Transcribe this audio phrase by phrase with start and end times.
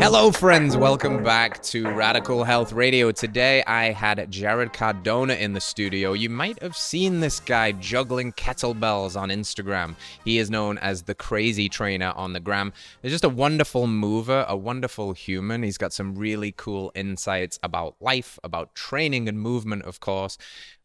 [0.00, 0.76] Hello, friends.
[0.76, 3.12] Welcome back to Radical Health Radio.
[3.12, 6.12] Today, I had Jarrod Cardona in the studio.
[6.12, 9.96] You might have seen this guy juggling kettlebells on Instagram.
[10.24, 12.72] He is known as the Crazy Trainer on the gram.
[13.02, 15.62] He's just a wonderful mover, a wonderful human.
[15.62, 20.38] He's got some really cool insights about life, about training and movement, of course.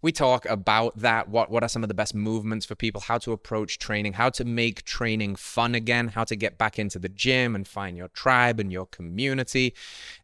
[0.04, 1.30] We talk about that.
[1.30, 3.00] What what are some of the best movements for people?
[3.00, 4.14] How to approach training?
[4.14, 6.10] How to make training fun again?
[6.10, 9.74] How to get back into the gym and find your tribe and your community?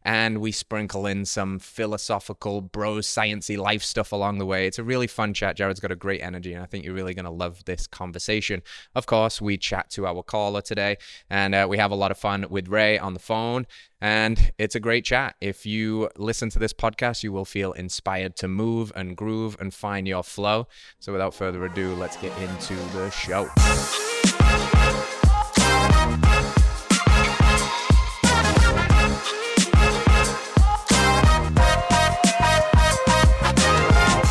[0.04, 4.66] And we sprinkle in some philosophical, bro, sciency life stuff along the way.
[4.66, 5.56] It's a really fun chat.
[5.56, 8.60] Jarrod's got a great energy, and I think you're really gonna love this conversation.
[8.94, 10.98] Of course, we chat to our caller today,
[11.30, 13.66] and uh, we have a lot of fun with Ray on the phone.
[14.02, 15.36] And it's a great chat.
[15.42, 19.74] If you listen to this podcast, you will feel inspired to move and groove and
[19.74, 20.68] find your flow.
[21.00, 23.50] So without further ado, let's get into the show.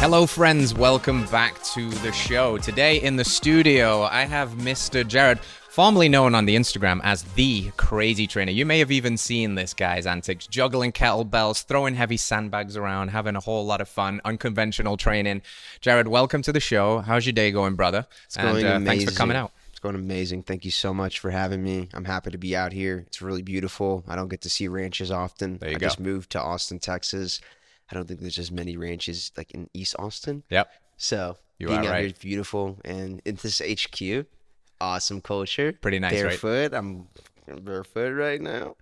[0.02, 0.74] Hello, friends.
[0.74, 2.58] Welcome back to the show.
[2.58, 5.04] Today in the studio, I have Mr.
[5.04, 5.40] Jarrod,
[5.80, 8.52] formerly known on the Instagram as the Crazy Trainer.
[8.52, 13.38] You may have even seen this guy's antics, juggling kettlebells, throwing heavy sandbags around, having
[13.38, 15.42] a whole lot of fun, unconventional training.
[15.82, 17.00] Jarrod, welcome to the show.
[17.00, 18.06] How's your day going, brother?
[18.26, 18.86] It's going and, uh, amazing.
[18.88, 19.54] Thanks for coming out.
[19.70, 20.44] It's going amazing.
[20.44, 21.88] Thank you so much for having me.
[21.94, 23.06] I'm happy to be out here.
[23.08, 24.04] It's really beautiful.
[24.06, 25.60] I don't get to see ranches often.
[25.60, 25.86] There you I go.
[25.86, 27.40] just moved to Austin, Texas.
[27.90, 30.44] I don't think there's as many ranches like in East Austin.
[30.50, 30.70] Yep.
[30.98, 32.00] So You being are out right.
[32.00, 34.26] here is beautiful, and in this HQ,
[34.82, 35.74] awesome culture.
[35.74, 36.40] Pretty nice, right?
[36.42, 36.74] Barefoot.
[36.74, 37.08] I'm
[37.62, 38.76] barefoot right now.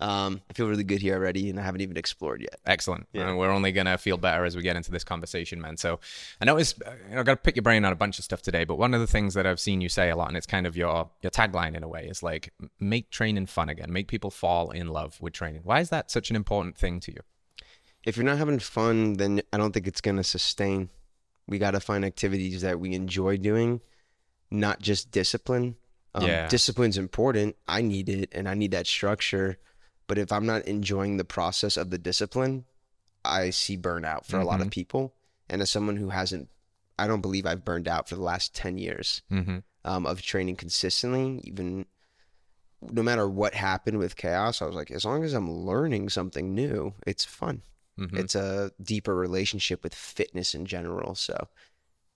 [0.00, 2.58] Um, I feel really good here already, and I haven't even explored yet.
[2.66, 3.06] Excellent.
[3.12, 3.28] Yeah.
[3.28, 5.76] And we're only going to feel better as we get into this conversation, man.
[5.76, 6.00] So
[6.40, 8.24] I noticed, uh, you know, I've got to pick your brain on a bunch of
[8.24, 10.36] stuff today, but one of the things that I've seen you say a lot, and
[10.36, 13.92] it's kind of your, your tagline in a way, is like, make training fun again,
[13.92, 15.60] make people fall in love with training.
[15.62, 17.20] Why is that such an important thing to you?
[18.04, 20.88] if you're not having fun, then I don't think it's going to sustain.
[21.46, 23.80] We got to find activities that we enjoy doing,
[24.52, 25.76] not just discipline.
[26.14, 26.46] Um, Yeah.
[26.48, 27.56] Discipline's important.
[27.66, 29.58] I need it and I need that structure.
[30.06, 32.66] But if I'm not enjoying the process of the discipline,
[33.24, 35.14] I see burnout for a lot of people.
[35.48, 36.48] And as someone who hasn't,
[36.98, 39.58] I don't believe I've burned out for the last 10 years Mm-hmm.
[39.84, 41.86] um, of training consistently, even
[42.82, 46.52] no matter what happened with chaos, I was like, as long as I'm learning something
[46.54, 47.62] new, it's fun.
[47.98, 48.18] Mhm.
[48.18, 51.14] It's a deeper relationship with fitness in general.
[51.14, 51.48] So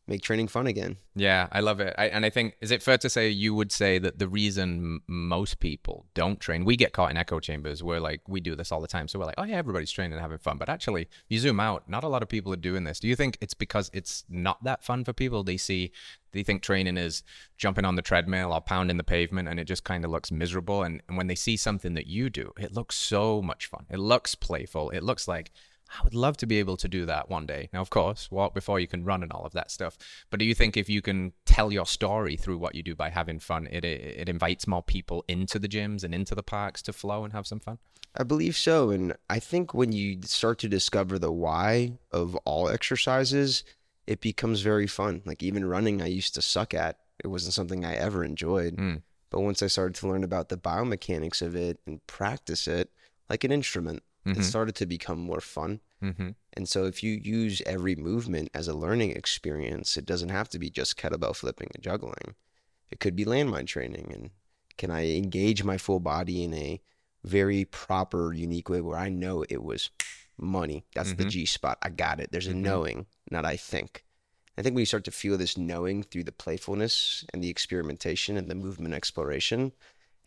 [0.08, 0.96] make training fun again.
[1.14, 1.94] Yeah, I love it.
[1.98, 4.78] I, and I think, is it fair to say you would say that the reason
[4.78, 8.54] m- most people don't train, we get caught in echo chambers where like we do
[8.54, 9.08] this all the time.
[9.08, 10.58] So we're like, oh yeah, everybody's training and having fun.
[10.58, 13.00] But actually, you zoom out, not a lot of people are doing this.
[13.00, 15.42] Do you think it's because it's not that fun for people?
[15.42, 15.90] They see,
[16.32, 17.24] they think training is
[17.58, 20.82] jumping on the treadmill or pounding the pavement and it just kind of looks miserable.
[20.84, 23.86] And, and when they see something that you do, it looks so much fun.
[23.90, 24.90] It looks playful.
[24.90, 25.50] It looks like,
[25.88, 27.68] I would love to be able to do that one day.
[27.72, 29.96] Now, of course, walk before you can run and all of that stuff.
[30.30, 33.10] But do you think if you can tell your story through what you do by
[33.10, 36.92] having fun, it it invites more people into the gyms and into the parks to
[36.92, 37.78] flow and have some fun?
[38.16, 38.90] I believe so.
[38.90, 43.62] And I think when you start to discover the why of all exercises,
[44.06, 45.22] it becomes very fun.
[45.24, 46.98] Like even running, I used to suck at.
[47.22, 48.76] It wasn't something I ever enjoyed.
[48.76, 49.02] Mm.
[49.30, 52.90] But once I started to learn about the biomechanics of it and practice it
[53.28, 54.38] like an instrument, Mhm.
[54.38, 55.80] it started to become more fun.
[56.02, 56.30] Mm-hmm.
[56.54, 60.58] And so if you use every movement as a learning experience, it doesn't have to
[60.58, 62.34] be just kettlebell flipping and juggling.
[62.90, 64.30] It could be landmine training and
[64.76, 66.80] can I engage my full body in a
[67.24, 69.90] very proper, unique way where I know it was
[70.38, 70.84] money.
[70.94, 71.30] That's the Mhm.
[71.30, 71.78] G spot.
[71.82, 72.30] I got it.
[72.30, 72.56] There's a Mhm.
[72.62, 74.04] knowing, not I think.
[74.58, 78.36] I think when you start to feel this knowing through the playfulness and the experimentation
[78.36, 79.72] and the movement exploration,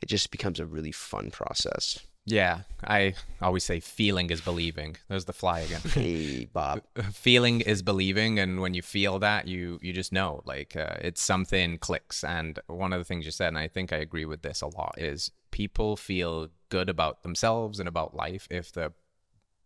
[0.02, 2.00] it just becomes a really fun process.
[2.25, 4.97] Yeah, I always say feeling is believing.
[5.07, 5.81] There's the fly again.
[5.90, 6.81] Hey, Bob.
[7.12, 11.22] feeling is believing and when you feel that you you just know like uh, it's
[11.22, 14.41] something clicks and one of the things you said and i think i agree with
[14.44, 18.94] this a lot is people feel good about themselves and about life if they're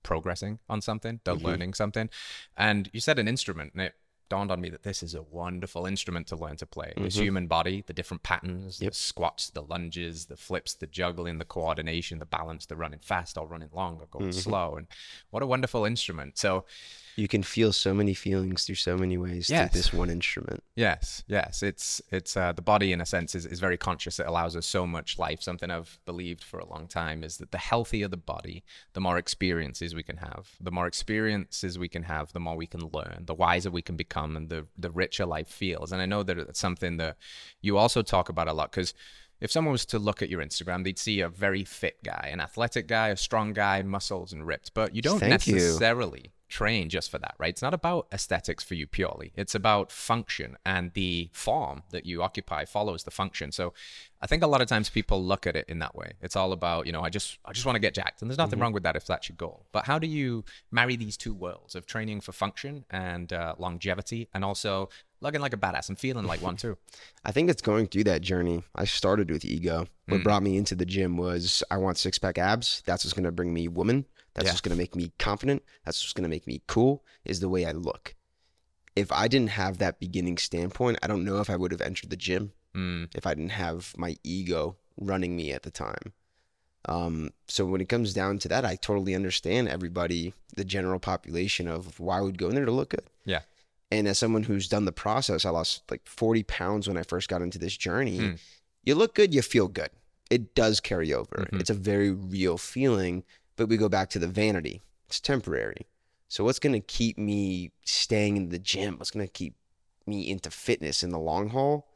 [0.04, 1.44] progressing on something they're Mhm.
[1.44, 2.10] learning something
[2.58, 3.96] and you said an instrument and it
[4.30, 7.22] dawned on me that this is a wonderful instrument to learn to play this Mhm.
[7.22, 8.92] human body the different patterns Yep.
[8.92, 13.38] the squats the lunges the flips the juggling the coordination the balance the running fast
[13.38, 14.34] or running long or going Mhm.
[14.34, 14.88] slow and
[15.30, 16.66] what a wonderful instrument so
[17.16, 19.72] You can feel so many feelings through so many ways Yes.
[19.72, 20.64] through this one instrument.
[20.76, 21.62] Yes, yes.
[21.62, 24.20] It's it's uh, the body in a sense is, is very conscious.
[24.20, 25.42] It allows us so much life.
[25.44, 28.64] Something I've believed for a long time is that the healthier the body,
[28.94, 30.50] the more experiences we can have.
[30.60, 33.96] The more experiences we can have, the more we can learn, the wiser we can
[33.96, 35.92] become, and the the richer life feels.
[35.92, 37.18] And I know that it's something that
[37.62, 38.94] you also talk about a lot because
[39.44, 42.40] if someone was to look at your Instagram, they'd see a very fit guy, an
[42.40, 44.74] athletic guy, a strong guy, muscles and ripped.
[44.74, 45.56] But you don't Thank you.
[45.56, 47.50] necessarily train just for that, right?
[47.50, 49.34] It's not about aesthetics for you purely.
[49.36, 53.52] It's about function and the form that you occupy follows the function.
[53.52, 53.74] So
[54.22, 56.14] I think a lot of times people look at it in that way.
[56.22, 58.22] It's all about, you know, I just I just want to get jacked.
[58.22, 59.66] And there's nothing wrong with that if that's your goal.
[59.74, 64.30] But how do you marry these two worlds of training for function and uh, longevity
[64.34, 64.90] and also
[65.24, 66.78] looking like a badass I'm feeling like one too?
[67.26, 68.64] I think it's going through that journey.
[68.76, 69.88] I started with ego.
[70.08, 72.84] What brought me into the gym was I want six pack abs.
[72.86, 74.06] That's what's going to bring me women.
[74.34, 74.52] That's Yeah.
[74.52, 75.64] what's going to make me confident.
[75.86, 78.16] That's what's going to make me cool, is the way I look.
[78.96, 82.10] If I didn't have that beginning standpoint, I don't know if I would have entered
[82.10, 86.14] the gym Mm, if I didn't have my ego running me at the time.
[86.86, 91.68] Um, so when it comes down to that, I totally understand everybody, the general population
[91.68, 93.08] of why I would go in there to look good.
[93.26, 93.42] Yeah.
[93.94, 97.30] And as someone who's done the process, I lost like 40 pounds when I first
[97.30, 98.20] got into this journey.
[98.20, 98.40] Mm.
[98.84, 99.90] You look good, you feel good.
[100.30, 101.48] It does carry over.
[101.52, 101.60] Mhm.
[101.60, 103.24] It's a very real feeling,
[103.56, 104.82] but we go back to the vanity.
[105.08, 105.86] It's temporary.
[106.28, 108.98] So what's going to keep me staying in the gym?
[108.98, 109.54] What's going to keep
[110.08, 111.88] me into fitness in the long haul?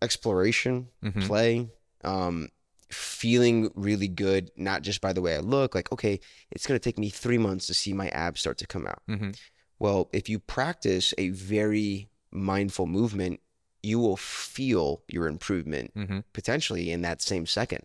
[0.00, 1.26] Exploration, mhm.
[1.26, 1.70] play,
[2.04, 2.50] um,
[2.88, 5.74] feeling really good, not just by the way I look.
[5.74, 6.20] Like, okay,
[6.52, 9.02] it's going to take me three months to see my abs start to come out.
[9.08, 9.36] Mhm.
[9.78, 13.40] Well, if you practice a very mindful movement,
[13.82, 16.24] you will feel your improvement Mhm.
[16.32, 17.84] potentially in that same second,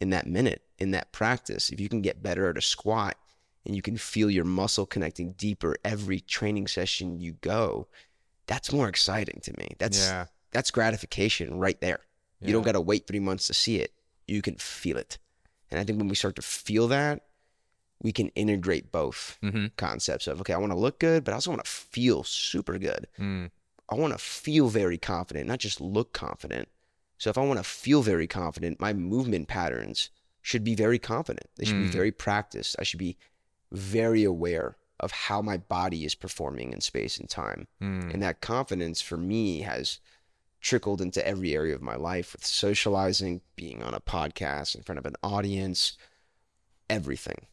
[0.00, 1.70] in that minute, in that practice.
[1.70, 3.16] If you can get better at a squat
[3.64, 7.88] and you can feel your muscle connecting deeper every training session you go,
[8.46, 9.68] that's more exciting to me.
[9.78, 10.26] That's yeah.
[10.50, 12.00] that's gratification right there.
[12.40, 13.92] You don't got to wait three months to see it.
[14.26, 15.18] You can feel it.
[15.70, 17.26] And I think when we start to feel that,
[18.00, 19.76] we can integrate both Mhm.
[19.76, 22.78] concepts of, okay, I want to look good, but I also want to feel super
[22.78, 23.08] good.
[23.18, 23.50] Mm.
[23.88, 26.68] I want to feel very confident, not just look confident.
[27.16, 30.10] So if I want to feel very confident, my movement patterns
[30.42, 31.48] should be very confident.
[31.56, 31.86] They should Mm.
[31.86, 32.76] be very practiced.
[32.78, 33.16] I should be
[33.72, 37.66] very aware of how my body is performing in space and time.
[37.80, 38.14] Mm.
[38.14, 39.98] And that confidence for me has
[40.60, 44.98] trickled into every area of my life with socializing, being on a podcast in front
[44.98, 45.96] of an audience,
[46.90, 47.46] everything.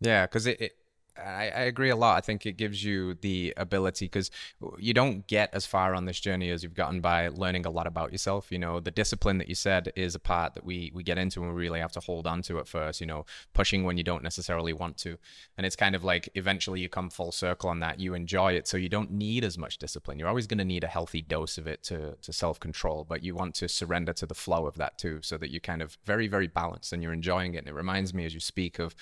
[0.00, 0.72] Yeah, because it, it
[1.16, 2.16] I, I agree a lot.
[2.16, 4.30] I think it gives you the ability because
[4.78, 7.86] you don't get as far on this journey as you've gotten by learning a lot
[7.86, 8.50] about yourself.
[8.50, 11.42] You know, the discipline that you said is a part that we we get into
[11.42, 13.00] and we really have to hold on to at first.
[13.00, 15.18] You know, pushing when you don't necessarily want to,
[15.56, 18.00] and it's kind of like eventually you come full circle on that.
[18.00, 20.18] You enjoy it, so you don't need as much discipline.
[20.18, 23.22] You're always going to need a healthy dose of it to to self control, but
[23.22, 25.98] you want to surrender to the flow of that too, so that you're kind of
[26.04, 27.58] very very balanced and you're enjoying it.
[27.58, 28.94] And it reminds me as you speak of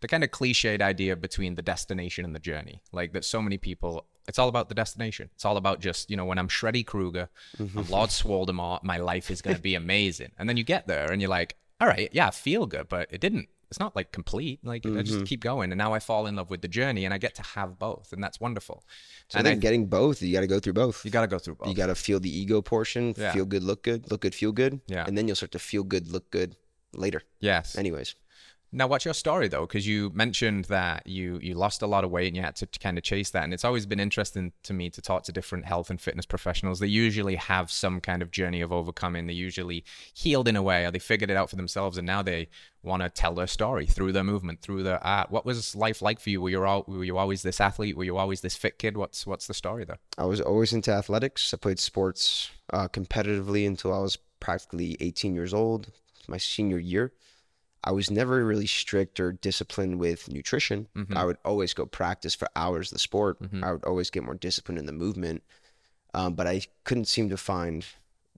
[0.00, 2.82] the kind of cliched idea between the destination and the journey.
[2.92, 5.28] Like that so many people it's all about the destination.
[5.34, 7.92] It's all about just, you know, when I'm Shreddy Krueger, I'm mm-hmm.
[7.92, 10.30] Lord Swoldemort, my life is gonna be amazing.
[10.38, 13.08] And then you get there and you're like, all right, yeah, I feel good, but
[13.10, 14.58] it didn't it's not like complete.
[14.64, 15.24] Like I just mm-hmm.
[15.24, 17.42] keep going and now I fall in love with the journey and I get to
[17.42, 18.82] have both and that's wonderful.
[19.28, 21.04] So and I I, think getting both, you got to go through both.
[21.04, 21.68] you gotta go through both.
[21.68, 23.32] You got to feel the ego portion, Yeah.
[23.32, 24.80] feel good, look good, look good, feel good.
[24.88, 25.04] Yeah.
[25.06, 26.56] And then you'll start to feel good, look good
[26.92, 27.22] later.
[27.38, 27.76] yes.
[27.76, 28.16] Anyways.
[28.72, 29.66] Now, what's your story though?
[29.66, 32.66] Because you mentioned that you you lost a lot of weight and you had to,
[32.66, 35.64] kind of chase that, and it's always been interesting to me to talk to different
[35.64, 36.78] health and fitness professionals.
[36.78, 39.26] They usually have some kind of journey of overcoming.
[39.26, 39.84] They usually
[40.14, 42.48] healed in a way, or they figured it out for themselves, and now they
[42.82, 45.30] want to tell their story through their movement, through their art.
[45.30, 46.40] What was life like for you?
[46.40, 47.96] Were you all, were you always this athlete?
[47.96, 48.96] Were you always this fit kid?
[48.96, 49.98] What's what's the story there?
[50.16, 51.52] I was always into athletics.
[51.52, 55.88] I played sports uh, competitively until I was practically 18 years old,
[56.28, 57.12] my senior year.
[57.82, 60.88] I was never really strict or disciplined with nutrition.
[60.94, 61.16] Mhm.
[61.16, 63.40] I would always go practice for hours the sport.
[63.40, 63.64] Mhm.
[63.64, 65.42] I would always get more disciplined in the movement.
[66.12, 67.86] Um, but I couldn't seem to find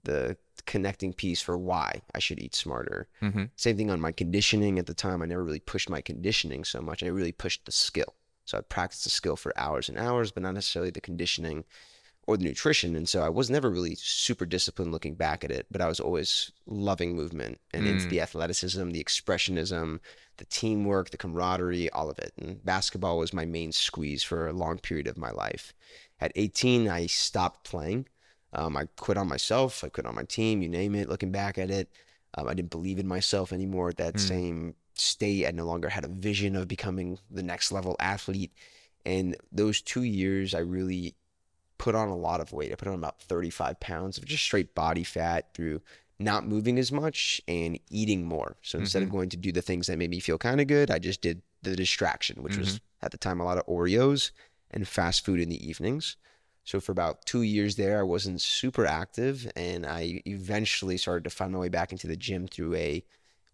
[0.03, 3.07] the connecting piece for why I should eat smarter.
[3.21, 3.45] Mm-hmm.
[3.55, 5.21] Same thing on my conditioning at the time.
[5.21, 7.03] I never really pushed my conditioning so much.
[7.03, 8.15] I really pushed the skill.
[8.45, 11.63] So I practiced the skill for hours and hours, but not necessarily the conditioning
[12.25, 12.95] or the nutrition.
[12.95, 15.99] And so I was never really super disciplined looking back at it, but I was
[15.99, 18.09] always loving movement and into Mm.
[18.09, 19.99] the athleticism, the expressionism,
[20.37, 22.33] the teamwork, the camaraderie, all of it.
[22.37, 25.73] And basketball was my main squeeze for a long period of my life.
[26.19, 28.07] At 18, I stopped playing.
[28.53, 29.83] Um, I quit on myself.
[29.83, 30.61] I quit on my team.
[30.61, 31.09] You name it.
[31.09, 31.89] Looking back at it,
[32.35, 34.27] um, I didn't believe in myself anymore at that Mm.
[34.27, 35.45] same state.
[35.45, 38.53] I no longer had a vision of becoming the next level athlete.
[39.05, 41.15] And those two years, I really
[41.77, 42.71] put on a lot of weight.
[42.71, 45.81] I put on about 35 pounds of just straight body fat through
[46.19, 48.55] not moving as much and eating more.
[48.61, 50.91] So instead of going to do the things that made me feel kind of good,
[50.91, 54.31] I just did the distraction, which was at the time a lot of Oreos
[54.71, 56.15] and fast food in the evenings.
[56.63, 61.29] So for about two years there, I wasn't super active, and I eventually started to
[61.29, 63.03] find my way back into the gym through a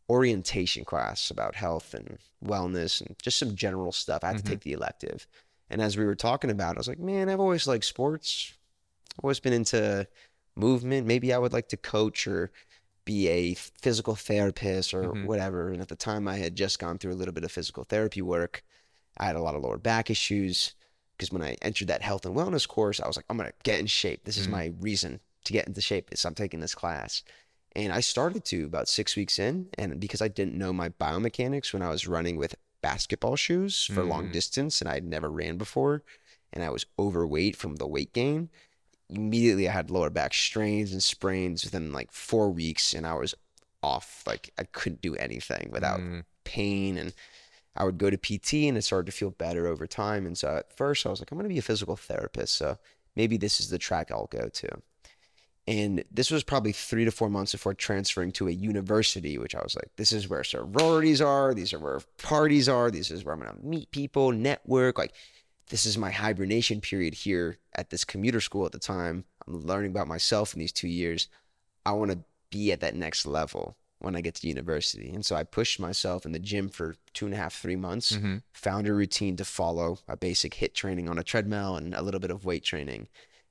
[0.09, 4.23] orientation class about health and wellness and just some general stuff.
[4.23, 4.41] I had Mhm.
[4.43, 5.27] to take the elective,
[5.69, 8.53] and as we were talking about, I was like, man, I've always liked sports.
[9.17, 10.07] I've always been into
[10.55, 11.07] movement.
[11.07, 12.51] Maybe I would like to coach or
[13.05, 15.25] be a physical therapist or Mhm.
[15.25, 15.71] whatever.
[15.71, 18.21] And at the time, I had just gone through a little bit of physical therapy
[18.21, 18.63] work.
[19.17, 20.75] I had a lot of lower back issues
[21.17, 23.79] because when I entered that health and wellness course, I was like, I'm gonna get
[23.79, 24.25] in shape.
[24.25, 24.51] This is Mm.
[24.51, 26.13] my reason to get into shape.
[26.13, 27.23] Is I'm taking this class.
[27.75, 31.71] And I started to about six weeks in, and because I didn't know my biomechanics
[31.73, 34.33] when I was running with basketball shoes for long Mm.
[34.33, 36.03] distance, and I'd never ran before,
[36.53, 38.49] and I was overweight from the weight gain,
[39.09, 43.35] immediately I had lower back strains and sprains within like four weeks, and I was
[43.81, 44.23] off.
[44.27, 47.13] Like I couldn't do anything without Mm, pain and
[47.75, 50.25] I would go to PT and it started to feel better over time.
[50.25, 52.55] And so at first I was like, I'm going to be a physical therapist.
[52.55, 52.77] So
[53.15, 54.81] maybe this is the track I'll go to.
[55.69, 59.61] And this was probably three to four months before transferring to a university, which I
[59.61, 61.53] was like, this is where sororities are.
[61.53, 62.89] These are where parties are.
[62.89, 64.97] This is where I'm going to meet people, network.
[64.97, 65.13] Like,
[65.69, 69.25] this is my hibernation period here at this commuter school at the time.
[69.47, 71.27] I'm learning about myself in these two years.
[71.85, 75.11] I want to be at that next level when I get to university.
[75.13, 78.13] And so I pushed myself in the gym for two and a half, three months,
[78.13, 78.41] mhm.
[78.53, 82.19] found a routine to follow, a basic HIIT training on a treadmill and a little
[82.19, 83.07] bit of weight training,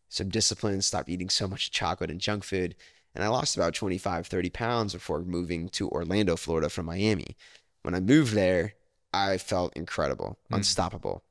[0.09, 2.75] some discipline, stopped eating so much chocolate and junk food.
[3.15, 7.37] And I lost about 25, 30 pounds before moving to Orlando, Florida from Miami.
[7.83, 8.75] When I moved there,
[9.13, 10.57] I felt incredible, Mm.
[10.57, 11.23] unstoppable.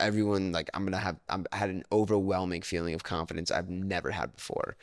[0.00, 4.10] Everyone, like, I'm gonna have, I'm, I had an overwhelming feeling of confidence I've never
[4.12, 4.76] had before.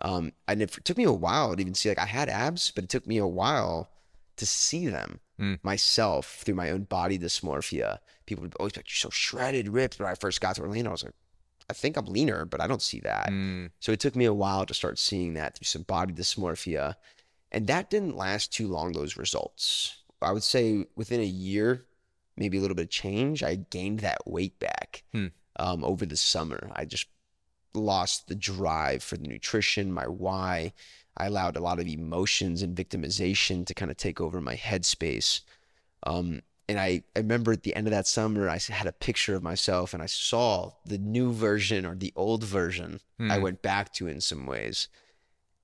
[0.00, 2.84] Um, and it took me a while to even see, like, I had abs, but
[2.84, 3.90] it took me a while
[4.36, 5.58] to see them Mm.
[5.62, 7.98] myself through my own body dysmorphia.
[8.26, 10.90] People would always be like, "You're so shredded, ripped." When I first got to Orlando,
[10.90, 11.14] I was like,
[11.68, 14.34] "I think I'm leaner, but I don't see that." Mm, So it took me a
[14.34, 16.94] while to start seeing that through some body dysmorphia,
[17.52, 18.92] and that didn't last too long.
[18.92, 21.86] Those results, I would say, within a year,
[22.36, 25.28] maybe a little bit of change, I gained that weight back Hmm.
[25.56, 26.70] um, over the summer.
[26.74, 27.06] I just
[27.74, 30.72] lost the drive for the nutrition, my why.
[31.16, 35.40] I allowed a lot of emotions and victimization to kind of take over my headspace.
[36.02, 39.34] Um, and I, I remember at the end of that summer, i had a picture
[39.34, 43.42] of myself and I saw the new version or the old version I mm.
[43.42, 44.88] went back to in some ways.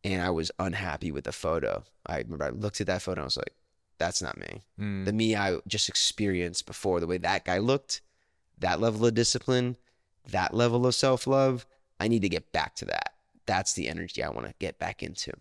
[0.04, 1.84] And I was unhappy with the photo.
[2.06, 3.54] I remember I looked at that photo and I was like,
[3.98, 4.62] that's not me.
[4.80, 5.04] Mm.
[5.04, 8.00] The me I just experienced before, the way that guy looked,
[8.58, 9.76] that level of discipline,
[10.30, 11.66] that level of self love,
[12.00, 13.12] I need to get back to that.
[13.46, 15.32] That's the energy I want to get back into.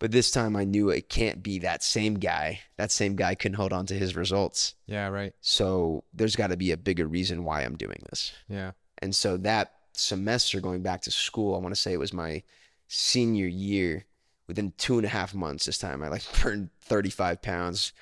[0.00, 2.60] But this time I knew it can't be that same guy.
[2.78, 4.74] That same guy couldn't hold on to his results.
[4.86, 5.32] Yeah, right.
[5.42, 8.32] So there's got to be a bigger reason why I'm doing this.
[8.48, 8.72] Yeah.
[8.98, 12.42] And so that semester going back to school, I want to say it was my
[12.88, 14.06] senior year.
[14.48, 17.92] Within two and a half months, this time I like burned 35 pounds,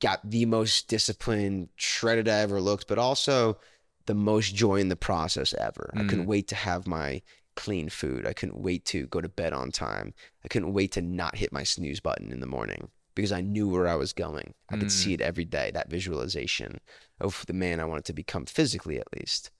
[0.00, 3.56] got the most disciplined, shredded I ever looked, but also
[4.04, 5.90] the most joy in the process ever.
[5.94, 6.28] I couldn't Mm.
[6.28, 7.22] wait to have my
[7.58, 8.24] clean food.
[8.24, 10.14] I couldn't wait to go to bed on time.
[10.44, 13.68] I couldn't wait to not hit my snooze button in the morning because I knew
[13.68, 14.54] where I was going.
[14.70, 16.78] I could see it every day, that visualization
[17.20, 19.50] of the man I wanted to become physically at least.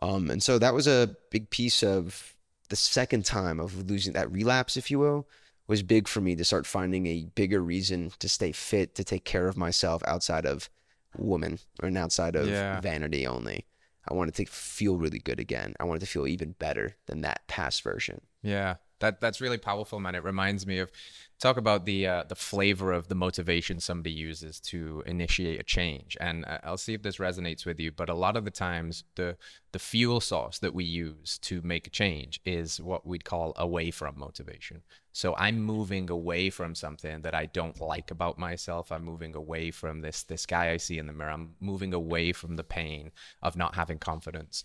[0.00, 2.34] Um, and so that was a big piece of
[2.70, 5.28] the second time of losing that relapse, if you will,
[5.68, 9.24] was big for me to start finding a bigger reason to stay fit, to take
[9.24, 10.70] care of myself outside of
[11.18, 12.80] woman and outside of Yeah.
[12.80, 13.66] vanity only.
[14.10, 15.74] I wanted to feel really good again.
[15.78, 18.22] I wanted to feel even better than that past version.
[18.42, 20.14] Yeah, that that's really powerful, man.
[20.14, 20.90] It reminds me of
[21.38, 26.16] talk about the uh, the flavor of the motivation somebody uses to initiate a change,
[26.20, 27.92] and I'll see if this resonates with you.
[27.92, 29.36] But a lot of the times, the
[29.72, 33.90] the fuel source that we use to make a change is what we'd call away
[33.90, 34.82] from motivation.
[35.12, 38.92] So I'm moving away from something that I don't like about myself.
[38.92, 41.30] I'm moving away from this this guy I see in the mirror.
[41.30, 43.10] I'm moving away from the pain
[43.42, 44.64] of not having confidence.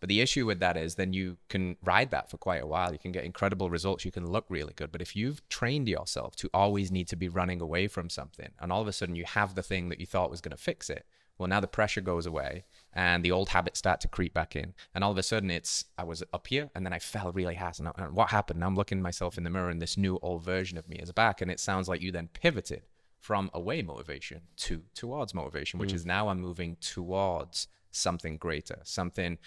[0.00, 2.92] But the issue with that is then you can ride that for quite a while.
[2.92, 4.04] You can get incredible results.
[4.04, 4.90] You can look really good.
[4.90, 8.72] But if you've trained yourself to always need to be running away from something, and
[8.72, 10.90] all of a sudden you have the thing that you thought was going to fix
[10.90, 11.06] it,
[11.42, 14.74] well, now the pressure goes away and the old habits start to creep back in.
[14.94, 17.56] And all of a sudden it's, I was up here and then I fell really
[17.56, 17.80] hard.
[17.80, 18.62] And, and what happened?
[18.64, 21.40] I'm looking myself in the mirror and this new old version of me is back.
[21.40, 22.82] And it sounds like you then pivoted
[23.18, 25.96] from away motivation to towards motivation, which mm.
[25.96, 29.38] is now I'm moving towards something greater, something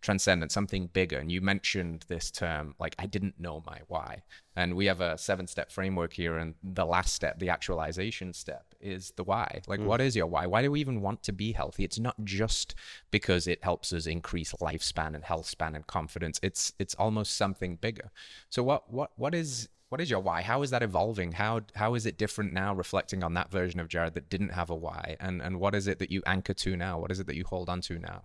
[0.00, 1.18] transcendent, something bigger.
[1.18, 4.22] And you mentioned this term, like, I didn't know my why.
[4.54, 6.36] And we have a seven step framework here.
[6.36, 9.62] And the last step, the actualization step, is the why.
[9.66, 9.84] Like, mm.
[9.84, 10.46] what is your why?
[10.46, 11.84] Why do we even want to be healthy?
[11.84, 12.74] It's not just
[13.10, 16.38] because it helps us increase lifespan and health span and confidence.
[16.42, 18.10] It's it's almost something bigger.
[18.50, 20.40] So what what what is what is your why?
[20.40, 21.32] How is that evolving?
[21.32, 24.70] How how is it different now, reflecting on that version of Jarrod that didn't have
[24.70, 25.18] a why?
[25.20, 26.98] And and what is it that you anchor to now?
[26.98, 28.22] What is it that you hold on to now?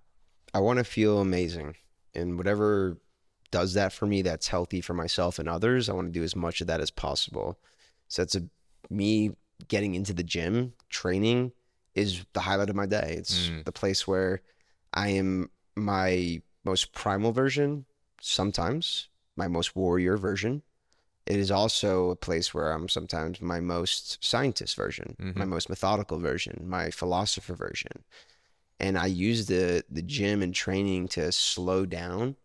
[0.54, 1.76] I want to feel amazing,
[2.16, 3.00] and whatever
[3.52, 5.90] does that for me, that's healthy for myself and others.
[5.90, 7.60] I want to do as much of that as possible.
[8.08, 8.44] So that's a
[8.90, 9.32] me
[9.68, 11.52] getting into the gym, training
[11.96, 13.16] is the highlight of my day.
[13.18, 13.66] It's mm.
[13.66, 14.42] the place where
[14.94, 17.84] I am my most primal version,
[18.22, 20.64] sometimes my most warrior version,
[21.28, 25.38] it is also a place where I'm sometimes my most scientist version, mm-hmm.
[25.38, 28.04] my most methodical version, my philosopher version.
[28.80, 32.36] And I use the the gym and training to slow down,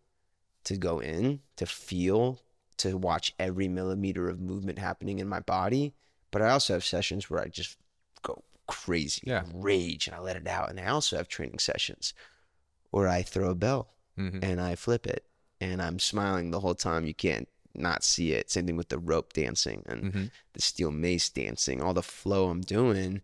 [0.64, 2.40] to go in, to feel,
[2.78, 5.94] to watch every millimeter of movement happening in my body.
[6.30, 7.76] But I also have sessions where I just
[8.22, 9.44] go crazy, yeah.
[9.54, 10.70] rage, and I let it out.
[10.70, 12.14] And I also have training sessions
[12.90, 14.42] where I throw a bell mm-hmm.
[14.42, 15.24] and I flip it
[15.60, 17.06] and I'm smiling the whole time.
[17.06, 18.50] You can't not see it.
[18.50, 20.25] Same thing with the rope dancing and mm-hmm.
[20.52, 23.23] the steel mace dancing, all the flow I'm doing.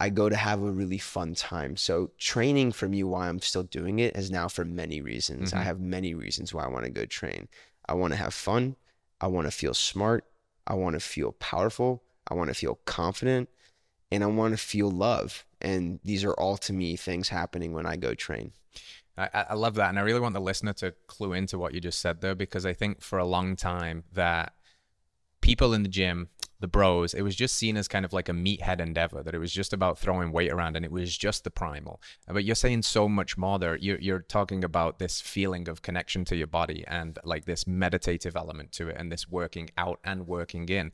[0.00, 1.76] I go to have a really fun time.
[1.76, 5.50] So training for me, why I'm still doing it, is now for many reasons.
[5.50, 5.58] Mm-hmm.
[5.60, 7.48] I have many reasons why I want to go train.
[7.88, 8.76] I want to have fun.
[9.20, 10.24] I want to feel smart.
[10.66, 12.02] I want to feel powerful.
[12.28, 13.48] I want to feel confident,
[14.10, 15.44] and I want to feel love.
[15.60, 18.52] And these are all to me things happening when I go train.
[19.16, 19.88] I, I love that.
[19.88, 22.64] And I really want the listener to clue into what you just said there because
[22.64, 24.54] I think for a long time that
[25.40, 26.28] people in the gym
[26.62, 29.38] the bros, it was just seen as kind of like a meathead endeavor, that it
[29.38, 32.00] was just about throwing weight around and it was just the primal.
[32.26, 33.76] But you're saying so much more there.
[33.76, 38.36] You're, you're talking about this feeling of connection to your body and like this meditative
[38.36, 40.92] element to it and this working out and working in.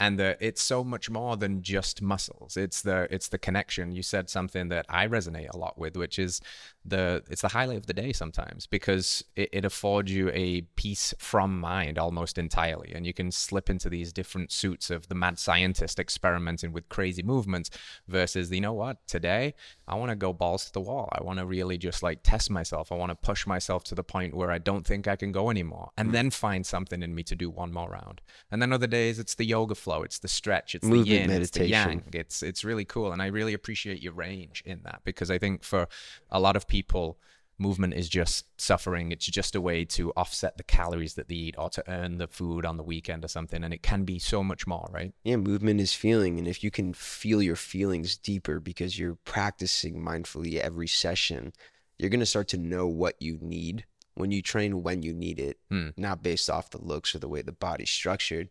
[0.00, 2.56] And the, it's so much more than just muscles.
[2.56, 3.92] It's the, it's the connection.
[3.92, 6.40] You said something that I resonate a lot with, which is
[6.84, 11.14] the, it's the highlight of the day sometimes because it, it affords you a peace
[11.18, 12.92] from mind almost entirely.
[12.94, 17.22] And you can slip into these different suits of the mad scientist experimenting with crazy
[17.22, 17.70] movements
[18.08, 19.54] versus you know what today
[19.88, 22.50] i want to go balls to the wall i want to really just like test
[22.50, 25.32] myself i want to push myself to the point where i don't think i can
[25.32, 26.12] go anymore and mm.
[26.12, 29.34] then find something in me to do one more round and then other days it's
[29.34, 31.42] the yoga flow it's the stretch it's Movement the yin meditation.
[31.42, 35.00] it's the yang it's it's really cool and i really appreciate your range in that
[35.04, 35.86] because i think for
[36.30, 37.18] a lot of people
[37.60, 39.12] movement is just suffering.
[39.12, 42.26] It's just a way to offset the calories that they eat or to earn the
[42.26, 43.62] food on the weekend or something.
[43.62, 45.12] And it can be so much more, right?
[45.22, 46.38] Yeah, movement is feeling.
[46.38, 51.52] And if you can feel your feelings deeper because you're practicing mindfully every session,
[51.98, 55.38] you're going to start to know what you need when you train when you need
[55.38, 55.92] it, mm.
[55.96, 58.48] not based off the looks or the way the body's structured.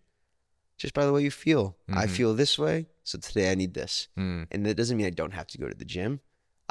[0.78, 1.76] Just by the way you feel.
[1.90, 2.00] Mm-hmm.
[2.00, 4.08] I feel this way, so today I need this.
[4.18, 4.48] Mm.
[4.52, 6.22] And that doesn't mean I don't have to go to the gym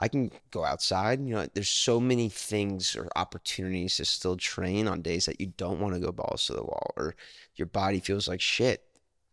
[0.01, 1.21] I can go outside.
[1.21, 5.53] You know, there's so many things or opportunities to still train on days that you
[5.57, 7.17] don't want to go balls to the wall or
[7.57, 8.85] your body feels like shit.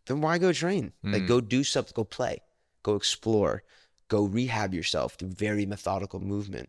[0.06, 0.92] Then why go train?
[1.04, 1.12] Mm.
[1.12, 2.38] Like go do something, go play,
[2.82, 3.62] go explore,
[4.08, 6.68] go rehab yourself through very methodical movement.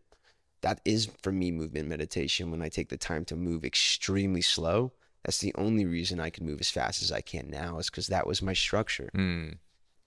[0.61, 4.93] That is for me movement meditation when I take the time to move extremely slow.
[5.23, 8.07] That's the only reason I can move as fast as I can now is because
[8.07, 9.09] that was my structure.
[9.15, 9.57] Mm.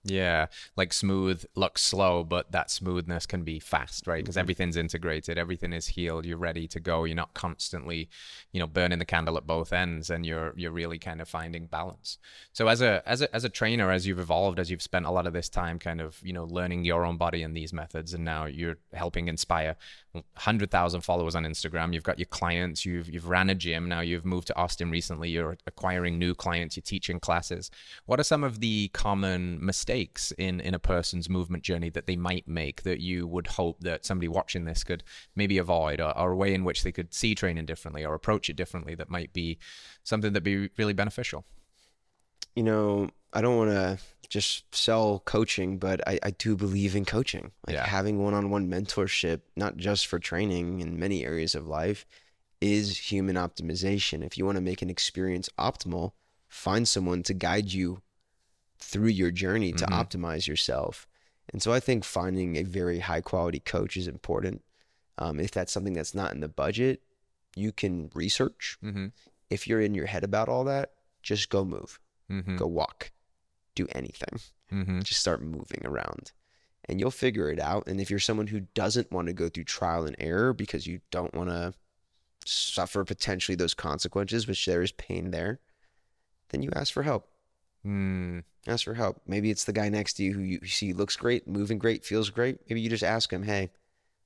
[0.02, 4.22] Yeah, like smooth looks slow, but that smoothness can be fast, right?
[4.22, 4.40] Because mm-hmm.
[4.40, 6.24] everything's integrated, everything is healed.
[6.24, 7.04] You're ready to go.
[7.04, 8.08] You're not constantly,
[8.50, 11.66] you know, burning the candle at both ends, and you're you're really kind of finding
[11.66, 12.16] balance.
[12.54, 15.10] So as a as a as a trainer, as you've evolved, as you've spent a
[15.10, 18.14] lot of this time, kind of you know learning your own body and these methods,
[18.14, 19.76] and now you're helping inspire
[20.34, 21.92] hundred thousand followers on Instagram.
[21.92, 22.86] You've got your clients.
[22.86, 23.86] You've you've ran a gym.
[23.86, 25.28] Now you've moved to Austin recently.
[25.28, 26.74] You're acquiring new clients.
[26.74, 27.70] You're teaching classes.
[28.06, 29.89] What are some of the common mistakes?
[29.90, 33.80] Mistakes in in a person's movement journey that they might make that you would hope
[33.80, 35.02] that somebody watching this could
[35.34, 38.48] maybe avoid or, or a way in which they could see training differently or approach
[38.48, 39.58] it differently that might be
[40.04, 41.44] something that'd be really beneficial.
[42.54, 43.98] You know i don't want to
[44.28, 47.50] just sell coaching but I, I do believe in coaching.
[47.66, 47.86] Like yeah.
[47.86, 52.06] having one-on-one mentorship not just for training in many areas of life
[52.60, 54.24] is human optimization.
[54.24, 56.12] If you want to make an experience optimal
[56.48, 58.02] find someone to guide you
[58.80, 59.94] through your journey to mm-hmm.
[59.94, 61.06] optimize yourself.
[61.52, 64.62] And so I think finding a very high quality coach is important.
[65.18, 67.02] Um, if that's something that's not in the budget,
[67.56, 68.78] you can research.
[68.84, 69.06] Mm-hmm.
[69.50, 72.56] If you're in your head about all that, just go move, mm-hmm.
[72.56, 73.10] go walk,
[73.74, 74.40] do anything.
[74.72, 75.00] Mm-hmm.
[75.00, 76.32] Just start moving around.
[76.90, 77.86] and you'll figure it out.
[77.86, 81.00] And if you're someone who doesn't want to go through trial and error because you
[81.12, 81.72] don't want to
[82.44, 85.60] suffer potentially those consequences, which there is pain there,
[86.48, 87.28] then you ask for help.
[87.86, 89.20] Mm, Ask for help.
[89.26, 92.30] Maybe it's the guy next to you who you see looks great, moving great, feels
[92.30, 92.58] great.
[92.68, 93.70] Maybe you just ask him, hey,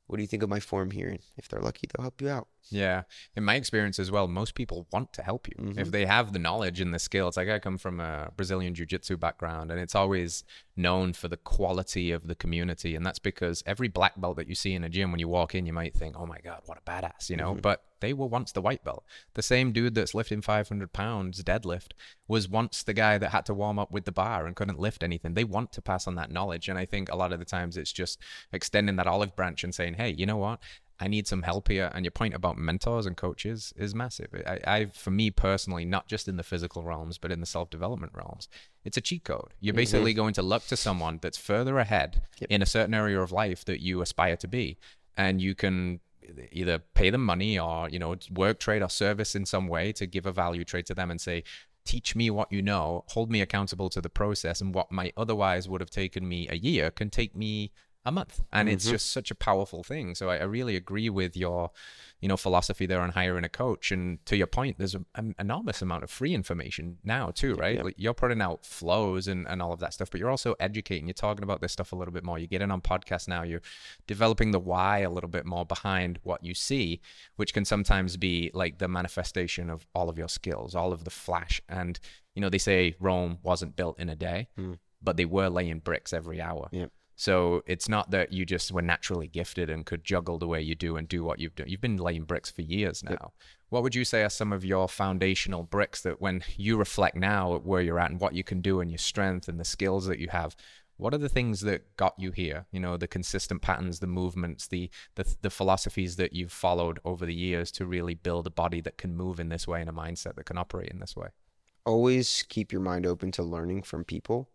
[0.06, 1.08] what do you think of my form here?
[1.08, 2.48] And if they're lucky, they'll help you out.
[2.70, 3.02] Yeah.
[3.36, 5.72] In my experience as well, most people want to help you.
[5.76, 5.90] If Mhm.
[5.90, 8.86] they have the knowledge and the skill, it's like I come from a Brazilian Jiu
[8.86, 10.44] Jitsu background and it's always
[10.76, 12.96] known for the quality of the community.
[12.96, 15.54] And that's because every black belt that you see in a gym, when you walk
[15.54, 17.54] in, you might think, oh my God, what a badass, you know?
[17.54, 17.62] Mhm.
[17.62, 19.04] But they were once the white belt.
[19.34, 21.92] The same dude that's lifting 500 pounds deadlift
[22.28, 25.02] was once the guy that had to warm up with the bar and couldn't lift
[25.02, 25.34] anything.
[25.34, 26.68] They want to pass on that knowledge.
[26.68, 28.20] And I think a lot of the times it's just
[28.52, 30.60] extending that olive branch and saying, hey, you know what?
[31.00, 31.90] I need some help here.
[31.94, 34.28] And your point about mentors and coaches is massive.
[34.46, 37.70] I, I, for me personally, not just in the physical realms, but in the self
[37.70, 38.48] development realms,
[38.84, 39.54] it's a cheat code.
[39.60, 39.78] You're mm-hmm.
[39.78, 42.50] basically going to look to someone that's further ahead Yep.
[42.50, 44.78] in a certain area of life that you aspire to be.
[45.16, 46.00] And you can
[46.52, 50.06] either pay them money or, you know, work, trade, or service in some way to
[50.06, 51.44] give a value trade to them and say,
[51.84, 55.68] teach me what you know, hold me accountable to the process, and what might otherwise
[55.68, 57.70] would have taken me a year can take me
[58.06, 58.42] a month.
[58.52, 58.90] And it's Mhm.
[58.90, 60.14] just such a powerful thing.
[60.14, 61.70] So I, I really agree with your,
[62.20, 63.90] you know, philosophy there on hiring a coach.
[63.90, 67.76] And to your point, there's a- an enormous amount of free information now too, right?
[67.76, 67.84] Yep.
[67.84, 71.06] Like you're putting out flows and, and all of that stuff, but you're also educating.
[71.06, 72.38] You're talking about this stuff a little bit more.
[72.38, 73.42] You're getting on podcasts now.
[73.42, 73.62] You're
[74.06, 77.00] developing the why a little bit more behind what you see,
[77.36, 81.10] which can sometimes be like the manifestation of all of your skills, all of the
[81.10, 81.60] flash.
[81.70, 81.98] And,
[82.34, 84.78] you know, they say Rome wasn't built in a day, Mm.
[85.02, 86.68] but they were laying bricks every hour.
[86.70, 86.90] Yep.
[87.16, 90.74] So it's not that you just were naturally gifted and could juggle the way you
[90.74, 91.68] do and do what you've done.
[91.68, 93.10] You've been laying bricks for years now.
[93.10, 93.32] Yep.
[93.68, 97.54] What would you say are some of your foundational bricks that when you reflect now
[97.54, 100.06] at where you're at and what you can do and your strength and the skills
[100.06, 100.56] that you have,
[100.96, 102.66] what are the things that got you here?
[102.70, 107.26] You know, the consistent patterns, the movements, the the, the philosophies that you've followed over
[107.26, 109.92] the years to really build a body that can move in this way and a
[109.92, 111.28] mindset that can operate in this way.
[111.84, 114.48] Always keep your mind open to learning from people.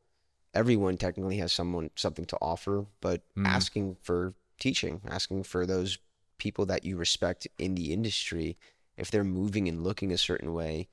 [0.53, 3.45] Everyone technically has someone something to offer, but Mm.
[3.45, 5.99] asking for teaching, asking for those
[6.37, 8.57] people that you respect in the industry,
[8.97, 10.89] if they're moving and looking a certain way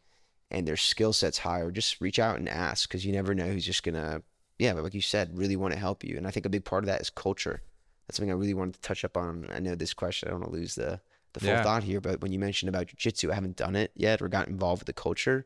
[0.51, 3.65] and their skill set's higher, just reach out and ask because you never know who's
[3.65, 4.23] just gonna,
[4.59, 6.17] yeah, but like you said, really want to help you.
[6.17, 7.63] And I think a big part of that is culture.
[8.07, 9.49] That's something I really wanted to touch up on.
[9.51, 11.01] I know this question, I don't want to lose the
[11.33, 11.63] the full Yeah.
[11.63, 14.49] thought here, but when you mentioned about jujitsu, I haven't done it yet or got
[14.49, 15.45] involved with the culture,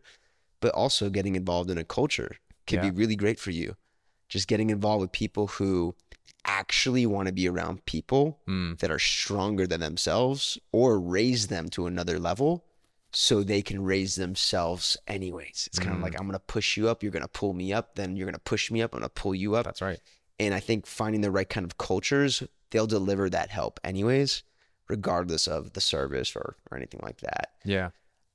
[0.60, 2.90] but also getting involved in a culture can Yeah.
[2.90, 3.76] be really great for you.
[4.30, 5.94] Just getting involved with people who
[6.46, 8.78] actually want to be around people Mm.
[8.78, 12.64] that are stronger than themselves or raise them to another level
[13.12, 15.66] so they can raise themselves anyways.
[15.66, 16.04] It's kind of Mm.
[16.04, 18.24] like I'm going to push you up, you're going to pull me up, then you're
[18.24, 19.66] going to push me up, I'm going to pull you up.
[19.66, 20.00] That's right.
[20.38, 24.42] And I think finding the right kind of cultures, they'll deliver that help anyways,
[24.88, 27.50] regardless of the service or, or anything like that.
[27.64, 27.90] Yeah.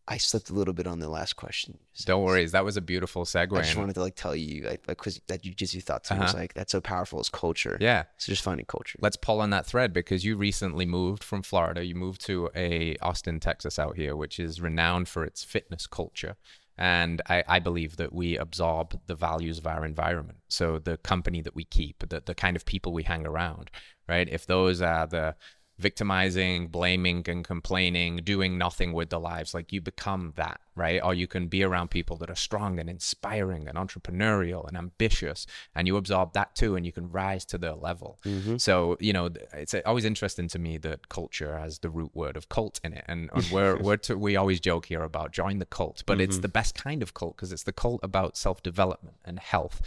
[0.07, 1.79] I slipped a little bit on the last question.
[2.05, 2.45] Don't worry.
[2.45, 3.57] That was a beautiful segue.
[3.57, 6.37] I just wanted to like tell you like because that jujitsu thought was Uh-huh.
[6.37, 7.75] like that's so powerful as culture.
[7.81, 8.03] yeah.
[8.17, 8.99] So just finding culture.
[9.01, 11.83] let's pull on that thread because you recently moved from Florida.
[11.83, 16.35] You moved to a Austin, Texas out here, which is renowned for its fitness culture.
[16.77, 20.39] And I, I believe that we absorb the values of our environment.
[20.49, 23.71] So the company that we keep, the, the kind of people we hang around,
[24.09, 24.27] right?
[24.29, 25.35] If those are the
[25.77, 31.01] victimizing, blaming, and complaining, doing nothing with their lives, like you become that, right?
[31.03, 35.47] Or you can be around people that are strong and inspiring and entrepreneurial and ambitious,
[35.73, 38.19] and you absorb that too, and you can rise to their level.
[38.25, 38.59] Mhm.
[38.59, 42.49] So you know, it's always interesting to me that culture has the root word of
[42.49, 45.65] cult in it, and, and we're, we're to, we always joke here about join the
[45.65, 49.17] cult, but it's the best kind of cult because it's the cult about self development
[49.23, 49.81] and health.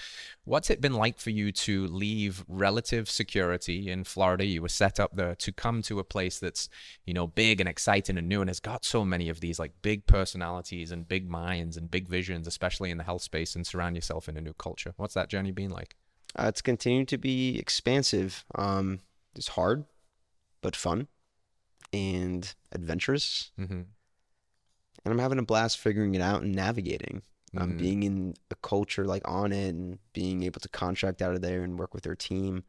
[0.45, 4.47] What's it been like for you to leave relative security in Florida?
[4.47, 6.69] You were set up there to come to a place that's
[7.05, 9.73] you know big and exciting and new, and has got so many of these like
[9.83, 13.97] big personalities and big minds and big visions, especially in the health space, and surround
[13.97, 14.95] yourself in a new culture.
[14.97, 15.97] What's that journey been like?
[16.37, 18.45] Uh, it's continued to be expansive.
[18.55, 19.01] Um,
[19.35, 19.85] it's hard,
[20.63, 21.09] but fun
[21.93, 23.51] and adventurous.
[23.59, 23.83] Mm-hmm.
[25.05, 27.23] And I'm having a blast figuring it out and navigating.
[27.57, 27.79] Um, Mm.
[27.79, 31.79] Being in a culture like Onnit and being able to contract out of there and
[31.79, 32.65] work with their team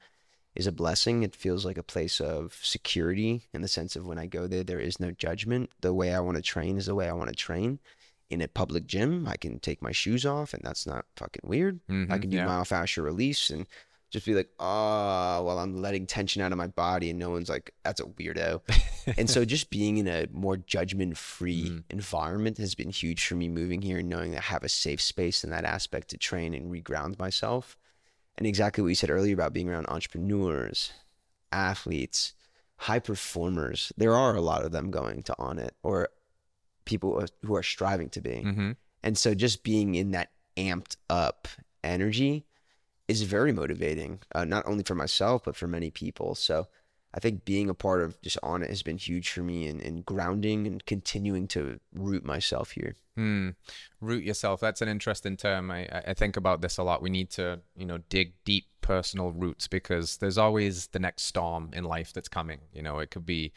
[0.56, 1.24] is a blessing.
[1.24, 4.64] It feels like a place of security in the sense of when I go there,
[4.64, 5.70] there is no judgment.
[5.82, 7.80] The way I want to train is the way I want to train.
[8.30, 11.80] In a public gym, I can take my shoes off and that's not fucking weird.
[11.90, 12.46] I Mhm, can do yeah.
[12.48, 13.66] myofascial release and
[14.12, 17.48] just be like, oh, well, I'm letting tension out of my body, and no one's
[17.50, 18.62] like, that's a weirdo.
[19.18, 21.84] and so, just being in a more judgment free Mm.
[21.92, 25.00] environment has been huge for me moving here and knowing that I have a safe
[25.02, 27.78] space in that aspect to train and reground myself.
[28.38, 30.92] And exactly what you said earlier about being around entrepreneurs,
[31.52, 32.34] athletes,
[32.78, 33.92] high performers.
[33.98, 36.10] There are a lot of them going to Onnit or
[36.90, 38.42] people who are striving to be.
[38.46, 38.72] Mm-hmm.
[39.04, 41.48] And so just being in that amped up
[41.84, 42.46] energy
[43.08, 46.34] is very motivating, uh, not only for myself, but for many people.
[46.34, 46.68] So
[47.14, 50.02] I think being a part of just Onnit has been huge for me and, in
[50.02, 52.96] grounding and continuing to root myself here.
[53.16, 53.50] Hmm.
[54.02, 54.60] Root yourself.
[54.60, 55.72] That's an interesting term.
[55.72, 57.02] I, I think about this a lot.
[57.02, 61.70] We need to, you know, dig deep personal roots because there's always the next storm
[61.74, 62.60] in life that's coming.
[62.74, 63.54] You know, it could be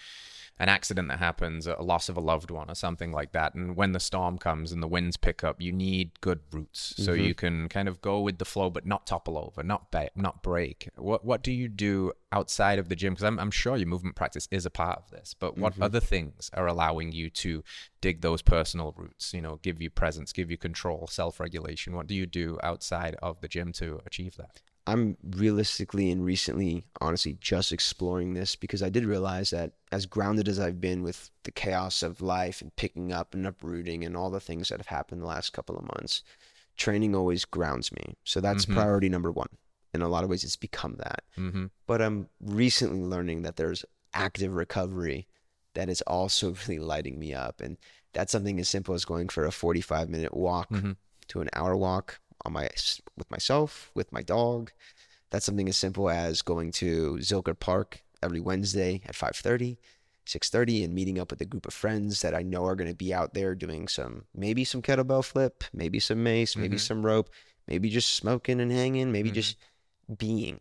[0.63, 3.53] an accident that happens, a loss of a loved one, or something like that.
[3.57, 7.11] And when the storm comes and the winds pick up, you need good roots so
[7.13, 7.27] Mhm.
[7.27, 10.41] you can kind of go with the flow, but not topple over, not ba- not
[10.41, 10.89] break.
[10.95, 13.13] What what do you do outside of the gym?
[13.13, 15.83] Because I'm I'm sure your movement practice is a part of this, but what Mhm.
[15.83, 17.65] other things are allowing you to
[18.01, 19.35] dig those personal roots?
[19.35, 21.97] You know, give you presence, give you control, self regulation.
[21.97, 24.63] What do you do outside of the gym to achieve that?
[24.87, 30.49] I'm realistically and recently, honestly, just exploring this because I did realize that as grounded
[30.49, 34.31] as I've been with the chaos of life and picking up and uprooting and all
[34.31, 36.25] the things that have happened the last couple of months,
[36.77, 38.17] training always grounds me.
[38.25, 38.75] So that's Mhm.
[38.75, 39.51] priority number one.
[39.95, 41.23] In a lot of ways, it's become that.
[41.39, 41.67] Mm-hmm.
[41.87, 45.29] But I'm recently learning that there's active recovery
[45.75, 47.61] that is also really lighting me up.
[47.61, 47.77] And
[48.15, 50.97] that's something as simple as going for a 45 minute walk Mhm.
[51.29, 52.69] to an hour walk on my
[53.17, 54.73] with myself, with my dog.
[55.31, 59.79] That's something as simple as going to Zilker Park every Wednesday at 5:30,
[60.27, 62.95] 6:30 and meeting up with a group of friends that I know are going to
[62.97, 66.81] be out there doing some maybe some kettlebell flip, maybe some mace, maybe Mhm.
[66.81, 67.31] some rope,
[67.67, 69.35] maybe just smoking and hanging, maybe Mhm.
[69.35, 69.57] just
[70.19, 70.61] being.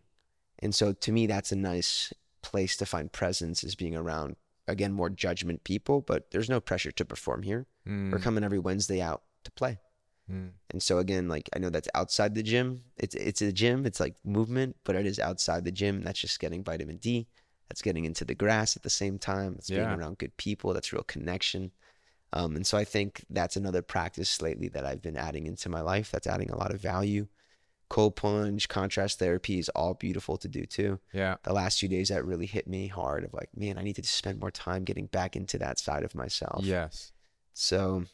[0.59, 4.35] And so to me that's a nice place to find presence is being around
[4.67, 7.65] again more judgment people, but there's no pressure to perform here.
[7.85, 9.79] We're Mm, coming every Wednesday out to play.
[10.31, 10.49] Mm.
[10.71, 12.83] And so again, like I know that's outside the gym.
[12.97, 13.85] It's it's a gym.
[13.85, 16.01] It's like movement, but it is outside the gym.
[16.01, 17.27] That's just getting vitamin D.
[17.69, 19.55] That's getting into the grass at the same time.
[19.57, 20.73] It's being around good people.
[20.73, 21.71] That's real connection.
[22.33, 25.81] Um, and so I think that's another practice lately that I've been adding into my
[25.81, 26.11] life.
[26.11, 27.27] That's adding a lot of value.
[27.89, 30.99] Cold plunge, contrast therapy is all beautiful to do too.
[31.11, 31.35] Yeah.
[31.43, 34.03] The last few days that really hit me hard of like, man, I need to
[34.03, 36.63] spend more time getting back into that side of myself.
[36.63, 37.11] Yes.
[37.53, 38.05] So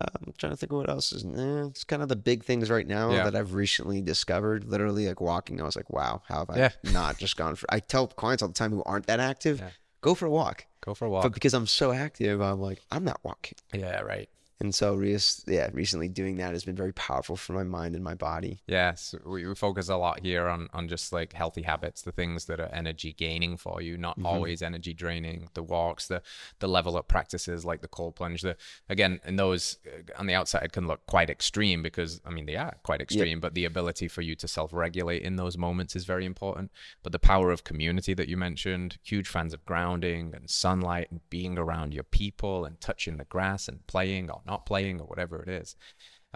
[0.00, 1.24] I'm trying to think of what else is.
[1.24, 3.24] Eh, it's kind of the big things right now Yeah.
[3.24, 4.64] that I've recently discovered.
[4.64, 6.70] Literally, like walking, I was like, wow, how have I Yeah.
[6.92, 7.66] not just gone for?
[7.70, 9.70] I tell clients all the time who aren't that active, Yeah.
[10.02, 10.66] go for a walk.
[10.82, 11.22] Go for a walk.
[11.22, 13.56] But because I'm so active, I'm like, I'm not walking.
[13.72, 14.00] yeah.
[14.00, 14.28] Right.
[14.58, 18.02] And so, re- yeah, recently doing that has been very powerful for my mind and
[18.02, 18.60] my body.
[18.66, 22.46] Yes, we, we focus a lot here on on just like healthy habits, the things
[22.46, 24.24] that are energy gaining for you, not Mhm.
[24.24, 25.48] always energy draining.
[25.52, 26.22] The walks, the
[26.58, 28.40] the level up practices like the cold plunge.
[28.40, 28.56] The
[28.88, 32.56] again, and those uh, on the outside can look quite extreme because I mean they
[32.56, 36.06] are quite extreme, but the ability for you to self regulate in those moments is
[36.06, 36.72] very important.
[37.02, 41.20] But the power of community that you mentioned, huge fans of grounding and sunlight and
[41.28, 45.42] being around your people and touching the grass and playing or not playing or whatever
[45.42, 45.76] it is.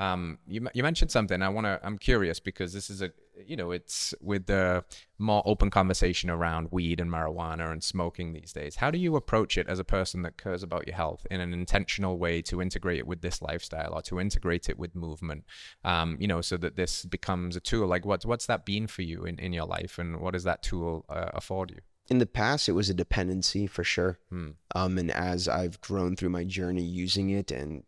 [0.00, 1.42] Um, you you mentioned something.
[1.42, 1.78] I want to.
[1.82, 3.10] I'm curious because this is a
[3.46, 4.82] you know it's with the
[5.18, 8.76] more open conversation around weed and marijuana and smoking these days.
[8.76, 11.52] How do you approach it as a person that cares about your health in an
[11.52, 15.44] intentional way to integrate it with this lifestyle or to integrate it with movement?
[15.84, 17.86] Um, you know, so that this becomes a tool.
[17.86, 20.62] Like what's what's that been for you in in your life, and what does that
[20.62, 21.80] tool uh, afford you?
[22.08, 24.18] In the past, it was a dependency for sure.
[24.30, 24.50] Hmm.
[24.74, 27.84] Um, and as I've grown through my journey using it and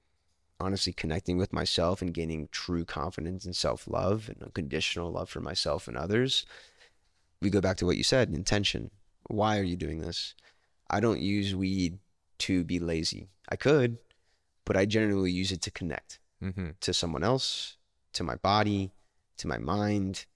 [0.63, 5.41] honestly connecting with myself and gaining true confidence and self love and unconditional love for
[5.41, 6.47] myself and others,
[7.41, 8.91] we go back to what you said intention.
[9.29, 10.35] Why are you doing this?
[10.89, 11.99] I don't use weed
[12.39, 13.29] to be lazy.
[13.49, 13.99] I could,
[14.65, 16.71] but I generally use it to connect Mm-hmm.
[16.81, 17.77] to someone else,
[18.15, 18.91] to my body,
[19.37, 20.27] to my mind.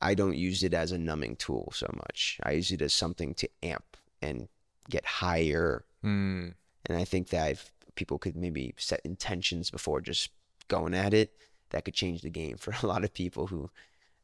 [0.00, 2.38] I don't use it as a numbing tool so much.
[2.42, 4.48] I use it as something to amp and
[4.90, 6.54] get higher Mm.
[6.86, 10.30] and I think that if people could maybe set intentions before just
[10.68, 11.32] going at it,
[11.70, 13.70] that could change the game for a lot of people who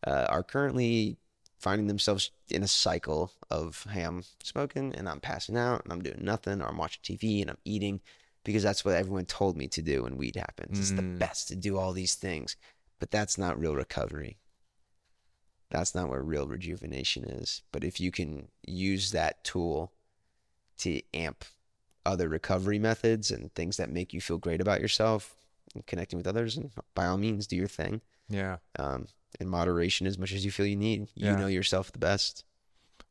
[0.07, 1.17] uh, are currently
[1.59, 6.03] finding themselves in a cycle of, hey, I'm smoking and I'm passing out and I'm
[6.03, 8.01] doing nothing, or I'm watching TV and I'm eating
[8.45, 10.79] because that's what everyone told me to do when weed happens.
[10.79, 11.19] It's the Mm.
[11.19, 12.57] best to do all these things,
[13.01, 14.39] but that's not real recovery.
[15.71, 17.63] That's not where real rejuvenation is.
[17.73, 19.93] But if you can use that tool
[20.79, 21.45] to amp
[22.09, 25.37] other recovery methods and things that make you feel great about yourself
[25.75, 28.57] and connecting with others and by all means do your thing Yeah.
[28.79, 29.07] um,
[29.39, 31.37] in moderation as much as you feel you need you Yeah.
[31.37, 32.45] know yourself the best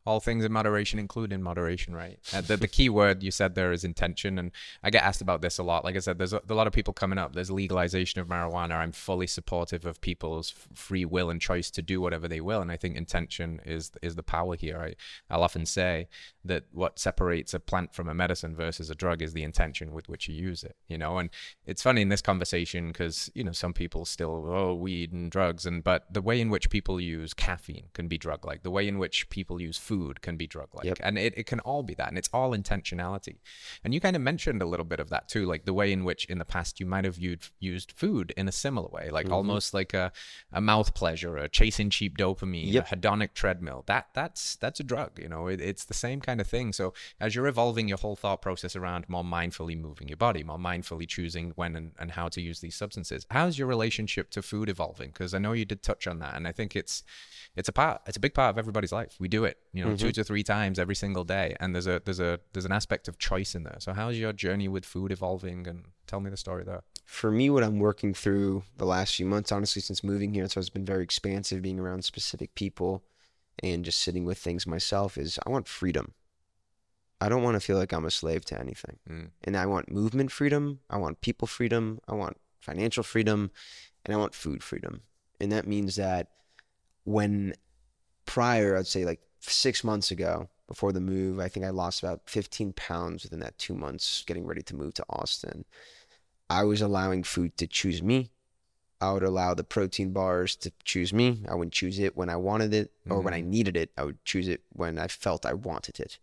[0.08, 2.18] all things in moderation, including moderation, right?
[2.34, 4.40] Uh, the, the key word you said there is intention.
[4.40, 5.84] And I get asked about this a lot.
[5.84, 7.34] Like I said, there's a, a lot of people coming up.
[7.34, 8.78] There's legalization of marijuana.
[8.78, 12.62] I'm fully supportive of people's free will and choice to do whatever they will.
[12.62, 14.80] And I think intention is is the power here.
[14.80, 14.96] I,
[15.30, 16.08] I'll often say
[16.46, 20.08] that what separates a plant from a medicine versus a drug is the intention with
[20.08, 21.18] which you use it, you know?
[21.18, 21.30] And
[21.66, 25.66] it's funny in this conversation because, you know, some people still, oh, weed and drugs.
[25.66, 28.64] And, but the way in which people use caffeine can be drug like.
[28.64, 30.86] The way in which people use food can be drug like.
[30.86, 30.98] Yep.
[31.02, 32.10] And it, it can all be that.
[32.10, 33.38] And it's all intentionality.
[33.84, 36.04] And you kind of mentioned a little bit of that too, like the way in
[36.04, 39.28] which in the past you might have used, used food in a similar way, like
[39.28, 39.32] Mhm.
[39.34, 40.12] almost like a,
[40.52, 42.92] a mouth pleasure, a chasing cheap dopamine, Yep.
[42.92, 43.84] a hedonic treadmill.
[43.88, 45.48] That that's that's a drug, you know.
[45.48, 46.74] It, it's the same kind of thing.
[46.74, 50.58] So as you're evolving your whole thought process around more mindfully moving your body, more
[50.58, 54.70] mindfully choosing when and, and how to use these substances, how's your relationship to food
[54.70, 55.10] evolving?
[55.10, 57.04] Because I know you did touch on that, and I think it's
[57.56, 59.16] it's a part, it's a big part of everybody's life.
[59.20, 62.02] We do it, you know, two to three times every single day, and there's a
[62.04, 63.78] there's a there's an aspect of choice in there.
[63.80, 65.68] So how's your journey with food evolving?
[65.68, 66.84] And tell me the story there.
[67.06, 70.60] for me, what I'm working through the last few months, honestly, since moving here, so
[70.60, 73.04] it's been very expansive being around specific people
[73.64, 76.14] and just sitting with things myself, is I want freedom.
[77.20, 79.00] I don't want to feel like I'm a slave to anything.
[79.10, 79.30] Mm.
[79.46, 80.80] And I want movement freedom.
[80.90, 82.00] I want people freedom.
[82.08, 83.52] I want financial freedom.
[84.06, 85.02] And I want food freedom.
[85.40, 86.28] And that means that
[87.06, 87.54] when
[88.26, 92.22] prior, I'd say like six months ago, before the move, I think I lost about
[92.26, 95.66] 15 pounds within that two months getting ready to move to Austin.
[96.50, 98.32] I was allowing food to choose me.
[99.00, 101.44] I would allow the protein bars to choose me.
[101.48, 103.92] I wouldn't choose it when I wanted it or when I needed it.
[103.98, 106.18] I would choose it when I felt I wanted it.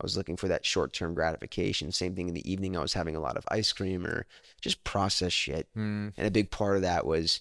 [0.00, 1.92] I was looking for that short term gratification.
[1.92, 2.76] Same thing in the evening.
[2.76, 4.26] I was having a lot of ice cream or
[4.60, 5.68] just processed shit.
[5.76, 6.12] Mm.
[6.16, 7.40] And a big part of that was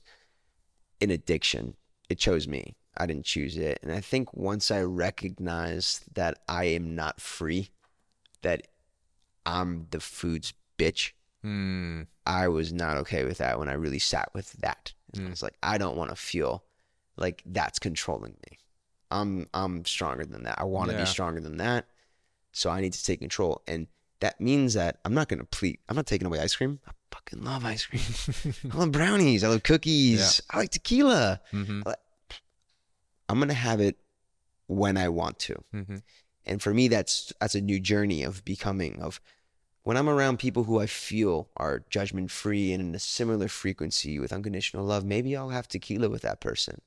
[1.01, 1.75] an addiction.
[2.09, 2.75] It chose me.
[2.97, 3.79] I didn't choose it.
[3.81, 7.69] And I think once I recognized that I am not free,
[8.41, 8.67] that
[9.45, 11.11] I'm the food's bitch,
[11.43, 12.07] Mm.
[12.25, 14.93] I was not okay with that when I really sat with that.
[15.13, 15.29] And I Mm.
[15.29, 16.63] was like, I don't want to feel
[17.17, 18.57] like that's controlling me.
[19.11, 20.59] I'm I'm stronger than that.
[20.59, 21.03] I want to Yeah.
[21.03, 21.85] be stronger than that.
[22.51, 23.61] So I need to take control.
[23.67, 23.87] And
[24.21, 25.77] that means that I'm not gonna plead.
[25.87, 26.79] I'm not taking away ice cream.
[26.87, 28.01] I fucking love ice cream.
[28.73, 29.43] I love brownies.
[29.43, 30.41] I love cookies.
[30.49, 31.41] I like tequila.
[31.51, 31.81] hmm
[33.29, 33.97] I'm gonna have it
[34.67, 35.55] when I want to.
[35.71, 35.97] hmm
[36.45, 39.19] And for me, that's that's a new journey of becoming of
[39.83, 44.19] when I'm around people who I feel are judgment free and in a similar frequency
[44.19, 45.05] with unconditional love.
[45.05, 46.81] Maybe I'll have tequila with that person.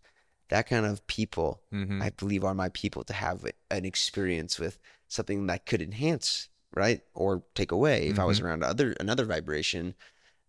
[0.48, 4.78] That kind of people, hmm I believe, are my people to have an experience with
[5.08, 8.08] something that could enhance, right, or take away.
[8.08, 9.94] If I was around other another vibration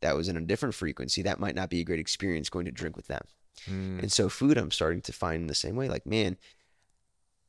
[0.02, 2.72] that was in a different frequency, that might not be a great experience going to
[2.72, 3.26] drink with them.
[3.68, 4.00] Mm.
[4.00, 5.90] And so food I'm starting to find in the same way.
[5.90, 6.38] Like, man,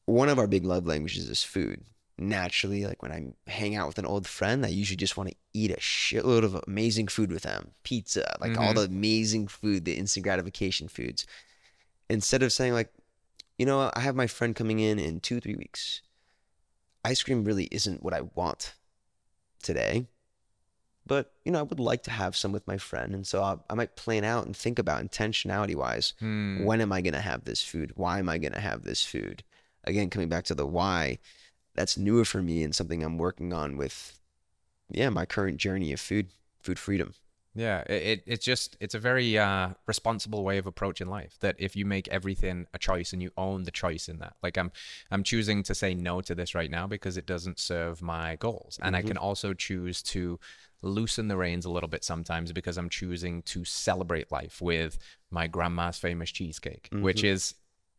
[0.07, 1.85] one of our big love languages is food.
[2.19, 5.37] Naturally, like when I hang out with an old friend, I usually just want to
[5.55, 7.73] eat a shitload of amazing food with them.
[7.83, 8.77] Pizza, like all Mhm.
[8.77, 11.27] the amazing food, the instant gratification foods.
[12.11, 12.93] Instead of saying like,
[13.57, 16.03] you know, I have my friend coming in in two, three weeks.
[17.05, 18.75] Ice cream really isn't what I want
[19.63, 20.07] today.
[21.11, 23.15] But, you know, I would like to have some with my friend.
[23.17, 26.65] And so I, I might plan out and think about intentionality wise Mm.
[26.65, 27.91] when am I going to have this food?
[27.97, 29.43] Why am I going to have this food?
[29.83, 31.19] Again, coming back to the why,
[31.75, 34.21] that's newer for me and something I'm working on with,
[34.89, 36.29] yeah, my current journey of food,
[36.63, 37.15] food freedom.
[37.55, 41.37] Yeah, it, it it's just it's a very uh, responsible way of approaching life.
[41.41, 44.57] That if you make everything a choice and you own the choice in that, like
[44.57, 44.71] I'm
[45.11, 48.79] I'm choosing to say no to this right now because it doesn't serve my goals,
[48.83, 49.07] and I Mhm.
[49.09, 50.39] can also choose to
[50.83, 54.99] loosen the reins a little bit sometimes because I'm choosing to celebrate life with
[55.31, 57.25] my grandma's famous cheesecake, which Mhm.
[57.29, 57.55] is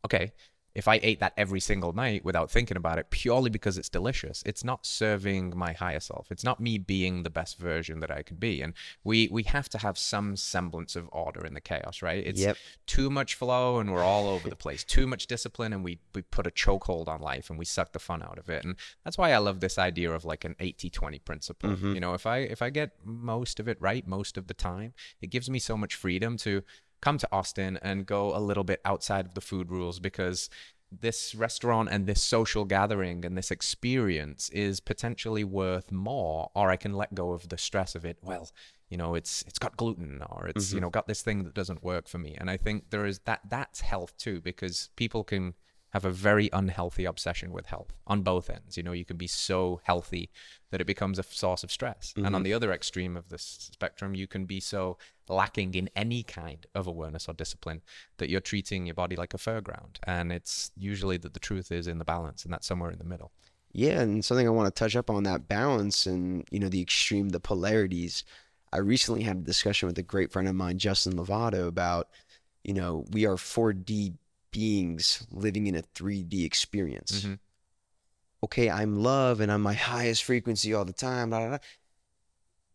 [0.06, 0.32] okay.
[0.74, 4.42] If I ate that every single night without thinking about it, purely because it's delicious,
[4.46, 6.32] it's not serving my higher self.
[6.32, 8.62] It's not me being the best version that I could be.
[8.62, 12.26] And we we have to have some semblance of order in the chaos, right?
[12.26, 12.58] It's Yep.
[12.88, 14.84] too much flow and we're all over the place.
[14.84, 18.00] Too much discipline and we we put a chokehold on life and we suck the
[18.00, 18.64] fun out of it.
[18.64, 21.70] And that's why I love this idea of like an 80-20 principle.
[21.72, 21.94] Mhm.
[21.96, 24.94] You know, if I if I get most of it right most of the time,
[25.22, 26.64] it gives me so much freedom to
[27.02, 30.50] come to Austin and go a little bit outside of the food rules because
[30.92, 36.76] this restaurant and this social gathering and this experience is potentially worth more or I
[36.76, 38.18] can let go of the stress of it.
[38.22, 38.50] Well,
[38.90, 40.82] you know, it's it's got gluten or it's, you Mhm.
[40.82, 42.36] know, got this thing that doesn't work for me.
[42.38, 45.54] And I think there is that that's health too because people can
[45.92, 48.78] have a very unhealthy obsession with health on both ends.
[48.78, 50.30] You know, you can be so healthy
[50.72, 52.14] that it becomes a source of stress.
[52.16, 52.46] And on Mhm.
[52.46, 54.98] the other extreme of this spectrum, you can be so
[55.28, 57.82] lacking in any kind of awareness or discipline
[58.18, 59.98] that you're treating your body like a fairground.
[60.04, 63.04] And it's usually that the truth is in the balance, and that's somewhere in the
[63.06, 63.32] middle.
[63.74, 66.82] Yeah, and something I want to touch up on that balance and you know the
[66.82, 68.24] extreme, the polarities.
[68.74, 72.10] I recently had a discussion with a great friend of mine, Justin Lovato, about
[72.64, 74.14] you know we are 4D
[74.52, 77.24] beings living in a 3D experience.
[77.24, 77.40] Mhm.
[78.44, 81.58] Okay, I'm love and I'm my highest frequency all the time, blah, blah, blah.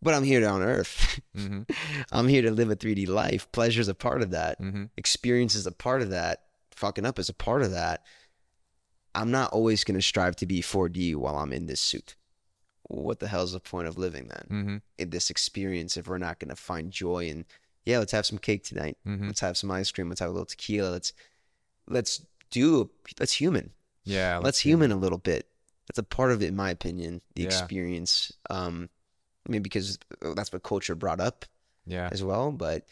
[0.02, 1.20] but I'm here on Earth.
[1.34, 1.62] hmm
[2.12, 3.50] I'm here to live a 3D life.
[3.52, 4.58] Pleasure's a part of that.
[4.58, 6.44] hmm Experience is a part of that.
[6.72, 8.04] Fucking up is a part of that.
[9.14, 12.16] I'm not always going to strive to be 4D while I'm in this suit.
[12.82, 16.38] What the hell's the point of living then hmm in this experience if we're not
[16.38, 17.44] going to find joy and
[17.84, 18.96] yeah, let's have some cake tonight.
[19.04, 20.08] hmm Let's have some ice cream.
[20.08, 20.90] Let's have a little tequila.
[20.90, 21.12] Let's
[21.88, 23.70] let's do let's human.
[24.04, 24.38] Yeah.
[24.38, 25.48] Let's human a little bit.
[25.88, 27.20] That's a part of it, in my opinion.
[27.34, 27.48] The Yeah.
[27.48, 28.32] experience.
[28.50, 28.88] Um,
[29.48, 31.44] I mean, because uh, that's what culture brought up
[31.86, 32.08] Yeah.
[32.12, 32.50] as well.
[32.52, 32.86] But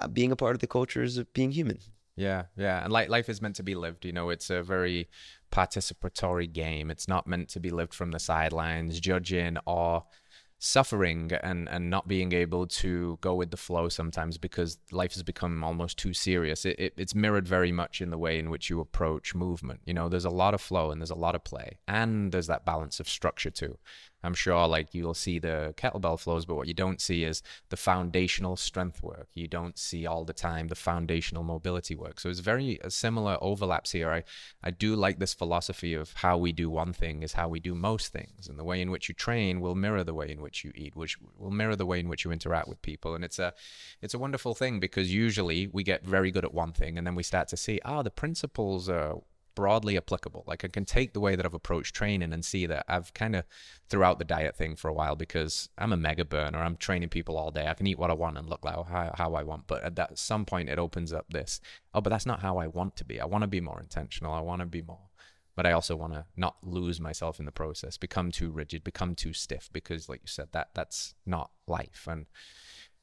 [0.00, 1.78] uh, being a part of the culture is being human.
[2.16, 4.06] Yeah, yeah, and like life is meant to be lived.
[4.06, 5.08] You know, it's a very
[5.52, 6.90] participatory game.
[6.90, 10.04] It's not meant to be lived from the sidelines, judging or
[10.58, 15.22] suffering and and not being able to go with the flow sometimes because life has
[15.22, 16.64] become almost too serious.
[16.64, 19.80] It, it it's mirrored very much in the way in which you approach movement.
[19.84, 22.46] You know, there's a lot of flow and there's a lot of play, and there's
[22.46, 23.78] that balance of structure too.
[24.26, 27.76] I'm sure like you'll see the kettlebell flows, but what you don't see is the
[27.76, 29.28] foundational strength work.
[29.34, 32.18] You don't see all the time the foundational mobility work.
[32.18, 34.10] So it's very uh, similar overlaps here.
[34.10, 34.24] I,
[34.62, 37.74] I do like this philosophy of how we do one thing is how we do
[37.74, 38.48] most things.
[38.48, 40.96] And the way in which you train will mirror the way in which you eat,
[40.96, 43.14] which will mirror the way in which you interact with people.
[43.14, 43.54] And it's a
[44.02, 47.14] it's a wonderful thing because usually we get very good at one thing and then
[47.14, 49.18] we start to see, ah, the principles are
[49.56, 50.44] broadly applicable.
[50.46, 53.34] Like I can take the way that I've approached training and see that I've kind
[53.34, 53.44] of
[53.88, 56.58] throughout the diet thing for a while because I'm a mega burner.
[56.58, 57.66] I'm training people all day.
[57.66, 59.66] I can eat what I want and look like how, how I want.
[59.66, 61.60] But at that some point, it opens up this.
[61.92, 63.20] Oh, but that's not how I want to be.
[63.20, 64.32] I want to be more intentional.
[64.32, 65.10] I want to be more.
[65.56, 69.14] But I also want to not lose myself in the process, become too rigid, become
[69.14, 72.06] too stiff because, like you said, that that's not life.
[72.08, 72.26] And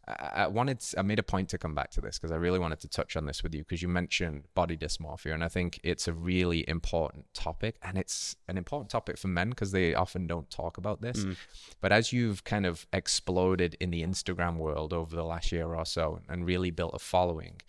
[0.05, 2.81] I wanted, I made a point to come back to this because I really wanted
[2.81, 6.09] to touch on this with you because you mentioned body dysmorphia, and I think it's
[6.09, 10.49] a really important topic, and it's an important topic for men because they often don't
[10.49, 11.23] talk about this.
[11.23, 11.37] Mm.
[11.79, 15.85] But as you've kind of exploded in the Instagram world over the last year or
[15.85, 17.61] so, and really built a following,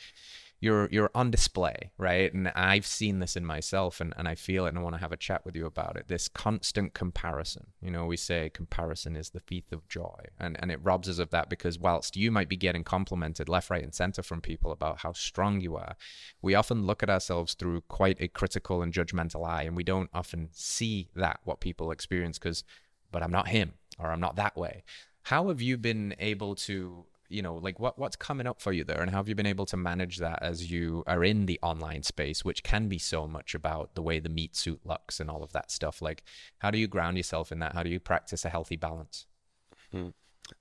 [0.64, 2.32] you're you're on display, right?
[2.32, 5.00] And I've seen this in myself, and, and I feel it, and I want to
[5.00, 6.08] have a chat with you about it.
[6.08, 7.66] This constant comparison.
[7.82, 11.18] You know, we say comparison is the thief of joy, and and it robs us
[11.18, 14.72] of that because whilst you might be getting complimented left, right, and center from people
[14.72, 15.96] about how strong you are,
[16.40, 20.10] we often look at ourselves through quite a critical and judgmental eye, and we don't
[20.14, 22.64] often see that what people experience because,
[23.12, 24.82] but I'm not him, or I'm not that way.
[25.24, 28.84] How have you been able to you know like what what's coming up for you
[28.84, 29.00] there?
[29.00, 32.02] And how have you been able to manage that as you are in the online
[32.02, 35.42] space which can be so much about the way the meat suit looks and all
[35.42, 36.00] of that stuff?
[36.00, 36.22] Like
[36.58, 37.74] how do you ground yourself in that?
[37.74, 39.26] How do you practice a healthy balance?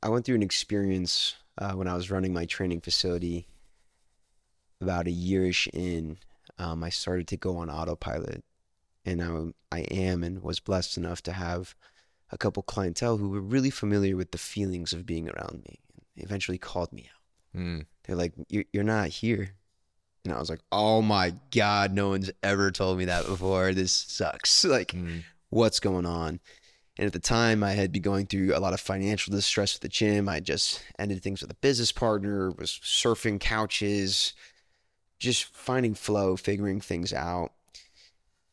[0.01, 3.47] I went through an experience uh, when I was running my training facility
[4.81, 6.17] about a yearish in.
[6.57, 8.43] Um, I started to go on autopilot,
[9.05, 11.75] and I, I am and was blessed enough to have
[12.31, 15.79] a couple clientele who were really familiar with the feelings of being around me.
[16.15, 17.59] They eventually called me out.
[17.59, 19.55] mm, They're like, "You're you're not here,"
[20.25, 23.73] and I was like, "Oh my god, no one's ever told me that before.
[23.73, 24.63] This sucks.
[24.65, 26.39] Like, mm, what's going on?"
[26.97, 29.81] And at the time, I had been going through a lot of financial distress at
[29.81, 30.29] the gym.
[30.29, 34.33] I just ended things with a business partner, was surfing couches,
[35.17, 37.51] just finding flow, figuring things out.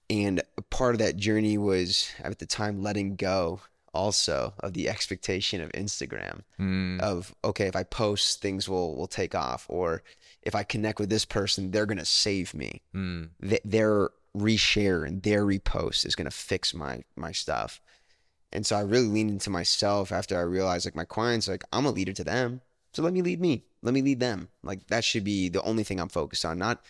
[0.08, 3.60] And a part of that journey was at the time letting go
[3.92, 9.06] also of the expectation of Instagram mm, of okay, if I post, things will will
[9.06, 10.02] take off, or
[10.42, 12.82] if I connect with this person, they're gonna save me.
[12.94, 17.80] mm, Th- their reshare and their repost is gonna fix my my stuff.
[18.52, 21.86] And so I really leaned into myself after I realized like my clients like I'm
[21.86, 22.60] a leader to them,
[22.92, 24.48] so let me lead me, let me lead them.
[24.62, 26.82] Like that should be the only thing I'm focused on, not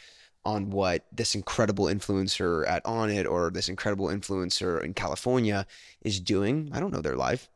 [0.44, 5.66] on what this incredible influencer at Onnit or this incredible influencer in California
[6.00, 6.70] is doing.
[6.72, 7.48] I don't know their life.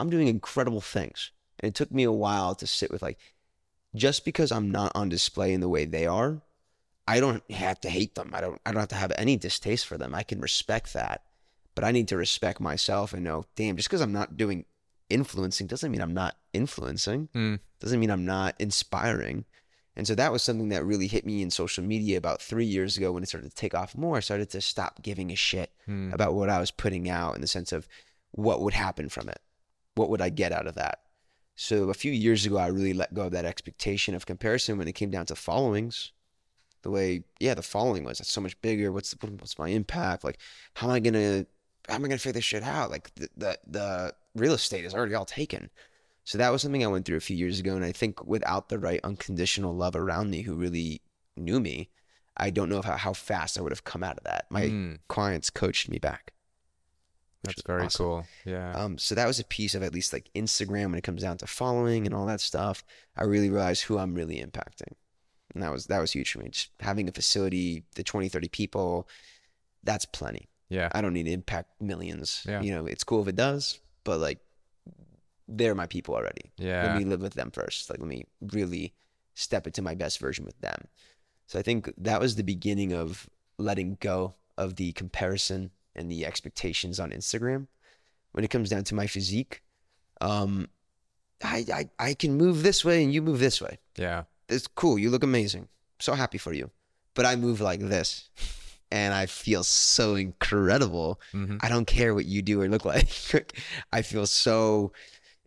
[0.00, 1.30] I'm doing incredible things.
[1.60, 3.18] And it took me a while to sit with like,
[3.94, 6.40] just because I'm not on display in the way they are,
[7.06, 8.30] I don't have to hate them.
[8.32, 10.14] I don't I don't have to have any distaste for them.
[10.14, 11.22] I can respect that.
[11.74, 14.64] But I need to respect myself and know, damn, just because I'm not doing
[15.10, 17.28] influencing doesn't mean I'm not influencing.
[17.34, 19.44] mm, Doesn't mean I'm not inspiring.
[19.94, 22.96] And so that was something that really hit me in social media about three years
[22.96, 24.16] ago when it started to take off more.
[24.16, 26.12] I started to stop giving a shit Mm.
[26.14, 27.86] about what I was putting out in the sense of
[28.30, 29.40] what would happen from it.
[29.94, 31.00] What would I get out of that?
[31.56, 34.88] So a few years ago, I really let go of that expectation of comparison when
[34.88, 36.12] it came down to followings.
[36.82, 38.90] The way, yeah, the following was that's so much bigger.
[38.90, 40.24] What's the, what's my impact?
[40.24, 40.38] Like,
[40.74, 41.46] how am I gonna
[41.88, 42.90] how am I gonna figure this shit out?
[42.90, 45.68] Like the the, the real estate is already all taken.
[46.24, 48.68] So that was something I went through a few years ago, and I think without
[48.68, 51.02] the right unconditional love around me, who really
[51.36, 51.90] knew me,
[52.36, 54.46] I don't know how, how fast I would have come out of that.
[54.50, 54.98] My Mm.
[55.08, 56.32] clients coached me back.
[57.44, 58.04] which That's very awesome.
[58.06, 58.24] cool.
[58.44, 58.70] Yeah.
[58.72, 61.38] Um, so that was a piece of at least like Instagram when it comes down
[61.38, 62.84] to following and all that stuff.
[63.16, 64.92] I really realized who I'm really impacting.
[65.52, 66.50] And that was that was huge for me.
[66.50, 69.08] Just having a facility, the 20, 30 people,
[69.82, 70.48] that's plenty.
[70.68, 70.88] yeah.
[70.92, 72.44] I don't need to impact millions.
[72.48, 72.62] Yeah.
[72.62, 74.38] You know, it's cool if it does, but like
[75.56, 76.52] they're my people already.
[76.58, 76.82] Yeah.
[76.84, 77.90] Let me live with them first.
[77.90, 78.94] Like let me really
[79.34, 80.86] step into my best version with them.
[81.46, 83.28] So I think that was the beginning of
[83.58, 87.66] letting go of the comparison and the expectations on Instagram.
[88.32, 89.62] When it comes down to my physique,
[90.20, 90.68] um,
[91.44, 93.78] I, I I can move this way and you move this way.
[93.96, 94.24] yeah.
[94.48, 94.98] It's cool.
[94.98, 95.68] You look amazing.
[95.98, 96.70] So happy for you.
[97.14, 98.28] But I move like this,
[98.90, 101.20] and I feel so incredible.
[101.32, 103.08] hmm I don't care what you do or look like.
[103.92, 104.92] I feel so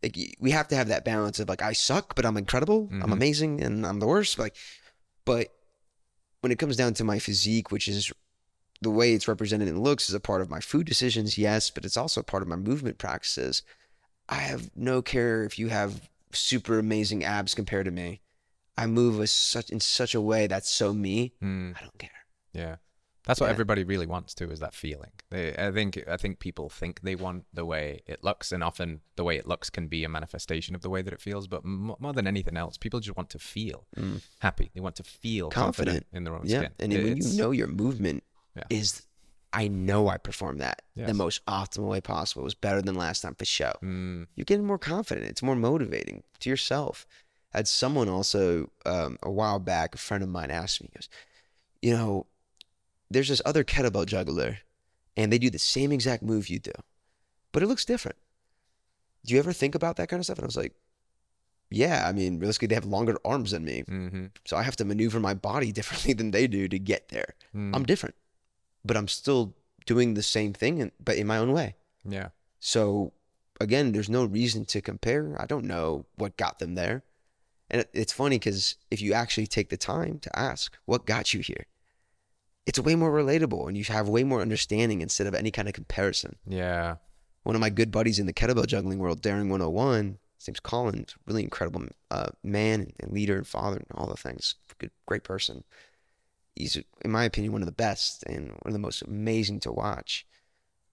[0.06, 2.90] like we have to have that balance of like I suck, but I'm incredible.
[2.92, 3.14] I'm Mhm.
[3.14, 4.38] amazing, and I'm the worst.
[4.38, 4.56] Like,
[5.26, 5.52] but
[6.42, 8.12] when it comes down to my physique, which is
[8.82, 11.86] the way it's represented in looks, is a part of my food decisions, yes, but
[11.86, 13.64] it's also part of my movement practices.
[14.30, 18.22] I have no care if you have super amazing abs compared to me.
[18.78, 21.34] I move such in such a way that's so me.
[21.42, 21.76] Mm.
[21.78, 22.10] I don't care.
[22.54, 22.76] Yeah.
[23.26, 23.54] That's what Yeah.
[23.54, 25.12] everybody really wants too is that feeling.
[25.30, 29.02] They I think I think people think they want the way it looks and often
[29.16, 31.62] the way it looks can be a manifestation of the way that it feels, but
[31.66, 34.22] m- more than anything else, people just want to feel Mm.
[34.40, 34.70] happy.
[34.74, 36.06] They want to feel confident, Confident.
[36.14, 36.72] in their own Yeah, skin.
[36.80, 38.24] and when you know your movement
[38.56, 38.64] Yeah.
[38.70, 39.02] is,
[39.54, 41.08] I know I perform that Yes.
[41.08, 42.42] the most optimal way possible.
[42.44, 43.74] It was better than last time for show.
[43.82, 45.28] Mm, You're getting more confident.
[45.28, 47.08] It's more motivating to yourself.
[47.54, 50.98] I had someone also um, a while back, a friend of mine asked me, he
[51.00, 51.10] goes,
[51.82, 52.28] you know,
[53.10, 54.60] there's this other kettlebell juggler,
[55.16, 56.72] and they do the same exact move you do,
[57.52, 58.18] but it looks different.
[59.26, 60.38] Do you ever think about that kind of stuff?
[60.38, 60.74] And I was like,
[61.72, 63.82] yeah, I mean, realistically, they have longer arms than me.
[63.88, 67.34] hmm So I have to maneuver my body differently than they do to get there.
[67.56, 68.16] mm, I'm different,
[68.84, 71.76] but I'm still doing the same thing, in, but in my own way.
[72.08, 72.30] yeah.
[72.60, 73.14] So
[73.62, 75.36] again, there's no reason to compare.
[75.40, 77.04] I don't know what got them there.
[77.70, 81.42] And it's funny because if you actually take the time to ask what got you
[81.42, 81.66] here,
[82.66, 85.74] it's way more relatable and you have way more understanding instead of any kind of
[85.74, 86.36] comparison.
[86.48, 86.96] Yeah.
[87.44, 91.06] One of my good buddies in the kettlebell juggling world, Daring 101, his name's Colin,
[91.28, 94.56] really incredible uh, man and leader and father and all the things.
[94.80, 95.64] Good, great person.
[96.56, 99.72] He's, in my opinion, one of the best and one of the most amazing to
[99.72, 100.26] watch.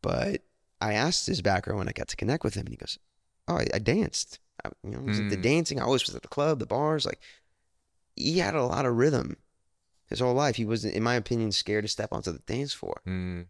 [0.03, 0.43] But
[0.81, 2.99] I asked his background when I got to connect with him, and he goes,
[3.47, 4.41] "Oh, I, I danced.
[4.65, 5.43] I, you know, at the Mm.
[5.43, 5.81] dancing.
[5.81, 7.07] I always was at the club, the bars.
[7.07, 7.21] Like,
[8.17, 9.37] he had a lot of rhythm
[10.13, 10.57] his whole life.
[10.57, 13.47] He wasn't, in my opinion, scared to step onto the dance floor Mm,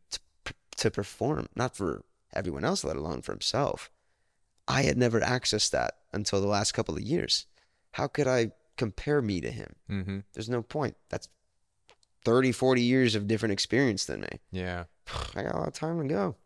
[0.77, 3.91] to perform, not for everyone else, let alone for himself.
[4.67, 7.47] I had never accessed that until the last couple of years.
[7.93, 9.75] How could I compare me to him?
[9.89, 10.97] hmm There's no point.
[11.11, 11.29] That's
[12.25, 14.41] 30, 40 years of different experience than me.
[14.51, 14.85] Yeah.
[15.35, 16.37] I got a lot of time to go.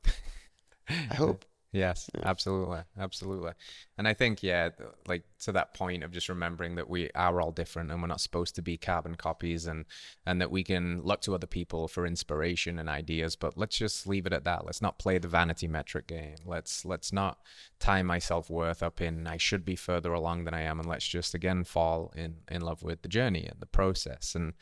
[0.89, 1.45] I hope.
[1.73, 2.23] Yes, Yeah.
[2.25, 3.53] absolutely, absolutely.
[3.99, 4.71] And I think, yeah,
[5.07, 8.21] like to that point of just remembering that we are all different and we're not
[8.21, 9.85] supposed to be carbon copies, and
[10.25, 13.37] and that we can look to other people for inspiration and ideas.
[13.37, 14.64] But let's just leave it at that.
[14.64, 16.37] Let's not play the vanity metric game.
[16.47, 17.39] Let's let's not
[17.79, 20.89] tie my self worth up in I should be further along than I am, and
[20.89, 24.35] let's just again fall in in love with the journey and the process.
[24.35, 24.55] And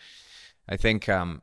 [0.68, 1.42] I think um,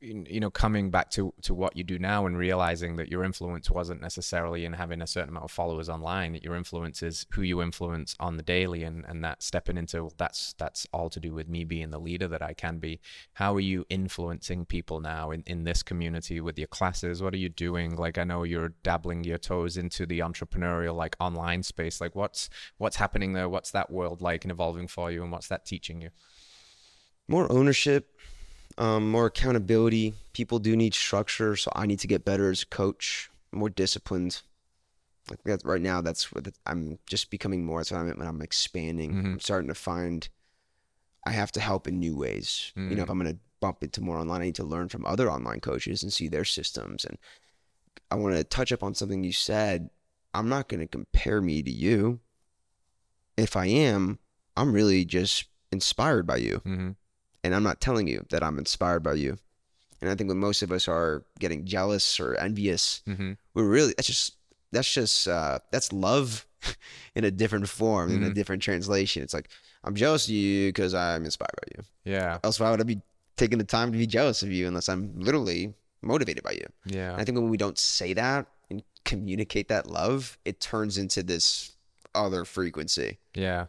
[0.00, 3.70] you know coming back to to what you do now and realizing that your influence
[3.70, 7.40] wasn't necessarily in having a certain amount of followers online that your influence is who
[7.40, 11.32] you influence on the daily and and that stepping into that's that's all to do
[11.32, 13.00] with me being the leader that I can be.
[13.34, 17.22] How are you influencing people now in in this community with your classes?
[17.22, 17.96] What are you doing?
[17.96, 22.02] Like I know you're dabbling your toes into the entrepreneurial like online space.
[22.02, 23.48] Like what's what's happening there?
[23.48, 25.22] What's that world like and evolving for you?
[25.22, 26.10] And what's that teaching you?
[27.28, 28.15] More ownership,
[28.78, 30.14] um, more accountability.
[30.32, 34.42] People do need structure, so I need to get better as a coach, more disciplined.
[35.30, 37.80] Like that right now, that's what I'm just becoming more.
[37.80, 39.12] That's what I'm when I'm expanding.
[39.14, 39.24] Mhm.
[39.24, 40.28] I'm starting to find
[41.24, 42.72] I have to help in new ways.
[42.76, 43.10] You know, if Mm.
[43.10, 46.04] I'm going to bump into more online, I need to learn from other online coaches
[46.04, 47.04] and see their systems.
[47.04, 47.18] And
[48.12, 49.90] I want to touch up on something you said.
[50.32, 52.20] I'm not going to compare me to you.
[53.36, 54.20] If I am,
[54.56, 56.58] I'm really just inspired by you.
[56.64, 56.90] Mm-hmm.
[57.46, 59.38] And I'm not telling you that I'm inspired by you.
[60.00, 63.32] And I think when most of us are getting jealous or envious, Mm-hmm.
[63.54, 64.34] we're really that's just
[64.72, 66.44] that's just uh, that's love
[67.14, 68.34] in a different form in a Mhm.
[68.34, 69.22] different translation.
[69.22, 69.48] It's like
[69.84, 72.12] I'm jealous of you because I'm inspired by you.
[72.12, 72.38] Yeah.
[72.42, 73.00] Else, why would I be
[73.36, 75.72] taking the time to be jealous of you unless I'm literally
[76.02, 76.66] motivated by you?
[76.84, 77.12] Yeah.
[77.12, 81.22] And I think when we don't say that and communicate that love, it turns into
[81.22, 81.76] this
[82.14, 83.18] other frequency.
[83.34, 83.66] Yeah.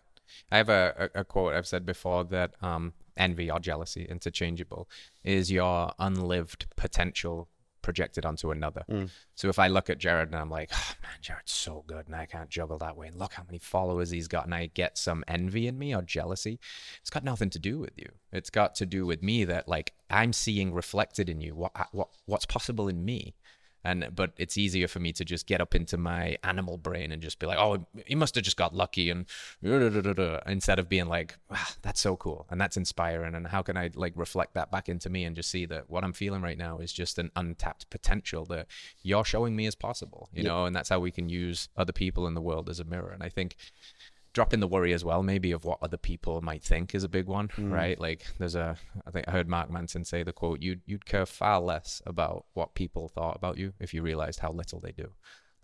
[0.51, 4.89] I have a, a, a quote I've said before that um, envy or jealousy, interchangeable,
[5.23, 7.49] is your unlived potential
[7.87, 8.83] projected onto another.
[8.91, 9.09] Mm.
[9.35, 12.15] So if I look at Jarrod and I'm like, oh, man, Jarrod's so good and
[12.17, 13.07] I can't juggle that way.
[13.07, 14.43] And look how many followers he's got.
[14.43, 16.59] And I get some envy in me or jealousy.
[16.99, 18.09] It's got nothing to do with you.
[18.33, 22.09] It's got to do with me that like I'm seeing reflected in you what, what
[22.25, 23.35] what's possible in me.
[23.87, 27.21] And but it's easier for me to just get up into my animal brain and
[27.21, 29.25] just be like, oh, he must have just got lucky, and
[30.47, 33.89] instead of being like, ah, that's so cool and that's inspiring, and how can I
[33.95, 36.79] like reflect that back into me and just see that what I'm feeling right now
[36.79, 38.67] is just an untapped potential that
[39.03, 40.45] you're showing me is possible, you Yep.
[40.51, 43.11] know, and that's how we can use other people in the world as a mirror.
[43.11, 43.55] And I think
[44.37, 47.27] dropping the worry as well, maybe of what other people might think is a big
[47.27, 47.71] one, Mm.
[47.71, 47.99] right?
[48.07, 48.77] Like there's a,
[49.07, 52.45] I think I heard Mark Manson say the quote, you'd, you'd care far less about
[52.53, 55.09] what people thought about you if you realized how little they do.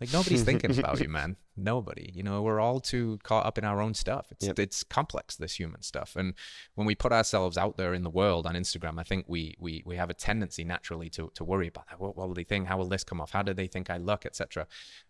[0.02, 1.38] Like nobody's thinking about you, man.
[1.56, 2.10] Nobody.
[2.18, 4.26] You know, we're all too caught up in our own stuff.
[4.32, 4.60] It's Yep.
[4.60, 6.16] it's complex, this human stuff.
[6.16, 6.34] And
[6.76, 9.84] when we put ourselves out there in the world on Instagram, I think we we
[9.86, 12.00] we have a tendency naturally to to worry about that.
[12.02, 12.68] What, what will they think?
[12.68, 13.32] How will this come off?
[13.38, 14.66] How do they think I look, etc.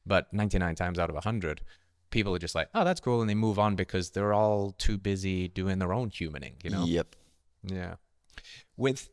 [0.05, 1.61] But 99 times out of 100,
[2.14, 4.97] people are just like, oh, that's cool, and they move on because they're all too
[4.97, 6.53] busy doing their own humaning.
[6.64, 6.86] You know.
[6.86, 7.16] Yep.
[7.66, 7.95] Yeah.
[8.78, 9.09] With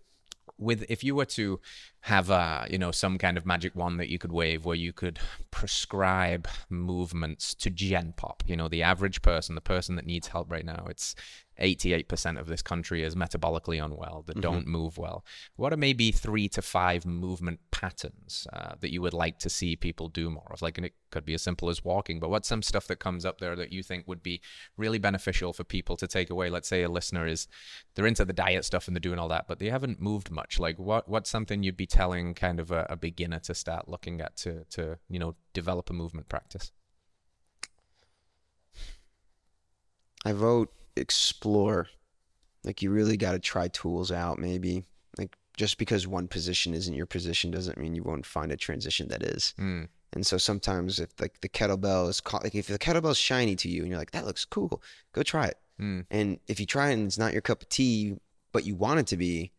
[0.58, 1.58] with if you were to
[2.02, 4.92] have a you know some kind of magic wand that you could wave where you
[4.92, 5.18] could
[5.50, 8.42] prescribe movements to gen pop.
[8.46, 11.14] You know the average person the person that needs help right now it's
[11.60, 15.24] 88% of this country is metabolically unwell that don't move well.
[15.56, 19.76] What are maybe three to five movement patterns uh, that you would like to see
[19.76, 20.62] people do more of?
[20.62, 23.26] Like and it could be as simple as walking but what's some stuff that comes
[23.26, 24.40] up there that you think would be
[24.76, 26.48] really beneficial for people to take away?
[26.48, 27.46] Let's say a listener is
[27.94, 30.58] they're into the diet stuff and they're doing all that but they haven't moved much.
[30.58, 34.20] Like what what's something you'd be telling kind of a, a beginner to start looking
[34.20, 36.72] at to to you know develop a movement practice
[40.24, 41.88] I vote explore.
[42.64, 44.84] Like you really got to try tools out maybe.
[45.18, 49.08] Like just because one position isn't your position doesn't mean you won't find a transition
[49.08, 49.54] that is.
[49.58, 49.88] mm.
[50.12, 53.68] And so sometimes if like the kettlebell is ca- like if the kettlebell's shiny to
[53.68, 54.82] you and you're like that looks cool,
[55.12, 55.58] go try it.
[55.80, 56.04] Mm.
[56.10, 58.16] And if you try it and it's not your cup of tea,
[58.52, 59.52] but you want it to be,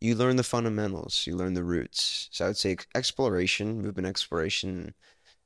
[0.00, 2.28] you learn the fundamentals, you learn the roots.
[2.30, 4.94] So I would say exploration, movement exploration,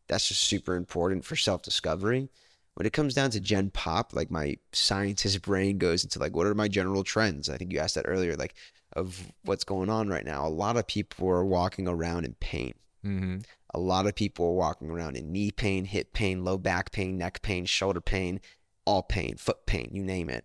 [0.08, 2.28] that's just super important for self discovery.
[2.74, 6.46] When it comes down to Gen Pop, like my scientist brain goes into like, what
[6.46, 7.50] are my general trends?
[7.50, 8.54] I think you asked that earlier, like
[8.94, 10.46] of what's going on right now.
[10.46, 12.74] A lot of people are walking around in pain.
[13.02, 13.38] hmm
[13.74, 17.16] A lot of people are walking around in knee pain, hip pain, low back pain,
[17.16, 18.40] neck pain, shoulder pain,
[18.84, 20.44] all pain, foot pain, you name it.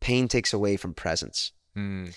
[0.00, 1.52] Pain takes away from presence.
[1.76, 2.14] Mm.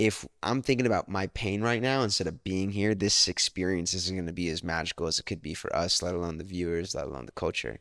[0.00, 4.16] If I'm thinking about my pain right now instead of being here, this experience isn't
[4.16, 6.94] going to be as magical as it could be for us, let alone the viewers,
[6.94, 7.80] let alone the culture.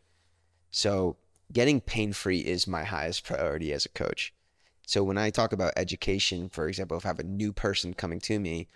[0.70, 1.16] So,
[1.54, 4.34] getting pain free is my highest priority as a coach.
[4.86, 8.20] So, when I talk about education, for example, if I have a new person coming
[8.20, 8.68] to me,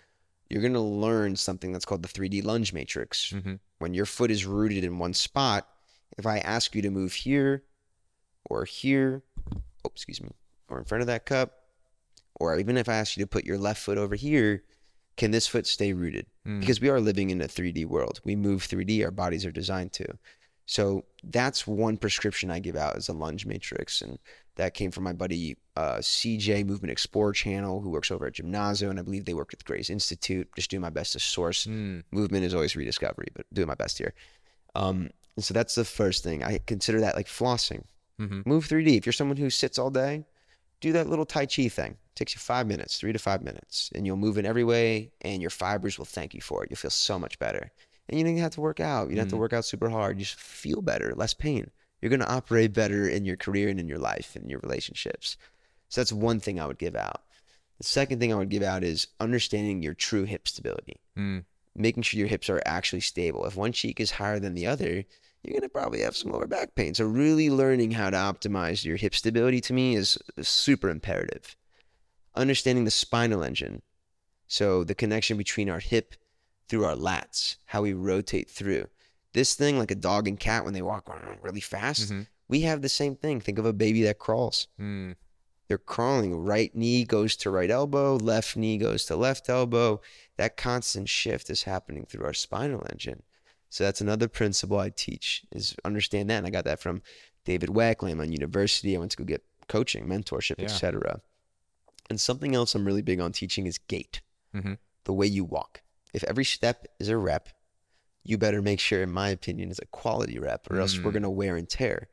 [0.48, 3.28] you're going to learn something that's called the 3D lunge matrix.
[3.28, 5.68] hmm When your foot is rooted in one spot,
[6.16, 7.64] if I ask you to move here
[8.46, 9.22] or here,
[9.54, 10.30] oh, excuse me,
[10.70, 11.63] or in front of that cup,
[12.40, 14.62] or even if I ask you to put your left foot over here,
[15.16, 16.26] can this foot stay rooted?
[16.46, 16.60] Mm.
[16.60, 18.20] Because we are living in a 3D world.
[18.24, 20.06] We move 3D, our bodies are designed to.
[20.66, 24.00] So that's one prescription I give out as a lunge matrix.
[24.00, 24.18] And
[24.56, 28.88] that came from my buddy uh, CJ Movement Explorer channel, who works over at Gymnasio.
[28.90, 30.48] And I believe they work with Grace Institute.
[30.56, 32.02] Just doing my best to source Mm.
[32.12, 34.14] movement is always rediscovery, but doing my best here.
[34.74, 36.42] Um, and so that's the first thing.
[36.42, 37.84] I consider that like flossing.
[38.18, 38.96] hmm Move 3D.
[38.96, 40.24] If you're someone who sits all day,
[40.80, 41.96] do that little Tai Chi thing.
[42.14, 45.40] Takes you five minutes, three to five minutes, and you'll move in every way, and
[45.40, 46.70] your fibers will thank you for it.
[46.70, 47.70] You'll feel so much better.
[48.08, 49.08] And you don't have to work out.
[49.08, 49.40] You don't have to Mm.
[49.40, 50.18] work out super hard.
[50.18, 51.70] You just feel better, less pain.
[52.00, 55.36] You're going to operate better in your career and in your life and your relationships.
[55.88, 57.22] So that's one thing I would give out.
[57.78, 61.44] The second thing I would give out is understanding your true hip stability Mm.
[61.74, 63.46] making sure your hips are actually stable.
[63.46, 65.04] If one cheek is higher than the other,
[65.42, 66.94] you're going to probably have some lower back pain.
[66.94, 71.56] So, really learning how to optimize your hip stability to me is super imperative.
[72.36, 73.82] Understanding the spinal engine.
[74.46, 76.14] So, the connection between our hip
[76.68, 78.86] through our lats, how we rotate through.
[79.32, 81.08] This thing, like a dog and cat when they walk
[81.42, 82.26] really fast, Mhm.
[82.48, 83.40] we have the same thing.
[83.40, 84.68] Think of a baby that crawls.
[84.80, 85.16] Mm.
[85.66, 86.34] They're crawling.
[86.36, 90.00] Right knee goes to right elbow, left knee goes to left elbow.
[90.36, 93.22] That constant shift is happening through our spinal engine.
[93.70, 96.38] So that's another principle I teach is understand that.
[96.38, 97.02] And I got that from
[97.44, 98.94] David Weck, Landmine University.
[98.94, 100.66] I went to go get coaching, mentorship, Yeah.
[100.66, 101.22] etc.
[102.10, 104.20] And something else I'm really big on teaching is gait,
[104.54, 104.78] Mhm.
[105.04, 105.82] the way you walk.
[106.12, 107.48] If every step is a rep,
[108.22, 111.14] you better make sure, in my opinion, it's a quality rep, or else we're Mm.
[111.14, 112.08] going to wear and tear.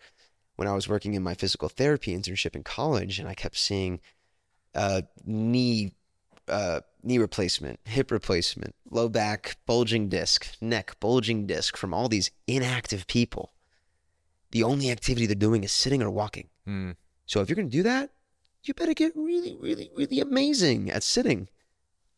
[0.56, 4.00] When I was working in my physical therapy internship in college, and I kept seeing
[4.74, 5.94] uh, knee
[6.48, 12.32] uh, knee replacement, hip replacement, low back bulging disc, neck bulging disc from all these
[12.48, 13.54] inactive people.
[14.52, 16.50] The only activity they're doing is sitting or walking.
[16.68, 16.96] Mm.
[17.26, 18.12] So if you're going to do that,
[18.64, 21.50] you better get really, really, really amazing at sitting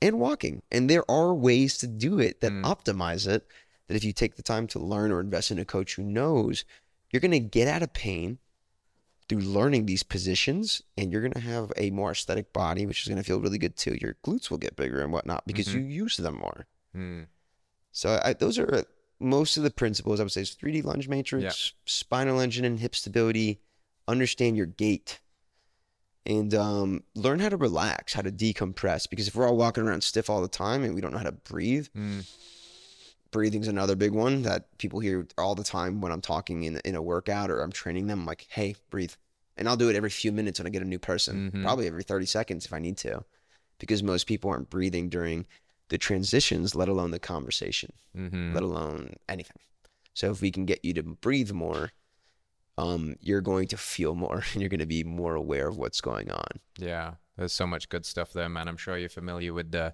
[0.02, 0.62] and walking.
[0.72, 2.64] And there are ways to do it that Mm.
[2.64, 3.48] optimize it.
[3.88, 6.64] That if you take the time to learn or invest in a coach who knows,
[7.12, 8.39] you're going to get out of pain
[9.30, 13.08] through learning these positions and you're going to have a more aesthetic body, which is
[13.08, 13.98] going to feel really good too.
[14.02, 15.74] Your glutes will get bigger and whatnot because Mhm.
[15.76, 16.66] you use them more.
[16.96, 17.28] Mm.
[17.91, 18.86] So I, those are
[19.20, 22.96] most of the principles I would say is 3D lunge matrix, spinal engine and hip
[22.96, 23.62] stability,
[24.08, 25.20] understand your gait,
[26.26, 29.10] and um, learn how to relax, how to decompress.
[29.10, 31.24] Because if we're all walking around stiff all the time and we don't know how
[31.26, 32.26] to breathe, Mm.
[33.32, 36.96] breathing's another big one that people hear all the time when I'm talking in in
[36.96, 38.22] a workout or I'm training them.
[38.22, 39.14] I'm like, hey, breathe,
[39.58, 41.64] and I'll do it every few minutes when I get a new person, Mhm.
[41.64, 43.26] probably every 30 seconds if I need to,
[43.80, 45.46] because most people aren't breathing during
[45.90, 49.58] the transitions, let alone the conversation hmm let alone anything.
[50.14, 51.92] So if we can get you to breathe more,
[52.78, 56.02] um, you're going to feel more and you're going to be more aware of what's
[56.02, 56.60] going on.
[56.78, 58.68] Yeah, there's so much good stuff there, man.
[58.68, 59.94] I'm sure you're familiar with the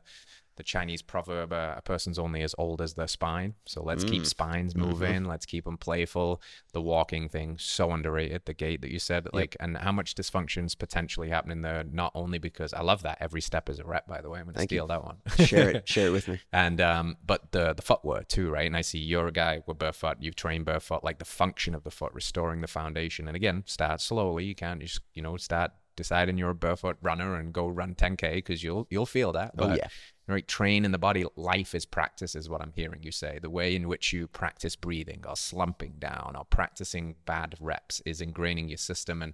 [0.59, 4.21] the Chinese proverb: uh, "A person's only as old as their spine." So let's keep
[4.23, 4.27] Mm.
[4.27, 4.77] spines Mhm.
[4.77, 5.25] moving.
[5.25, 6.39] Let's keep them playful.
[6.73, 8.43] The walking thing so underrated.
[8.45, 11.83] The gait that you said, like, and how much dysfunction's potentially happening there.
[11.83, 14.05] Not only because I love that every step is a rep.
[14.07, 14.77] By the way, I'm gonna Thank you.
[14.77, 15.17] steal that one.
[15.47, 16.39] Share it, share it with me.
[16.53, 18.67] and um, but the the footwork too, right?
[18.67, 20.17] And I see you're a guy with barefoot.
[20.19, 23.27] You've trained barefoot, like the function of the foot, restoring the foundation.
[23.27, 24.43] And again, start slowly.
[24.45, 28.35] You can't just you know start deciding you're a barefoot runner and go run 10k
[28.35, 29.51] because you'll you'll feel that.
[29.57, 29.87] Oh But, yeah,
[30.29, 31.25] Right, train in the body.
[31.35, 33.39] Life is practice, is what I'm hearing you say.
[33.41, 38.21] The way in which you practice breathing, or slumping down, or practicing bad reps, is
[38.21, 39.33] ingraining your system, and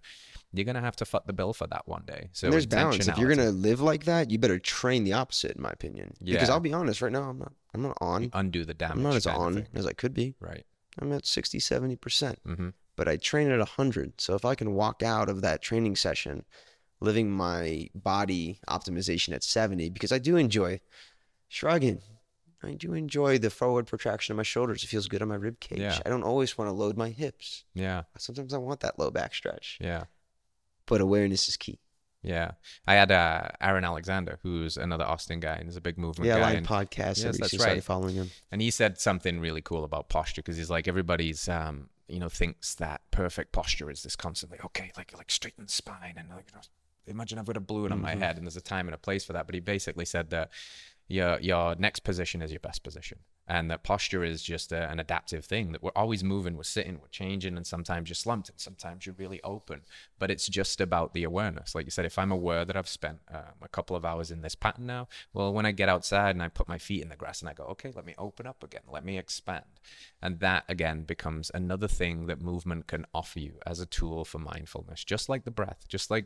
[0.54, 2.30] you're gonna have to foot the bill for that one day.
[2.32, 3.10] So and there's balance.
[3.10, 6.14] If you're gonna live like that, you better train the opposite, in my opinion.
[6.22, 6.36] Yeah.
[6.36, 8.30] Because I'll be honest, right now I'm not, I'm not on.
[8.32, 8.98] undo the damage.
[8.98, 9.68] I'm not as on thing.
[9.74, 10.36] as I could be.
[10.40, 10.66] Right.
[11.00, 12.40] I'm at 60, 70 percent.
[12.48, 12.70] Mm-hmm.
[12.96, 14.22] but I train at 100.
[14.22, 16.46] So if I can walk out of that training session
[17.06, 20.82] living my body optimization at 70, because I do enjoy
[21.48, 22.02] shrugging.
[22.64, 24.84] I do enjoy the forward protraction of my shoulders.
[24.84, 25.80] It feels good on my rib cage.
[25.80, 26.00] Yeah.
[26.06, 27.64] I don't always want to load my hips.
[27.76, 28.04] Yeah.
[28.18, 30.06] Sometimes I want that low back stretch, Yeah.
[30.88, 31.80] but awareness is key.
[32.24, 32.54] Yeah,
[32.88, 36.40] I had uh, Aaron Alexander, who's another Austin guy, and is a big movement Yeah,
[36.40, 36.46] guy.
[36.46, 37.24] like and, podcasts.
[37.24, 37.84] Yes, that's right.
[37.84, 38.32] following him.
[38.52, 42.28] and he said something really cool about posture because he's like everybody's, um, you know,
[42.30, 46.46] thinks that perfect posture is this constantly okay, like like straighten the spine and like
[46.50, 46.62] you know,
[47.08, 48.20] imagine I've got a balloon on my Mhm.
[48.20, 49.46] head, and there's a time and a place for that.
[49.46, 50.52] But he basically said that
[51.08, 55.00] your your next position is your best position, and that posture is just a, an
[55.00, 55.72] adaptive thing.
[55.72, 59.14] That we're always moving, we're sitting, we're changing, and sometimes you're slumped, and sometimes you're
[59.14, 59.82] really open.
[60.18, 61.76] But it's just about the awareness.
[61.76, 64.42] Like you said, if I'm aware that I've spent um, a couple of hours in
[64.42, 67.16] this pattern now, well, when I get outside and I put my feet in the
[67.16, 69.80] grass and I go, okay, let me open up again, let me expand,
[70.24, 74.40] and that again becomes another thing that movement can offer you as a tool for
[74.40, 76.26] mindfulness, just like the breath, just like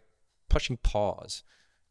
[0.49, 1.43] pushing pause.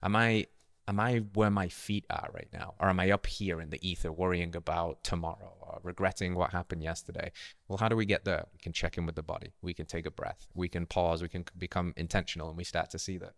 [0.02, 0.46] Am I
[0.86, 2.74] am I where my feet are right now?
[2.80, 6.82] Or am I up here in the ether worrying about tomorrow or regretting what happened
[6.82, 7.30] yesterday?
[7.68, 8.46] Well, how do we get there?
[8.52, 9.52] We can check in with the body.
[9.60, 10.48] We can take a breath.
[10.54, 11.20] We can pause.
[11.20, 13.34] We can become intentional and we start to see that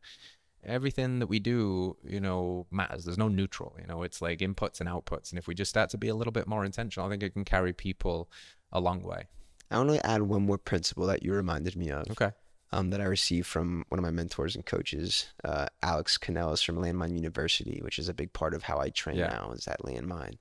[0.64, 3.04] everything that we do, you know, matters.
[3.04, 5.30] There's no neutral, you know, it's like inputs and outputs.
[5.30, 7.32] And if we just start to be a little bit more intentional, I think it
[7.32, 8.30] can carry people
[8.72, 9.28] a long way.
[9.70, 12.10] I want to add one more principle that you reminded me of.
[12.10, 12.32] Okay.
[12.72, 16.76] Um, that I received from one of my mentors and coaches, uh, Alex Canellis from
[16.76, 19.28] Landmine University, which is a big part of how I train Yeah.
[19.28, 20.38] now, is that landmine.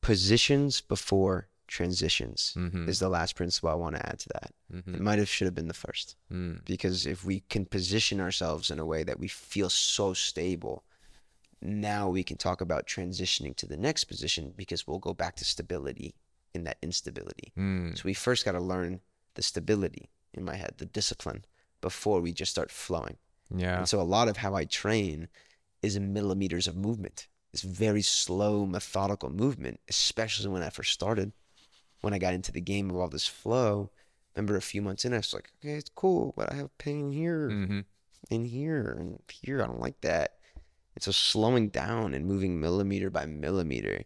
[0.00, 2.88] Positions before transitions Mm-hmm.
[2.88, 4.50] is the last principle I want to add to that.
[4.70, 5.04] It mm-hmm.
[5.04, 6.64] might have should have been the first Mm.
[6.64, 10.82] because if we can position ourselves in a way that we feel so stable,
[11.62, 15.44] now we can talk about transitioning to the next position because we'll go back to
[15.44, 16.14] stability
[16.54, 17.52] in that instability.
[17.56, 17.96] Mm.
[17.96, 19.00] So we first got to learn
[19.34, 21.44] the stability in my head, the discipline,
[21.80, 23.16] before we just start flowing.
[23.54, 23.78] Yeah.
[23.78, 25.28] And so a lot of how I train
[25.82, 27.26] is in millimeters of movement.
[27.52, 31.32] It's very slow, methodical movement, especially when I first started.
[32.00, 33.90] When I got into the game of all this flow,
[34.34, 37.10] remember a few months in, I was like, okay, it's cool, but I have pain
[37.10, 37.48] here.
[37.50, 37.80] Mm-hmm.
[38.30, 39.62] in here and here.
[39.62, 40.36] I don't like that.
[40.94, 44.04] And so slowing down and moving millimeter by millimeter,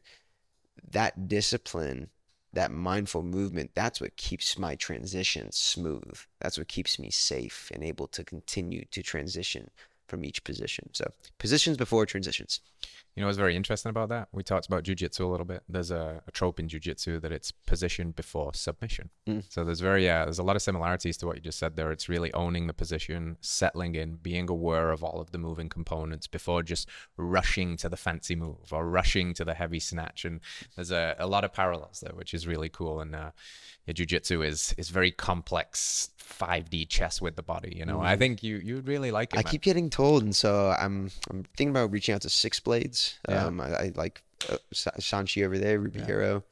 [0.90, 2.10] that discipline,
[2.54, 6.18] that mindful movement, that's what keeps my transition smooth.
[6.40, 9.70] That's what keeps me safe and able to continue to transition
[10.06, 10.90] from each position.
[10.92, 12.60] So positions before transitions.
[13.16, 14.26] You know what's very interesting about that?
[14.32, 15.62] We talked about jujitsu a little bit.
[15.68, 19.10] There's a, a trope in jujitsu that it's position before submission.
[19.28, 19.44] Mm.
[19.48, 21.92] So there's very uh, there's a lot of similarities to what you just said there.
[21.92, 26.26] It's really owning the position, settling in, being aware of all of the moving components
[26.26, 30.24] before just rushing to the fancy move or rushing to the heavy snatch.
[30.24, 30.40] And
[30.74, 33.00] there's a, a lot of parallels there, which is really cool.
[33.00, 33.30] And uh,
[33.86, 37.74] yeah, jujitsu is is very complex 5D chess with the body.
[37.76, 38.18] You know, I Mhm.
[38.18, 39.38] think you you would really like it.
[39.38, 39.50] I man.
[39.52, 43.03] keep getting told, and so I'm I'm thinking about reaching out to Six Blades.
[43.28, 43.46] Yeah.
[43.46, 46.42] Um, I, I like uh, Sanchi over there, Rubiero.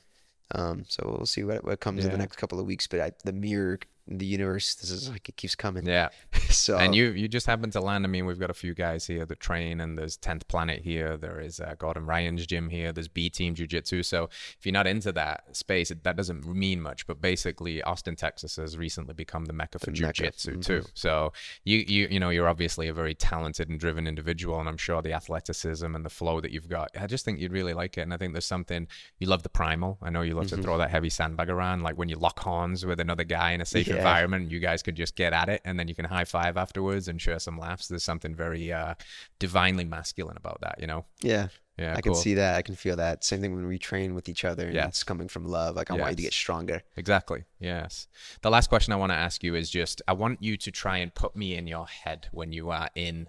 [0.55, 2.87] Um, so we'll see what what comes in the next couple of weeks.
[2.87, 3.79] But I, the mirror,
[4.09, 5.87] the universe, this is like it keeps coming.
[5.87, 6.09] yeah.
[6.51, 8.05] so And you you just happen to land.
[8.05, 11.17] I mean, we've got a few guys here that train, and there's Tenth Planet here.
[11.17, 12.93] There is uh, Gordon Ryan's gym here.
[12.93, 14.03] There's B Team Jiu Jitsu.
[14.03, 14.25] So
[14.59, 17.07] if you're not into that space, it, that doesn't mean much.
[17.07, 20.65] But basically, Austin, Texas, has recently become the mecca for The Jiu Jitsu mhm.
[20.65, 20.83] too.
[20.95, 21.33] So
[21.65, 25.01] you you you know you're obviously a very talented and driven individual, and I'm sure
[25.01, 26.91] the athleticism and the flow that you've got.
[26.99, 28.89] I just think you'd really like it, and I think there's something
[29.21, 29.99] you love the primal.
[30.03, 30.57] I know you love Mhm.
[30.57, 33.61] to throw that heavy sandbag around, like when you lock horns with another guy in
[33.61, 34.02] a safe Yeah.
[34.03, 34.51] Environment.
[34.51, 37.21] You guys could just get at it, and then you can high five afterwards and
[37.21, 37.89] share some laughs.
[37.89, 38.95] There's something very uh,
[39.39, 41.05] divinely masculine about that, you know?
[41.21, 41.49] yeah,
[41.79, 42.15] Yeah, I cool.
[42.15, 42.57] can see that.
[42.57, 43.25] I can feel that.
[43.25, 44.67] Same thing when we train with each other.
[44.67, 44.87] And Yeah.
[44.89, 45.75] it's coming from love.
[45.77, 46.83] Like I want you to get stronger.
[46.97, 47.45] Exactly.
[47.59, 48.07] Yes.
[48.43, 50.99] The last question I want to ask you is just I want you to try
[50.99, 53.29] and put me in your head when you are in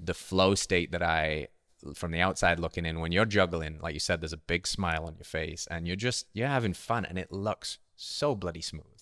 [0.00, 1.48] the flow state that I
[1.94, 5.04] from the outside looking in when you're juggling like you said there's a big smile
[5.04, 8.93] on your face and you're just you're having fun and it looks so bloody smooth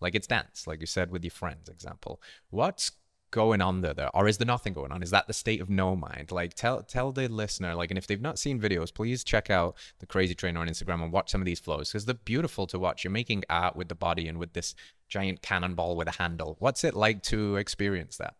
[0.00, 2.20] like it's dance like you said with your friends example.
[2.50, 2.92] What's
[3.32, 5.02] going on there, there or is there nothing going on?
[5.02, 6.32] Is that the state of no mind?
[6.32, 9.76] Like tell tell the listener like and if they've not seen videos please check out
[10.00, 12.78] the crazy trainer on instagram and watch some of these flows because they're beautiful to
[12.78, 13.04] watch.
[13.04, 14.74] You're making art with the body and with this
[15.08, 16.56] giant cannonball with a handle.
[16.58, 18.34] What's it like to experience that?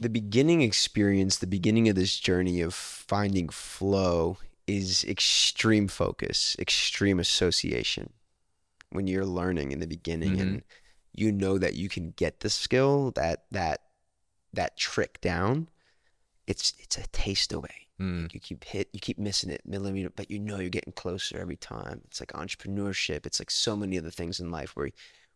[0.00, 7.20] The beginning experience, the beginning of this journey of finding flow is extreme focus, extreme
[7.20, 8.12] association.
[8.90, 10.40] When you're learning in the beginning Mhm.
[10.40, 10.62] and
[11.14, 13.80] you know that you can get the skill, that that
[14.52, 15.68] that trick down,
[16.46, 17.88] it's it's a taste away.
[18.00, 21.38] Mm, You keep hit, you keep missing it millimeter, but you know you're getting closer
[21.38, 22.00] every time.
[22.06, 23.24] It's like entrepreneurship.
[23.24, 24.90] It's like so many other things in life where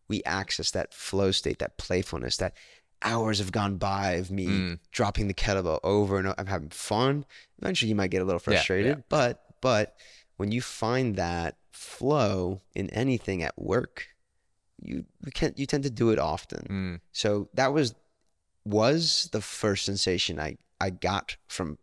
[0.09, 2.55] we access that flow state, that playfulness, that
[3.03, 4.79] hours have gone by of me Mm.
[4.91, 6.35] dropping the kettlebell over and over.
[6.37, 7.25] I'm having fun.
[7.61, 8.59] Eventually, you might get a little Yeah, yeah.
[8.59, 9.97] frustrated, but but
[10.37, 14.09] when you find that flow in anything at work,
[14.83, 16.67] you you can you tend to do it often.
[16.69, 17.95] mm, So that was
[18.65, 21.79] was the first sensation I I got from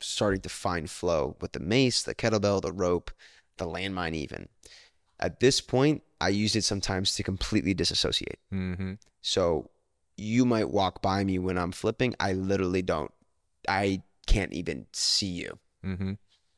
[0.00, 3.10] starting to find flow with the mace, the kettlebell, the rope,
[3.58, 4.48] the landmine even.
[5.18, 8.38] At this point, I use it sometimes to completely disassociate.
[8.50, 9.70] hmm So
[10.16, 13.12] you might walk by me when I'm flipping, I literally don't
[13.68, 15.58] I can't even see you.
[15.82, 16.12] hmm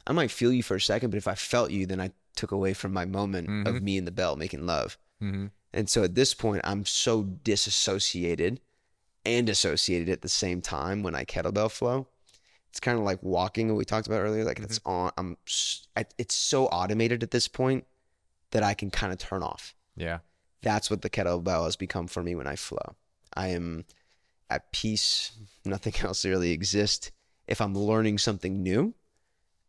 [0.07, 2.51] I might feel you for a second, but if I felt you, then I took
[2.51, 3.66] away from my moment Mhm.
[3.68, 4.99] of me and the bell making love.
[5.20, 8.61] hmm And so at this point, I'm so disassociated
[9.25, 12.09] and associated at the same time when I kettlebell flow.
[12.70, 14.45] It's kind of like walking, what we talked about earlier.
[14.45, 14.91] Like it's mm-hmm.
[14.91, 15.12] on.
[15.18, 15.37] I'm.
[16.18, 17.85] It's so automated at this point
[18.51, 19.75] that I can kind of turn off.
[19.97, 20.18] yeah
[20.62, 22.97] That's what the kettlebell has become for me when I flow.
[23.35, 23.85] I am
[24.49, 25.33] at peace.
[25.64, 27.11] Nothing else really exists.
[27.47, 28.95] If I'm learning something new,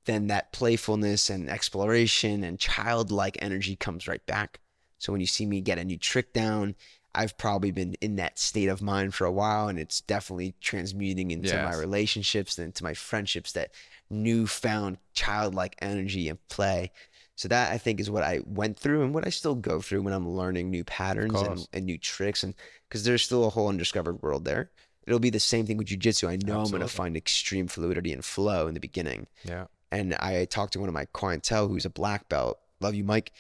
[0.05, 4.59] then that playfulness and exploration and childlike energy comes right back.
[5.03, 6.75] So when you see me get a new trick down,
[7.13, 11.31] I've probably been in that state of mind for a while, and it's definitely transmuting
[11.31, 13.51] into my relationships and into my friendships.
[13.51, 13.71] That
[14.09, 16.91] newfound childlike energy and play.
[17.35, 20.03] So that I think is what I went through and what I still go through
[20.03, 22.53] when I'm learning new patterns and, and new tricks, and
[22.87, 24.71] because there's still a whole undiscovered world there.
[25.05, 26.29] It'll be the same thing with jujitsu.
[26.29, 30.15] I know I'm going to find extreme fluidity and flow in the beginning yeah and
[30.15, 32.59] I talked to one of my clientele who's a black belt.
[32.81, 33.31] Love you, Mike,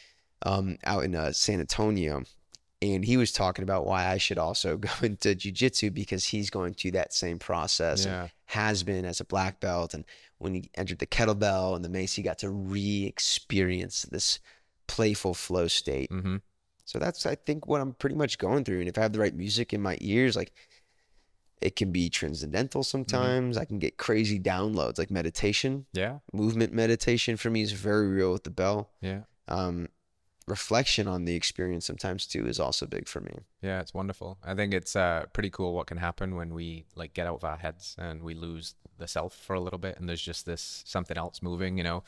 [0.43, 2.23] um, out in uh, San Antonio,
[2.81, 6.73] and he was talking about why I should also go into jujitsu because he's going
[6.73, 9.95] through that same process and yeah has been as a black belt.
[9.95, 10.05] And
[10.37, 12.49] when he entered the kettlebell and the mace, he got to
[13.07, 14.39] re-experience this
[14.87, 16.11] playful flow state.
[16.11, 16.37] hmm
[16.85, 18.79] So that's I think what I'm pretty much going through.
[18.81, 20.51] And if I have the right music in my ears, like
[21.61, 23.57] it can be transcendental sometimes.
[23.57, 28.33] I can get crazy downloads like meditation yeah movement meditation for me is very real
[28.33, 28.91] with the bell.
[29.01, 29.87] yeah Um,
[30.47, 33.31] reflection on the experience sometimes too is also big for me.
[33.61, 34.37] Yeah, it's wonderful.
[34.43, 37.43] I think it's uh, pretty cool what can happen when we like get out of
[37.43, 40.83] our heads and we lose the self for a little bit and there's just this
[40.85, 42.03] something else moving, you know.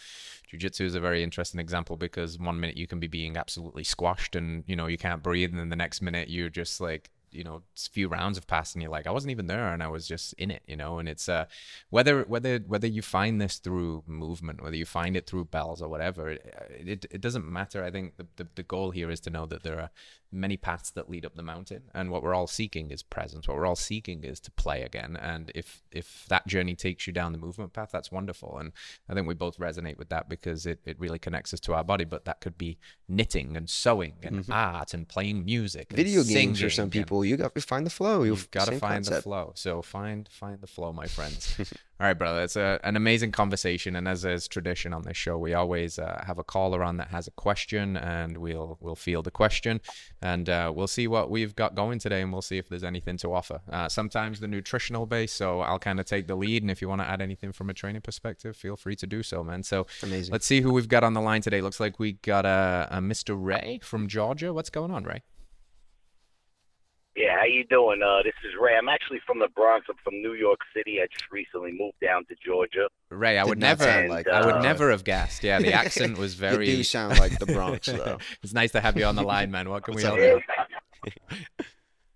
[0.49, 4.35] Jiu-jitsu is a very interesting example because one minute you can be being absolutely squashed
[4.35, 7.43] and you know you can't breathe and then the next minute you're just like you
[7.43, 10.07] know few rounds have passed and you're like I wasn't even there and I was
[10.07, 10.99] just in it you know?
[10.99, 11.45] And it's uh
[11.89, 15.89] whether whether whether you find this through movement whether you find it through bells or
[15.89, 16.41] whatever it
[16.79, 17.83] it, it doesn't matter.
[17.83, 19.89] I think the, the the goal here is to know that there are
[20.35, 21.83] many paths that lead up the mountain.
[21.93, 23.47] And what we're all seeking is presence.
[23.47, 25.17] What we're all seeking is to play again.
[25.19, 28.57] And if if that journey takes you down the movement path that's wonderful.
[28.59, 28.71] And
[29.09, 31.83] i think we both resonate with that because it, it really connects us to our
[31.83, 32.05] body.
[32.05, 32.77] But that could be
[33.07, 34.51] knitting and sewing and mm-hmm.
[34.51, 38.23] art and playing music video games for some people you got to find the flow.
[38.23, 39.17] You've got to find concept.
[39.17, 39.53] the flow.
[39.55, 41.57] So find find the flow my friends
[41.97, 42.43] all right, brother.
[42.43, 46.23] It's a, an amazing conversation, and as is tradition on this show, we always uh,
[46.27, 49.79] have a caller on that has a question, and we'll we'll field the question,
[50.21, 53.15] and uh, we'll see what we've got going today, and we'll see if there's anything
[53.17, 53.61] to offer.
[53.71, 56.89] Uh, sometimes the nutritional base, so I'll kind of take the lead, and if you
[56.89, 59.63] want to add anything from a training perspective, feel free to do so, man.
[59.63, 60.33] So amazing.
[60.33, 61.61] Let's see who we've got on the line today.
[61.61, 63.37] Looks like we got a, a Mr.
[63.41, 64.53] Ray from Georgia.
[64.53, 65.23] What's going on, Ray?
[67.15, 68.01] Yeah, how you doing?
[68.03, 68.75] Uh, this is Ray.
[68.75, 69.85] I'm actually from the Bronx.
[69.89, 70.99] I'm from New York City.
[71.01, 72.89] I just recently moved down to Georgia.
[73.09, 75.41] Ray, I would never, and, like, uh, I would never have guessed.
[75.41, 76.69] Yeah, the accent was very.
[76.69, 78.17] you do sound like the Bronx, though.
[78.43, 79.69] it's nice to have you on the line, man.
[79.69, 80.41] What can we all do?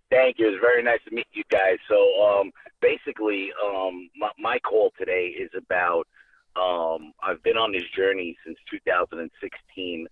[0.09, 0.49] Thank you.
[0.49, 1.77] It's very nice to meet you guys.
[1.87, 6.07] So, um, basically, um, my, my call today is about.
[6.55, 10.07] Um, I've been on this journey since 2016,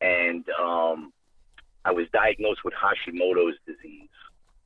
[0.00, 1.12] and um,
[1.84, 4.08] I was diagnosed with Hashimoto's disease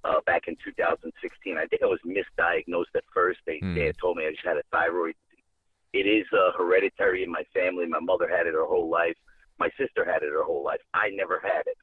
[0.05, 1.57] uh, back in 2016.
[1.57, 3.41] I think I was misdiagnosed at first.
[3.47, 3.75] They, mm.
[3.75, 5.15] they had told me I just had a thyroid.
[5.93, 7.87] It is uh, hereditary in my family.
[7.87, 9.17] My mother had it her whole life.
[9.59, 10.81] My sister had it her whole life.
[10.93, 11.79] I never had it.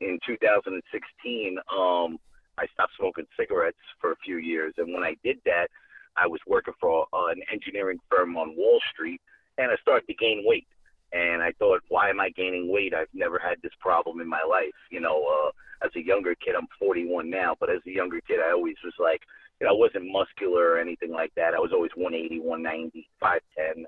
[0.00, 2.18] In 2016, um,
[2.56, 5.68] I stopped smoking cigarettes for a few years, and when I did that,
[6.16, 9.20] I was working for uh, an engineering firm on Wall Street,
[9.58, 10.66] and I started to gain weight.
[11.12, 12.94] And I thought, why am I gaining weight?
[12.94, 14.74] I've never had this problem in my life.
[14.90, 15.50] You know, uh,
[15.84, 18.94] as a younger kid, I'm 41 now, but as a younger kid, I always was
[18.98, 19.22] like,
[19.60, 21.54] you know, I wasn't muscular or anything like that.
[21.54, 23.84] I was always 180, 190, 5'10.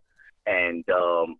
[0.46, 1.36] And, um,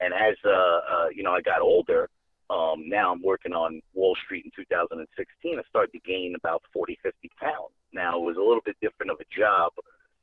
[0.00, 2.08] and as, uh, uh, you know, I got older,
[2.50, 5.58] um, now I'm working on Wall Street in 2016.
[5.58, 7.74] I started to gain about 40, 50 pounds.
[7.92, 9.72] Now it was a little bit different of a job.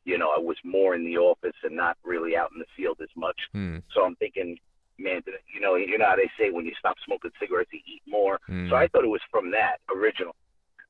[0.04, 3.00] You know, I was more in the office and not really out in the field
[3.02, 3.40] as much.
[3.54, 3.78] Hmm.
[3.94, 4.58] So I'm thinking,
[5.00, 5.22] man,
[5.54, 8.40] you know, you know how they say when you stop smoking cigarettes, you eat more.
[8.50, 8.70] Mm.
[8.70, 10.36] So I thought it was from that original.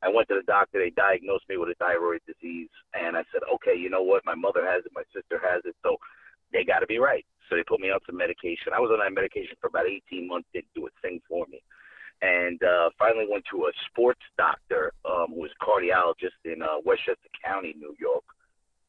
[0.04, 0.80] I went to the doctor.
[0.80, 4.26] They diagnosed me with a thyroid disease, and I said, okay, you know what?
[4.26, 4.92] My mother has it.
[4.94, 5.76] My sister has it.
[5.82, 5.98] So
[6.54, 7.26] they got to be right.
[7.50, 8.76] So they put me on some medication.
[8.76, 10.48] I was on that medication for about 18 months.
[10.54, 11.64] Didn't do a thing for me.
[12.22, 16.82] And uh, finally went to a sports doctor um, who was a cardiologist in uh,
[16.84, 18.26] Westchester County, New York.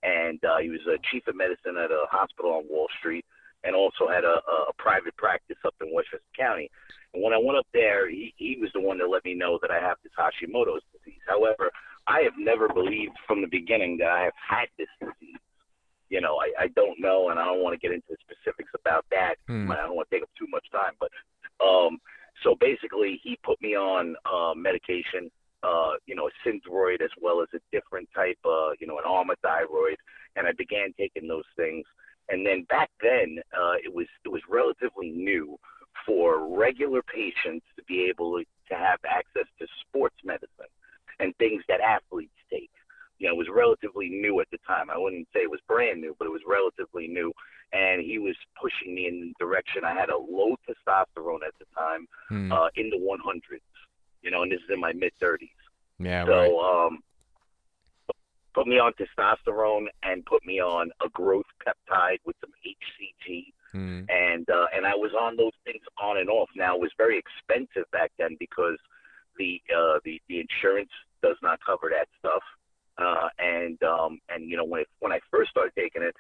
[0.02, 3.24] And uh, he was a chief of medicine at a hospital on Wall Street
[3.64, 6.70] and also had a, a private practice up in Westchester County.
[7.14, 9.58] And when I went up there, he, he was the one that let me know
[9.62, 11.20] that I have this Hashimoto's disease.
[11.26, 11.70] However,
[12.06, 15.40] I have never believed from the beginning that I have had this disease.
[16.08, 18.70] You know, I, I don't know, and I don't want to get into the specifics
[18.74, 19.34] about that.
[19.46, 19.70] Hmm.
[19.70, 21.10] I don't want to take up too much time, but
[21.62, 21.98] um,
[22.42, 25.30] so basically, he put me on uh, medication,
[25.62, 29.04] uh, you know, a Synthroid as well as a different type, uh, you know, an
[29.04, 29.34] Armour
[30.36, 31.84] and I began taking those things.
[32.28, 35.58] And then back then, uh, it was it was relatively new
[36.06, 40.72] for regular patients to be able to have access to sports medicine
[41.18, 42.70] and things that athletes take.
[43.18, 44.90] You know, it was relatively new at the time.
[44.90, 47.32] I wouldn't say it was brand new, but it was relatively new.
[47.72, 49.84] And he was pushing me in the direction.
[49.84, 52.52] I had a low testosterone at the time, hmm.
[52.52, 53.60] uh, in the 100s.
[54.22, 55.50] You know, and this is in my mid 30s.
[55.98, 56.24] Yeah.
[56.24, 56.86] So, right.
[56.86, 57.00] um,
[58.54, 63.52] put me on testosterone and put me on a growth peptide with some HCG.
[63.74, 64.06] Mm.
[64.10, 66.48] And uh, and I was on those things on and off.
[66.56, 68.78] Now it was very expensive back then because
[69.38, 70.90] the uh, the the insurance
[71.22, 72.42] does not cover that stuff.
[72.96, 76.14] Uh, and um, and you know when it, when I first started taking it,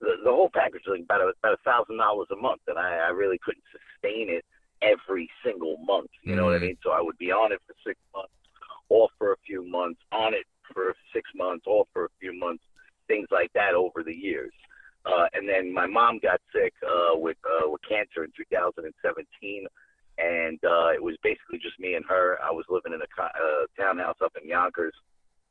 [0.00, 2.78] the, the whole package was like about a, about a thousand dollars a month, and
[2.78, 4.44] I, I really couldn't sustain it
[4.82, 6.10] every single month.
[6.22, 6.66] You know what I hmm.
[6.66, 6.78] mean?
[6.82, 8.32] So I would be on it for six months,
[8.88, 12.64] off for a few months, on it for six months, off for a few months,
[13.08, 14.52] things like that over the years.
[15.06, 19.66] Uh, and then my mom got sick uh, with uh, with cancer in 2017,
[20.18, 22.38] and uh, it was basically just me and her.
[22.44, 24.92] I was living in a co- uh, townhouse up in Yonkers,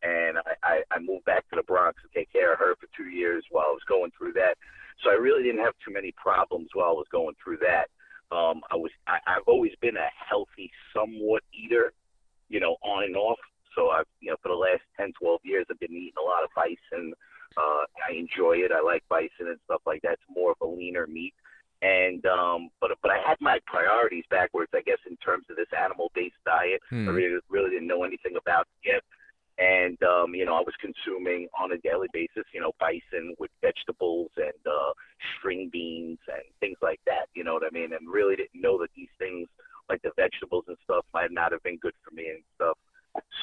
[0.03, 2.88] and I, I, I moved back to the Bronx to take care of her for
[2.95, 4.55] two years while I was going through that.
[5.03, 7.89] So I really didn't have too many problems while I was going through that.
[8.32, 11.93] Um, I was I, I've always been a healthy, somewhat eater,
[12.49, 13.39] you know, on and off.
[13.80, 16.43] So I've you know for the last 10, 12 years I've been eating a lot
[16.43, 17.13] of bison.
[17.55, 18.71] Uh, I enjoy it.
[18.75, 20.19] I like bison and stuff like that.
[20.19, 21.34] It's more of a leaner meat.
[21.82, 25.71] And um, but but I had my priorities backwards, I guess, in terms of this
[25.71, 26.82] animal-based diet.
[26.89, 27.07] Hmm.
[27.07, 29.03] I really really didn't know anything about it yet.
[29.59, 33.51] And um, you know, I was consuming on a daily basis, you know, bison with
[33.63, 34.91] vegetables and uh,
[35.39, 37.32] string beans and things like that.
[37.34, 37.93] You know what I mean?
[37.95, 39.47] And really didn't know that these things,
[39.88, 42.75] like the vegetables and stuff, might not have been good for me and stuff.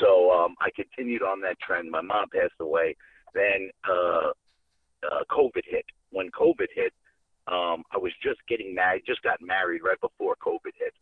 [0.01, 1.91] So um, I continued on that trend.
[1.91, 2.97] My mom passed away.
[3.35, 4.31] Then uh,
[5.03, 5.85] uh, COVID hit.
[6.11, 6.93] When COVID hit,
[7.49, 10.95] um, I was just getting married, just got married right before COVID hit.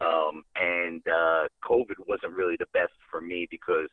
[0.00, 3.88] Um, and uh, COVID wasn't really the best for me because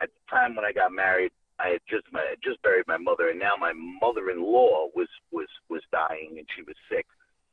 [0.00, 2.96] at the time when I got married, I had just my had just buried my
[2.96, 7.06] mother, and now my mother-in-law was was was dying, and she was sick,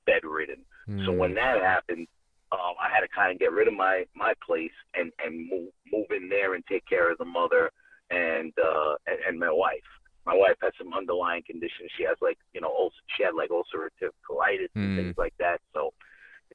[0.05, 0.66] bedridden.
[1.05, 1.20] So Hmm.
[1.20, 2.07] when that happened,
[2.52, 5.70] um, I had to kind of get rid of my my place and and move
[5.91, 7.72] move in there and take care of the mother
[8.10, 9.88] and uh and, and my wife.
[10.26, 11.89] My wife has some underlying conditions.
[11.97, 14.95] She has like you know ul- she had like ulcerative colitis and Hmm.
[14.95, 15.60] things like that.
[15.74, 15.93] So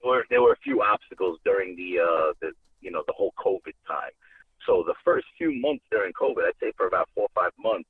[0.03, 3.33] there were there were a few obstacles during the uh the you know the whole
[3.39, 4.13] COVID time.
[4.67, 7.89] So the first few months during COVID, I'd say for about four or five months,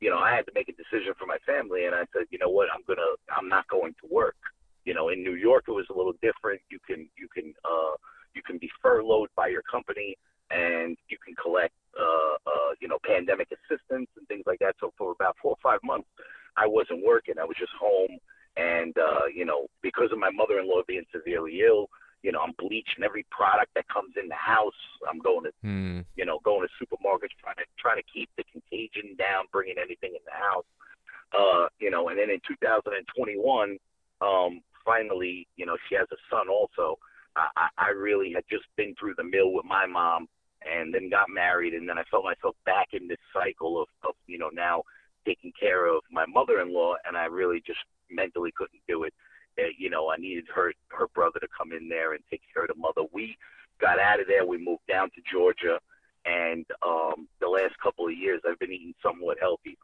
[0.00, 2.38] you know, I had to make a decision for my family, and I said, you
[2.38, 4.36] know what, I'm gonna, I'm not going to work.
[4.84, 6.60] You know, in New York, it was a little different.
[6.70, 7.96] You can, you can, uh,
[8.34, 10.16] you can be furloughed by your company,
[10.50, 14.74] and you can collect, uh, uh, you know, pandemic assistance and things like that.
[14.80, 16.08] So for about four or five months,
[16.56, 17.34] I wasn't working.
[17.40, 18.18] I was just home,
[18.56, 21.88] and uh, you know, because of my mother-in-law being severely ill,
[22.22, 24.80] you know, I'm bleaching every product that comes in the house.
[25.08, 26.00] I'm going to Hmm.
[26.16, 30.12] you know, going to supermarkets, trying to trying to keep the contagion down, bringing anything
[30.12, 30.64] in the house.
[31.36, 33.78] Uh, you know, and then in 2021,
[34.20, 36.98] um, finally, you know, she has a son also.
[37.36, 40.28] I, I really had just been through the mill with my mom,
[40.64, 44.14] and then got married, and then I felt myself back in this cycle of, of
[44.26, 44.82] you know, now
[45.26, 47.80] taking care of my mother-in-law, and I really just
[48.10, 49.12] mentally couldn't do it.
[49.58, 52.64] Uh, you know, I needed her her brother to come in there and take care
[52.64, 53.02] of the mother.
[53.12, 53.36] We
[53.80, 54.46] got out of there.
[54.46, 55.78] We moved down to Georgia,
[56.24, 59.76] and um, the last couple of years I've been eating somewhat healthy.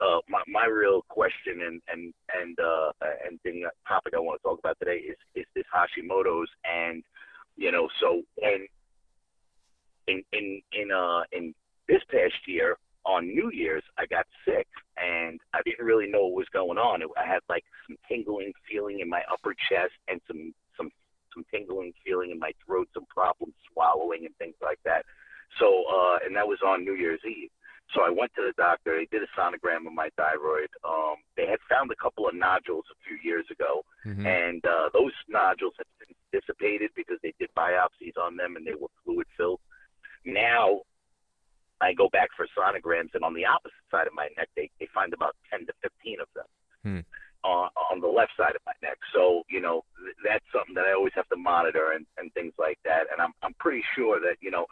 [0.00, 2.90] Uh, my my real question and and and uh,
[3.26, 7.02] and thing topic I want to talk about today is is this Hashimoto's and
[7.56, 8.66] you know so when
[10.08, 11.54] in in in uh in
[11.88, 16.36] this past year on New Year's I got sick and I didn't really know what
[16.36, 17.02] was going on.
[17.16, 20.90] I had like some tingling feeling in my upper chest and some some
[21.34, 25.04] some tingling feeling in my throat, some problems swallowing and things like that.
[25.58, 27.50] So, uh, and that was on New Year's Eve.
[27.94, 28.96] So I went to the doctor.
[28.96, 30.68] They did a sonogram of my thyroid.
[30.84, 34.24] Um, they had found a couple of nodules a few years ago, Mhm.
[34.26, 38.74] and uh, those nodules had been dissipated because they did biopsies on them and they
[38.74, 39.60] were fluid filled.
[40.24, 40.82] Now
[41.80, 44.86] I go back for sonograms, and on the opposite side of my neck, they, they
[44.94, 46.46] find about 10 to 15 of them
[46.82, 47.00] Hmm.
[47.42, 48.98] on, on the left side of my neck.
[49.14, 52.52] So, you know, th- that's something that I always have to monitor and, and things
[52.58, 53.06] like that.
[53.10, 54.66] And I'm, I'm pretty sure that, you know,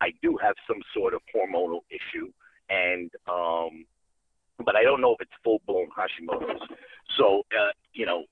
[0.00, 2.30] I do have some sort of hormonal issue.
[2.74, 3.84] And, um,
[4.66, 6.62] but I don't know if it's full blown Hashimoto's.
[7.18, 8.24] So, uh, you know,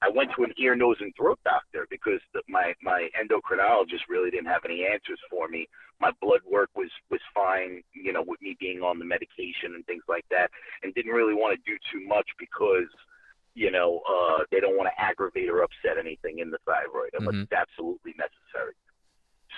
[0.00, 4.30] I went to an ear, nose, and throat doctor because the, my my endocrinologist really
[4.30, 5.66] didn't have any answers for me.
[6.00, 9.84] My blood work was was fine, you know, with me being on the medication and
[9.86, 10.50] things like that,
[10.82, 12.90] and didn't really want to do too much because,
[13.54, 17.34] you know, uh, they don't want to aggravate or upset anything in the thyroid unless
[17.34, 17.42] Mhm.
[17.42, 18.74] it's absolutely necessary.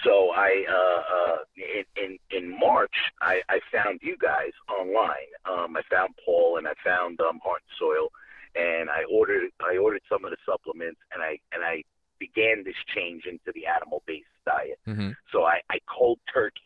[0.04, 5.30] So I, uh, uh, in, in in March, I, I found you guys online.
[5.44, 8.08] Um, I found Paul and I found um, Heart and Soil,
[8.54, 11.82] and I ordered I ordered some of the supplements, and I and I
[12.18, 14.78] began this change into the animal-based diet.
[14.86, 15.16] Mhm.
[15.32, 16.60] So I, I cold turkey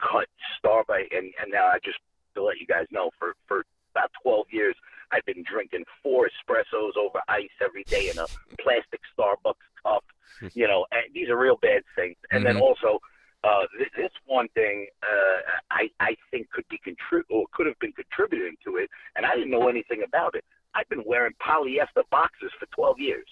[0.00, 1.98] cut star by and, and now I just
[2.34, 3.64] to let you guys know for for
[3.94, 4.76] about 12 years
[5.12, 8.26] I've been drinking four espressos over ice every day in a
[8.60, 10.04] plastic Starbucks cup.
[10.54, 12.16] You know, these are real bad things.
[12.30, 12.62] And then Mhm.
[12.62, 13.00] also
[13.44, 17.78] uh, th- this one thing uh, I I think could be contrib or could have
[17.78, 20.44] been contributing to it, and I didn't know anything about it.
[20.74, 23.28] I've been wearing polyester boxes for 12 years.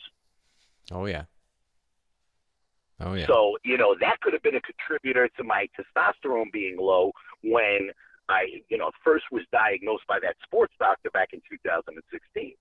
[0.92, 1.24] Oh yeah.
[3.00, 3.26] Oh yeah.
[3.26, 7.12] So, you know, that could have been a contributor to my testosterone being low
[7.42, 7.90] when
[8.28, 12.54] I, you know, first was diagnosed by that sports doctor back in 2016.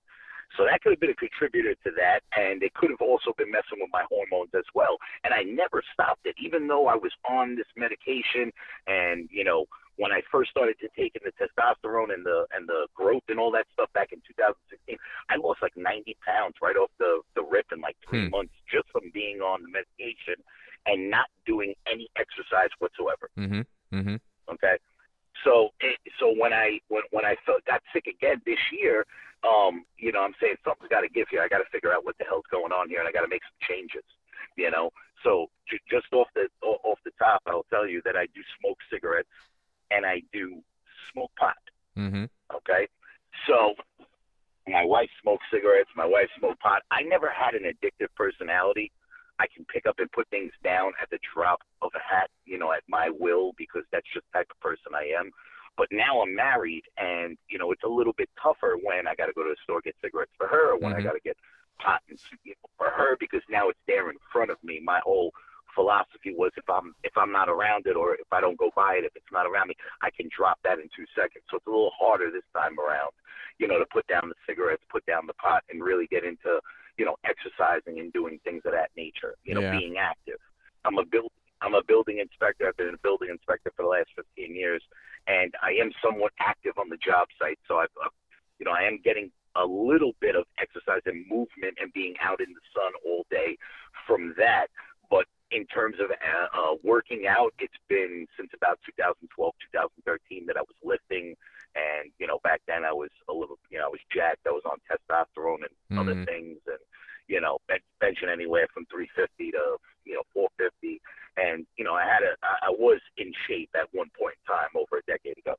[0.56, 3.50] So that could have been a contributor to that, and it could have also been
[3.50, 4.96] messing with my hormones as well.
[5.24, 8.52] And I never stopped it, even though I was on this medication
[8.86, 9.66] and, you know,
[9.96, 13.38] when I first started to take in the testosterone and the and the growth and
[13.38, 14.98] all that stuff back in 2016,
[15.30, 18.30] I lost like 90 pounds right off the the rip in like three Hmm.
[18.30, 20.42] months just from being on the medication
[20.86, 23.30] and not doing any exercise whatsoever.
[23.38, 23.62] Mm-hmm.
[23.96, 24.16] Mm-hmm.
[24.52, 24.76] Okay.
[25.42, 29.04] So, it, so when I when when I felt got sick again this year,
[29.44, 31.42] um, you know, I'm saying something's got to give here.
[31.42, 33.32] I got to figure out what the hell's going on here, and I got to
[33.32, 34.04] make some changes.
[34.56, 34.90] You know,
[35.22, 38.78] so j- just off the off the top, I'll tell you that I do smoke
[38.90, 39.28] cigarettes
[39.90, 40.62] and I do
[41.12, 41.56] smoke pot.
[41.96, 42.24] Mm-hmm.
[42.54, 42.86] Okay,
[43.46, 43.74] so
[44.68, 45.90] my wife smokes cigarettes.
[45.96, 46.82] My wife smokes pot.
[46.90, 48.92] I never had an addictive personality.
[49.38, 52.58] I can pick up and put things down at the drop of a hat, you
[52.58, 55.30] know, at my will because that's just the type of person I am.
[55.76, 59.26] But now I'm married, and you know, it's a little bit tougher when I got
[59.26, 61.04] to go to the store get cigarettes for her, or when I Mhm.
[61.04, 61.36] got to get
[61.80, 64.80] pot and you know, for her because now it's there in front of me.
[64.80, 65.32] My whole
[65.74, 68.94] philosophy was if I'm if I'm not around it, or if I don't go buy
[68.96, 71.44] it, if it's not around me, I can drop that in two seconds.
[71.50, 73.10] So it's a little harder this time around,
[73.58, 76.60] you know, to put down the cigarettes, put down the pot, and really get into
[76.96, 79.34] you know exercising and doing things of that nature.
[79.42, 79.72] You know, Yeah.
[79.78, 80.38] being active.
[80.84, 82.68] I'm a build I'm a building inspector.
[82.68, 84.82] I've been a building inspector for the last 15 years,
[85.34, 87.58] and I am somewhat active on the job site.
[87.66, 88.08] So I've, uh,
[88.58, 92.40] you know, I am getting a little bit of exercise and movement and being out
[92.40, 93.56] in the sun all day
[94.06, 94.66] from that.
[95.10, 100.56] But in terms of uh, uh, working out, it's been since about 2012, 2013 that
[100.56, 101.34] I was lifting.
[101.74, 104.46] And you know, back then I was a little, you know, I was jacked.
[104.46, 106.26] I was on testosterone and other Mhm.
[106.26, 106.78] things, and
[107.26, 107.58] you know,
[108.00, 111.00] benching anywhere from 350 to you know 450.
[111.44, 114.72] And you know, I had a, I was in shape at one point in time
[114.74, 115.54] over a decade ago.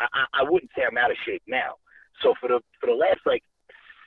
[0.00, 1.76] I, I wouldn't say I'm out of shape now.
[2.22, 3.44] So for the for the last like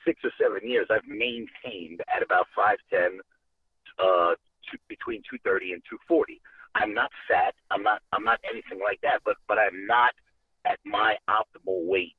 [0.05, 3.17] six or seven years, I've maintained at about 5'10,
[3.97, 6.41] uh, to, between 230 and 240.
[6.75, 7.53] I'm not fat.
[7.71, 8.01] I'm not.
[8.11, 9.21] I'm not anything like that.
[9.23, 10.11] But but I'm not
[10.65, 12.17] at my optimal weight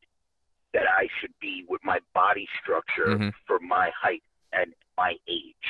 [0.72, 3.32] that I should be with my body structure Mhm.
[3.46, 4.22] for my height
[4.52, 5.66] and my age.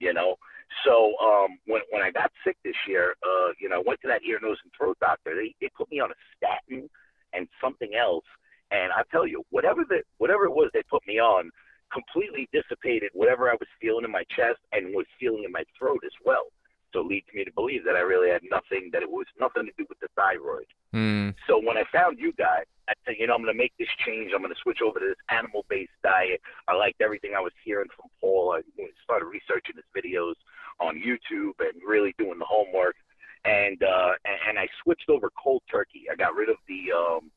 [0.00, 0.36] You know.
[0.84, 4.08] So um, when when I got sick this year, uh, you know, I went to
[4.08, 5.34] that ear, nose, and throat doctor.
[5.34, 6.88] They they put me on a statin
[7.32, 8.24] and something else,
[8.70, 11.50] and I tell you, whatever the whatever it was they put me on,
[11.92, 16.00] completely dissipated whatever I was feeling in my chest and was feeling in my throat
[16.04, 16.46] as well.
[16.92, 19.66] So it leads me to believe that I really had nothing, that it was nothing
[19.66, 20.66] to do with the thyroid.
[20.94, 21.34] Mm.
[21.48, 23.88] So when I found you guys, I said, you know, I'm going to make this
[24.04, 24.32] change.
[24.34, 26.40] I'm going to switch over to this animal-based diet.
[26.68, 28.52] I liked everything I was hearing from Paul.
[28.56, 28.60] I
[29.02, 30.34] started researching his videos
[30.80, 32.96] on YouTube and really doing the homework.
[33.44, 34.12] And uh,
[34.48, 36.04] and, I switched over cold turkey.
[36.10, 37.30] I got rid of the um,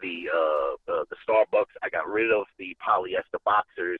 [0.00, 1.74] the uh, the, the Starbucks.
[1.82, 3.98] I got rid of the polyester boxers.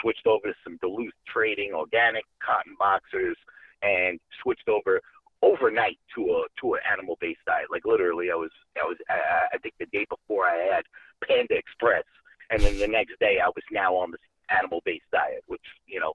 [0.00, 3.36] Switched over to some Duluth Trading organic cotton boxers,
[3.82, 5.00] and switched over
[5.42, 7.70] overnight to a to an animal based diet.
[7.70, 9.18] Like literally, I was I was I,
[9.54, 10.84] I think the day before I had
[11.26, 12.04] Panda Express,
[12.50, 14.20] and then the next day I was now on this
[14.50, 16.12] animal based diet, which you know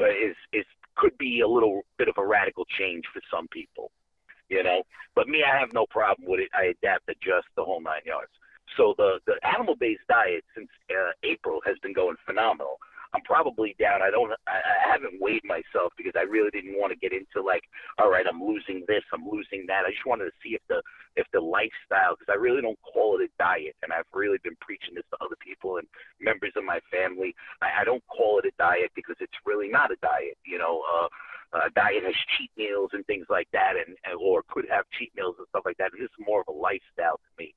[0.00, 0.66] is is
[0.96, 3.90] could be a little bit of a radical change for some people,
[4.48, 4.82] you know.
[5.14, 6.48] But me, I have no problem with it.
[6.54, 8.32] I adapt, adjust the whole nine yards.
[8.76, 12.78] So the the animal based diet since uh, April has been going phenomenal.
[13.12, 14.02] I'm probably down.
[14.02, 14.30] I don't.
[14.46, 17.64] I, I haven't weighed myself because I really didn't want to get into like,
[17.98, 19.82] all right, I'm losing this, I'm losing that.
[19.86, 20.82] I just wanted to see if the
[21.16, 24.56] if the lifestyle, because I really don't call it a diet, and I've really been
[24.60, 25.86] preaching this to other people and
[26.20, 27.34] members of my family.
[27.60, 30.38] I, I don't call it a diet because it's really not a diet.
[30.46, 31.08] You know, uh,
[31.66, 35.10] a diet has cheat meals and things like that, and, and or could have cheat
[35.16, 35.90] meals and stuff like that.
[35.92, 37.54] And this is more of a lifestyle to me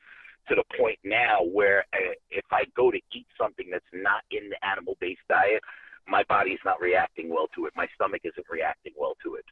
[0.48, 4.50] to the point now where uh, if I go to eat something that's not in
[4.50, 5.62] the animal based diet,
[6.08, 7.74] my body's not reacting well to it.
[7.76, 9.46] My stomach isn't reacting well to it.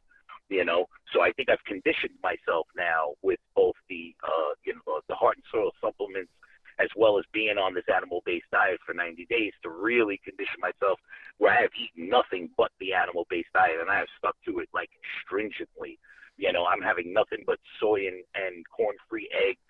[0.50, 0.84] You know,
[1.14, 5.36] so I think I've conditioned myself now with both the uh, you know the heart
[5.36, 6.30] and soil supplements
[6.78, 10.56] as well as being on this animal based diet for 90 days to really condition
[10.60, 10.98] myself
[11.38, 14.58] where I have eaten nothing but the animal based diet and I have stuck to
[14.60, 14.90] it like
[15.24, 15.98] stringently.
[16.36, 19.60] You know, I'm having nothing but soy and, and corn free eggs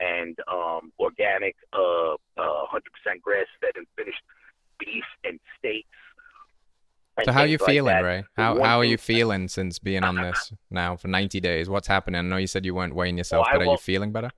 [0.00, 4.22] and um, organic, uh, uh, 100% grass fed and finished
[4.78, 5.88] beef and steaks.
[7.16, 8.04] and So how are you like feeling, that.
[8.04, 8.24] Ray?
[8.36, 11.68] How one how are you feeling since being on this now for 90 days?
[11.68, 12.18] What's happening?
[12.18, 14.30] I know you said you weren't weighing yourself, I but are you feeling better?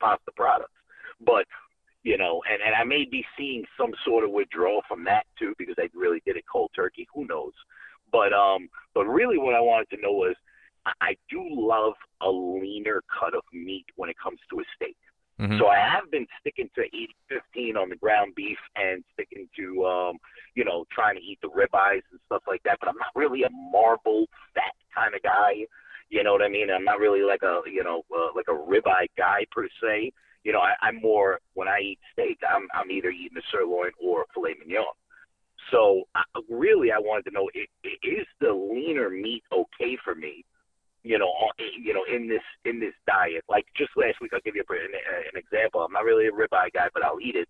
[0.00, 0.72] Pasta products.
[1.24, 1.46] But
[2.02, 5.54] you know, and and I may be seeing some sort of withdrawal from that too
[5.58, 7.06] because I really did it cold turkey.
[7.14, 7.52] Who knows?
[8.10, 10.34] But um, but really, what I wanted to know was
[11.00, 14.96] I do love a leaner cut of meat when it comes to a steak.
[15.40, 15.58] Mm-hmm.
[15.58, 16.82] So I have been sticking to
[17.56, 20.18] 80-15 on the ground beef and sticking to, um,
[20.54, 22.76] you know, trying to eat the ribeyes and stuff like that.
[22.78, 25.64] But I'm not really a marble fat kind of guy.
[26.10, 26.70] You know what I mean?
[26.70, 30.12] I'm not really like a, you know, uh, like a ribeye guy per se.
[30.44, 33.90] You know, I, I'm more when I eat steak, I'm I'm either eating a sirloin
[34.02, 34.84] or a filet mignon.
[35.70, 40.44] So uh, really, I wanted to know: is the leaner meat okay for me?
[41.02, 43.44] you know, you know, in this in this diet.
[43.48, 44.92] Like just last week, I'll give you a, an,
[45.32, 45.80] an example.
[45.80, 47.48] I'm not really a ribeye guy, but I'll eat it.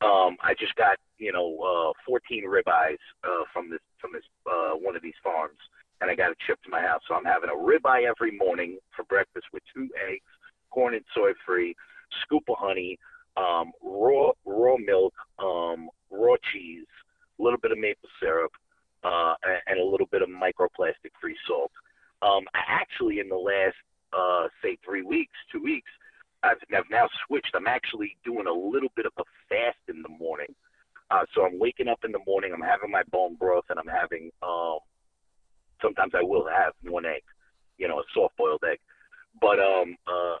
[0.00, 4.76] Um, I just got you know uh, 14 ribeyes uh, from this from this uh,
[4.76, 5.58] one of these farms,
[6.04, 7.00] and I got it shipped to my house.
[7.08, 10.28] So I'm having a ribeye every morning for breakfast with two eggs,
[10.70, 11.74] corn and soy free,
[12.22, 12.98] scoop of honey,
[13.38, 16.86] um, raw raw milk, um, raw cheese,
[17.40, 18.52] a little bit of maple syrup,
[19.02, 21.72] uh, and, and a little bit of microplastic free salt.
[22.20, 23.76] Um, I actually, in the last,
[24.12, 25.90] uh, say, three weeks, two weeks,
[26.42, 27.52] I've, I've now switched.
[27.54, 30.54] I'm actually doing a little bit of a fast in the morning.
[31.10, 32.52] Uh, so I'm waking up in the morning.
[32.54, 34.30] I'm having my bone broth, and I'm having.
[34.42, 34.80] Um,
[35.82, 37.22] sometimes I will have one egg,
[37.78, 38.78] you know, a soft boiled egg.
[39.40, 40.36] But um, uh,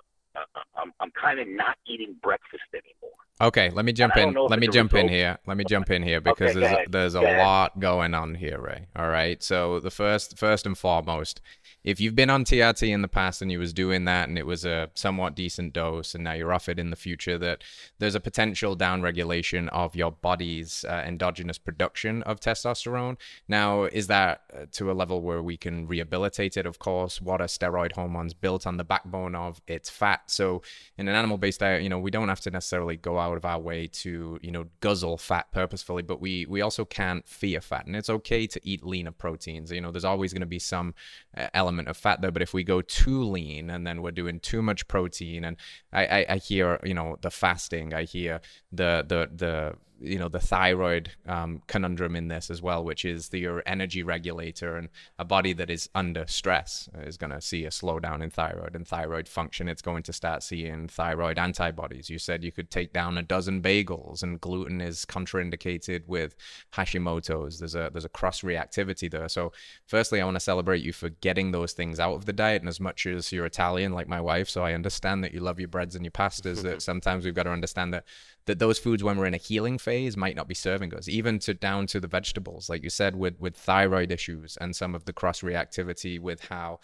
[0.76, 3.14] I'm I'm kind of not eating breakfast anymore.
[3.40, 4.32] Okay, let me jump in.
[4.32, 5.38] Let me jump in here.
[5.44, 8.86] Let me jump in here because okay, there's there's a lot going on here, Ray.
[8.94, 9.42] All right.
[9.42, 11.40] So the first first and foremost,
[11.82, 14.46] if you've been on TRT in the past and you was doing that and it
[14.46, 17.64] was a somewhat decent dose and now you're off it in the future, that
[17.98, 23.16] there's a potential downregulation of your body's uh, endogenous production of testosterone.
[23.48, 26.66] Now, is that uh, to a level where we can rehabilitate it?
[26.66, 29.60] Of course, what are steroid hormones built on the backbone of?
[29.66, 30.23] It's fat.
[30.30, 30.62] So
[30.96, 33.60] in an animal-based diet, you know, we don't have to necessarily go out of our
[33.60, 37.94] way to, you know, guzzle fat purposefully, but we we also can't fear fat, and
[37.94, 39.70] it's okay to eat leaner proteins.
[39.70, 40.94] You know, there's always going to be some
[41.36, 42.30] uh, element element of fat there.
[42.30, 45.56] But if we go too lean and then we're doing too much protein, and
[45.92, 48.40] I, I, I hear you know the fasting, I hear
[48.72, 53.28] the the the you know the thyroid um, conundrum in this as well, which is
[53.28, 54.88] the, your energy regulator and
[55.18, 58.86] a body that is under stress is going to see a slowdown in thyroid and
[58.86, 59.68] thyroid function.
[59.68, 62.10] It's going to start seeing thyroid antibodies.
[62.10, 66.34] You said you could take down a dozen bagels, and gluten is contraindicated with
[66.72, 67.58] Hashimoto's.
[67.58, 69.28] There's a there's a cross reactivity there.
[69.28, 69.52] So,
[69.86, 72.62] firstly, I want to celebrate you for getting those things out of the diet.
[72.62, 75.58] And as much as you're Italian, like my wife, so I understand that you love
[75.58, 76.62] your breads and your pastas.
[76.62, 78.04] that sometimes we've got to understand that
[78.46, 81.38] that those foods when we're in a healing phase might not be serving us even
[81.38, 85.04] to down to the vegetables like you said with with thyroid issues and some of
[85.04, 86.78] the cross reactivity with how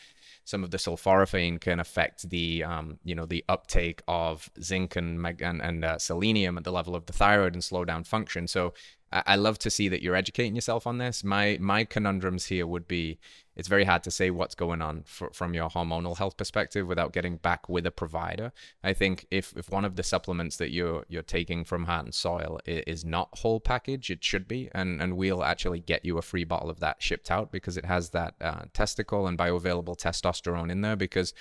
[0.45, 5.25] some of the sulforaphane can affect the um, you know the uptake of zinc and
[5.41, 8.47] and, and uh, selenium at the level of the thyroid and slow down function.
[8.49, 8.75] So
[9.13, 11.25] I, love to see that you're educating yourself on this.
[11.25, 13.19] My my conundrums here would be
[13.57, 17.13] it's very hard to say what's going on for, from your hormonal health perspective without
[17.13, 18.53] getting back with a provider.
[18.85, 22.15] I think if, if one of the supplements that you're you're taking from Heart and
[22.15, 26.17] Soil is, is not whole package, it should be, and and we'll actually get you
[26.17, 29.99] a free bottle of that shipped out because it has that uh, testicle and bioavailable
[29.99, 30.97] testosterone in there.
[30.97, 31.35] Because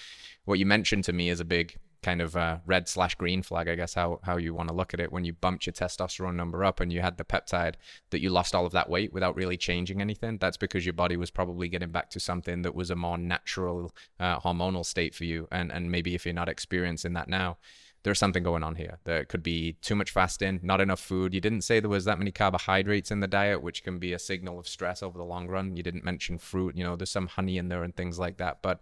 [0.45, 3.67] what you mentioned to me is a big kind of uh, red slash green flag,
[3.67, 6.35] I guess, how, how you want to look at it when you bumped your testosterone
[6.35, 7.75] number up and you had the peptide
[8.11, 10.37] that you lost all of that weight without really changing anything.
[10.37, 13.93] That's because your body was probably getting back to something that was a more natural
[14.19, 15.47] uh, hormonal state for you.
[15.51, 17.57] And, and maybe if you're not experiencing that now,
[18.03, 18.99] there's something going on here.
[19.03, 21.33] There could be too much fasting, not enough food.
[21.33, 24.19] You didn't say there was that many carbohydrates in the diet, which can be a
[24.19, 25.75] signal of stress over the long run.
[25.75, 26.77] You didn't mention fruit.
[26.77, 28.61] You know, there's some honey in there and things like that.
[28.61, 28.79] But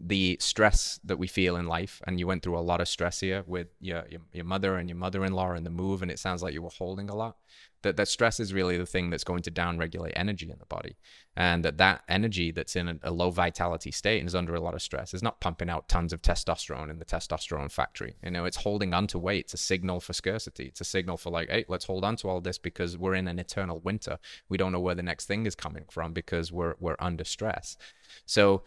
[0.00, 3.20] the stress that we feel in life and you went through a lot of stress
[3.20, 6.42] here with your, your, your mother and your mother-in-law and the move and it sounds
[6.42, 7.36] like you were holding a lot
[7.82, 10.96] that that stress is really the thing that's going to downregulate energy in the body
[11.36, 14.60] and that that energy that's in a, a, low vitality state and is under a
[14.60, 15.14] lot of stress.
[15.14, 18.16] Is not pumping out tons of testosterone in the testosterone factory.
[18.22, 21.16] You know it's holding on to weight it's a signal for scarcity it's a signal
[21.16, 24.18] for like hey let's hold on to all this because we're in an eternal winter.
[24.48, 27.76] We don't know where the next thing is coming from because we're we're under stress.
[28.26, 28.62] So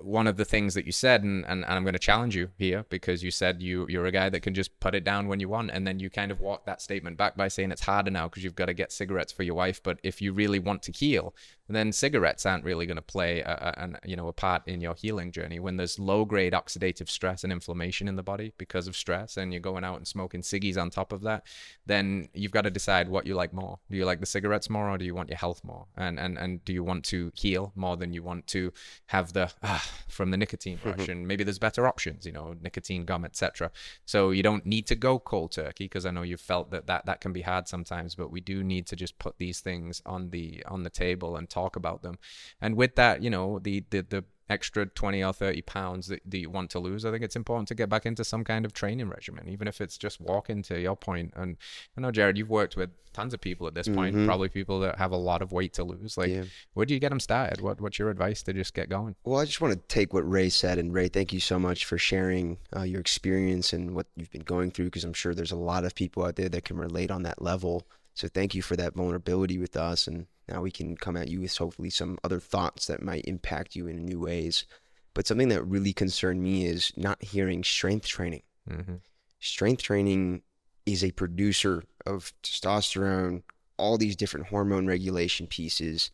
[0.00, 2.50] one of the things that you said, and, and, and I'm going to challenge you
[2.58, 5.40] here because you said you you're a guy that can just put it down when
[5.40, 8.10] you want, and then you kind of walk that statement back by saying it's harder
[8.10, 9.82] now because you've got to get cigarettes for your wife.
[9.82, 11.34] But if you really want to heal,
[11.68, 14.94] then cigarettes aren't really going to play a, a, you know a part in your
[14.94, 18.96] healing journey when there's low grade oxidative stress and inflammation in the body because of
[18.96, 21.44] stress and you're going out and smoking ciggies on top of that
[21.86, 23.78] then you've got to decide what you like more.
[23.90, 25.86] Do you like the cigarettes more or do you want your health more?
[25.96, 28.72] And and and do you want to heal more than you want to
[29.06, 30.94] have the ah, from the nicotine rush?
[30.94, 31.10] Mm-hmm.
[31.10, 33.70] and maybe there's better options you know nicotine gum etc
[34.04, 37.06] so you don't need to go cold turkey because i know you've felt that, that
[37.06, 40.30] that can be hard sometimes but we do need to just put these things on
[40.30, 42.18] the on the table and talk about them.
[42.60, 46.38] And with that, you know, the the, the extra 20 or 30 pounds that, that
[46.38, 48.72] you want to lose, I think it's important to get back into some kind of
[48.72, 51.32] training regimen, even if it's just walking to your point.
[51.34, 51.56] And
[51.96, 54.26] I know, Jarrod, you've worked with tons of people at this point, mm-hmm.
[54.26, 56.18] probably people that have a lot of weight to lose.
[56.18, 56.44] Like, yeah.
[56.74, 57.60] where do you get them started?
[57.60, 59.14] What, what's your advice to just get going?
[59.24, 60.78] Well, I just want to take what Ray said.
[60.78, 64.42] And Ray, thank you so much for sharing uh, your experience and what you've been
[64.42, 67.10] going through, because I'm sure there's a lot of people out there that can relate
[67.10, 67.86] on that level.
[68.14, 70.06] So thank you for that vulnerability with us.
[70.06, 73.74] And now we can come at you with hopefully some other thoughts that might impact
[73.74, 74.66] you in new ways.
[75.14, 78.42] But something that really concerned me is not hearing strength training.
[78.68, 78.96] Mm-hmm.
[79.40, 80.42] Strength training
[80.86, 83.42] is a producer of testosterone,
[83.76, 86.10] all these different hormone regulation pieces.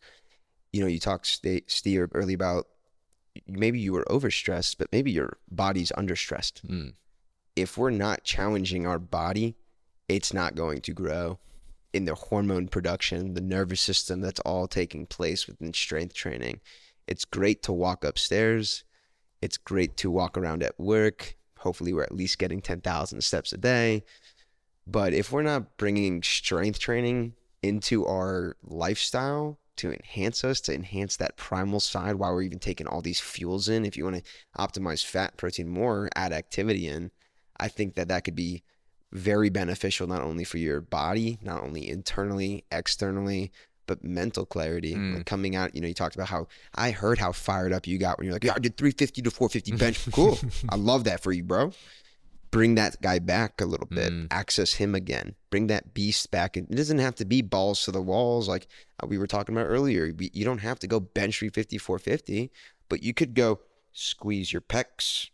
[0.71, 2.67] You know, you talked, Steve, early about
[3.47, 6.61] maybe you were overstressed, but maybe your body's understressed.
[6.65, 6.93] Mm.
[7.55, 9.55] If we're not challenging our body,
[10.07, 11.39] it's not going to grow
[11.93, 16.61] in their hormone production, the nervous system, that's all taking place within strength training.
[17.07, 18.83] It's great to walk upstairs.
[19.41, 21.35] It's great to walk around at work.
[21.57, 24.03] Hopefully, we're at least getting 10,000 steps a day.
[24.87, 31.17] But if we're not bringing strength training into our lifestyle to enhance us, to enhance
[31.17, 34.23] that primal side while we're even taking all these fuels in, if you want to
[34.57, 37.11] optimize fat, protein more, add activity in,
[37.57, 38.63] I think that that could be
[39.11, 43.51] very beneficial not only for your body, not only internally, externally,
[43.87, 44.95] but mental clarity.
[44.95, 45.17] Mm.
[45.17, 47.97] Like coming out, you know, you talked about how I heard how fired up you
[47.97, 49.99] got when you're like, yeah, I did 350 to 450 bench.
[50.11, 50.37] cool.
[50.69, 51.73] I love that for you, bro.
[52.51, 54.27] Bring that guy back a little bit, mm.
[54.29, 56.57] access him again, bring that beast back.
[56.57, 58.67] It doesn't have to be balls to the walls like
[59.07, 60.13] we were talking about earlier.
[60.17, 62.51] You don't have to go bench 350, 450,
[62.89, 63.59] but you could go
[63.93, 65.29] squeeze your pecs,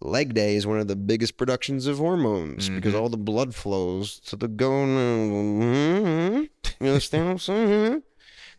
[0.00, 2.76] leg day is one of the biggest productions of hormones mm-hmm.
[2.76, 6.48] because all the blood flows to the gonad.
[6.80, 8.02] You understand what I'm saying?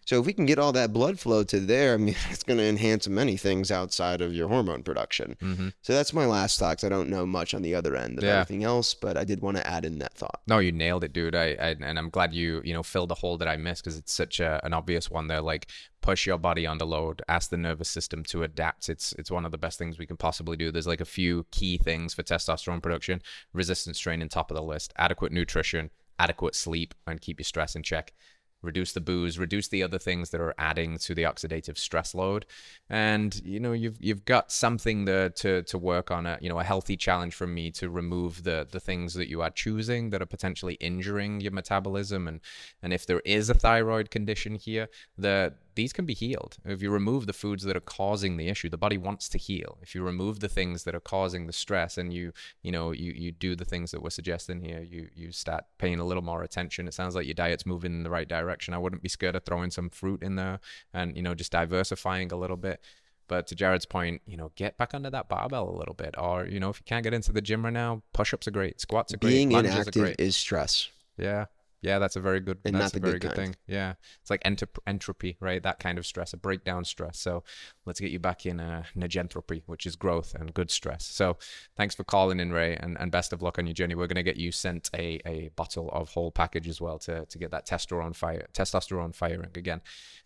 [0.05, 2.57] So if we can get all that blood flow to there, I mean, it's going
[2.57, 5.37] to enhance many things outside of your hormone production.
[5.41, 5.69] Mm-hmm.
[5.81, 6.83] So that's my last thoughts.
[6.83, 8.39] I don't know much on the other end of yeah.
[8.39, 10.41] everything else, but I did want to add in that thought.
[10.47, 11.35] No, you nailed it, dude.
[11.35, 13.97] I, I and I'm glad you you know filled a hole that I missed because
[13.97, 15.41] it's such a, an obvious one there.
[15.41, 15.67] Like
[16.01, 18.89] push your body under load, ask the nervous system to adapt.
[18.89, 20.71] It's it's one of the best things we can possibly do.
[20.71, 23.21] There's like a few key things for testosterone production:
[23.53, 27.83] resistance training, top of the list, adequate nutrition, adequate sleep, and keep your stress in
[27.83, 28.13] check
[28.61, 32.45] reduce the booze, reduce the other things that are adding to the oxidative stress load,
[32.89, 36.59] and you know you've you've got something there to to work on a you know
[36.59, 40.21] a healthy challenge from me to remove the the things that you are choosing that
[40.21, 42.39] are potentially injuring your metabolism, and
[42.81, 46.57] and if there is a thyroid condition here, the these can be healed.
[46.65, 49.77] If you remove the foods that are causing the issue, the body wants to heal.
[49.81, 53.11] If you remove the things that are causing the stress and you, you know, you,
[53.11, 56.43] you do the things that we're suggesting here, you, you start paying a little more
[56.43, 56.87] attention.
[56.87, 58.73] It sounds like your diet's moving in the right direction.
[58.73, 60.59] I wouldn't be scared of throwing some fruit in there
[60.93, 62.81] and, you know, just diversifying a little bit.
[63.27, 66.15] But to Jarrod's point, you know, get back under that barbell a little bit.
[66.17, 68.51] Or, you know, if you can't get into the gym right now, push ups are
[68.51, 70.89] great, squats are great, Being inactive is stress.
[71.17, 71.45] Yeah.
[71.81, 72.59] Yeah, that's a very good.
[72.63, 73.55] And that's a very good good, thing.
[73.67, 75.61] Yeah, it's like entop- entropy, right?
[75.63, 77.19] That kind of stress, a breakdown stress.
[77.19, 77.43] So
[77.85, 81.05] let's get you back in uh, negentropy, which is growth and good stress.
[81.05, 81.37] So
[81.75, 83.95] thanks for calling in, Ray, and, and best of luck on your journey.
[83.95, 87.37] We're gonna get you sent a, a bottle of whole package as well to to
[87.39, 89.81] get that testosterone fire testosterone firing again.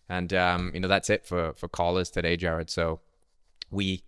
[0.10, 2.70] And um, you know that's it for for callers today, Jarrod.
[2.70, 3.00] So
[3.72, 4.04] we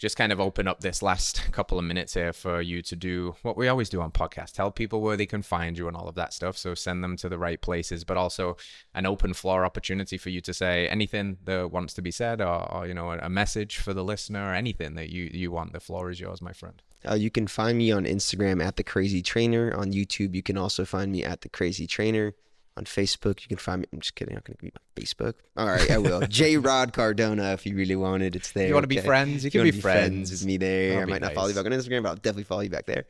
[0.00, 3.36] just kind of open up this last couple of minutes here for you to do
[3.42, 6.08] what we always do on podcasts tell people where they can find you and all
[6.08, 8.56] of that stuff so send them to the right places but also
[8.94, 12.72] an open floor opportunity for you to say anything that wants to be said or,
[12.72, 15.80] or you know a message for the listener or anything that you you want the
[15.80, 19.22] floor is yours my friend Uh, you can find me on Instagram at the Crazy
[19.22, 19.74] Trainer.
[19.74, 22.34] On YouTube, you can also find me at the Crazy Trainer.
[22.80, 23.88] On Facebook, you can find me.
[23.92, 24.32] I'm just kidding.
[24.32, 25.34] I'm not going to give you my Facebook.
[25.54, 26.20] All right, I will.
[26.28, 28.68] J Rod Cardona, if you really want it, it's there.
[28.68, 30.88] you want to be friends you can wanna be friends with me there.
[30.88, 32.70] That'll I be might not follow you back on Instagram, but I'll definitely follow you
[32.70, 33.04] back there.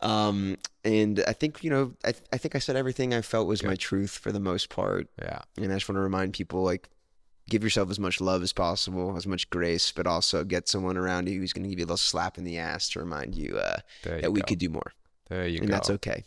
[0.00, 3.62] Um, and I think you know, I, I think I said everything I felt was
[3.62, 5.08] my truth for the most part.
[5.20, 6.88] yeah And I just want to remind people like
[7.48, 11.28] give yourself as much love as possible, as much grace, but also get someone around
[11.28, 13.56] you who's going to give you a little slap in the ass to remind you
[13.56, 14.46] uh, you that we go.
[14.46, 14.92] could do more.
[15.28, 16.24] there you and go And that's okay.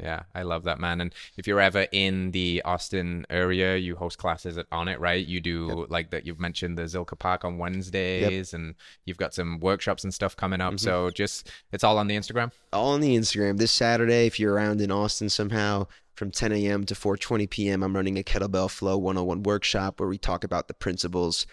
[0.00, 1.00] Yeah, I love that, man.
[1.00, 5.26] And if you're ever in the Austin area, you host classes at Onnit, right?
[5.26, 6.24] You do like that.
[6.24, 10.60] You've mentioned the Zilker Park on Wednesdays, and you've got some workshops and stuff coming
[10.60, 10.74] up.
[10.74, 10.80] Mhm.
[10.80, 12.52] So just it's all on the Instagram.
[12.72, 13.58] All on the Instagram.
[13.58, 16.84] This Saturday, if you're around in Austin somehow, from 10 a.m.
[16.84, 20.74] to 4:20 p.m., I'm running a kettlebell flow 101 workshop where we talk about the
[20.74, 21.46] principles,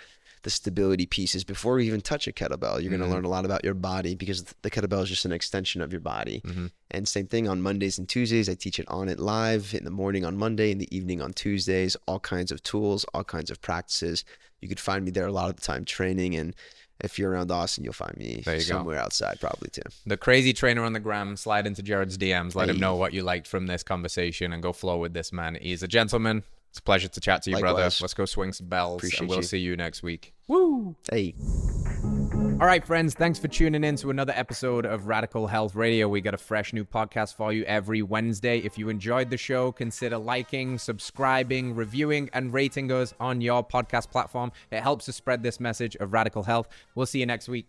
[0.45, 2.79] the stability pieces before we even touch a kettlebell.
[2.81, 3.07] You're going Mhm.
[3.07, 5.91] to learn a lot about your body because the kettlebell is just an extension of
[5.91, 6.41] your body.
[6.45, 6.71] Mhm.
[6.91, 8.47] And same thing on Mondays and Tuesdays.
[8.47, 11.97] I teach it Onnit live in the morning on Monday, in the evening on Tuesdays.
[12.07, 14.23] All kinds of tools, all kinds of practices.
[14.61, 16.35] You could find me there a lot of the time training.
[16.35, 16.55] And
[17.01, 18.59] if you're around Austin, you'll find me you go.
[18.59, 19.81] somewhere outside probably too.
[20.05, 21.35] The crazy trainer on the gram.
[21.37, 22.55] Slide into Jarrod's DMs.
[22.55, 25.57] Let him know what you liked from this conversation, and go flow with this man.
[25.59, 26.43] He's a gentleman.
[26.75, 27.83] It's a pleasure to chat to you, brother.
[27.83, 29.43] Let's go swing some bells, Appreciate and we'll you.
[29.43, 30.33] see you next week.
[30.49, 30.97] Woo!
[31.09, 31.33] Hey.
[32.03, 36.09] All right, friends, thanks for tuning in to another episode of Radical Health Radio.
[36.09, 38.57] We got a fresh new podcast for you every Wednesday.
[38.57, 44.11] If you enjoyed the show, consider liking, subscribing, reviewing, and rating us on your podcast
[44.11, 44.51] platform.
[44.69, 46.67] It helps to spread this message of radical health.
[46.93, 47.67] We'll see you next week.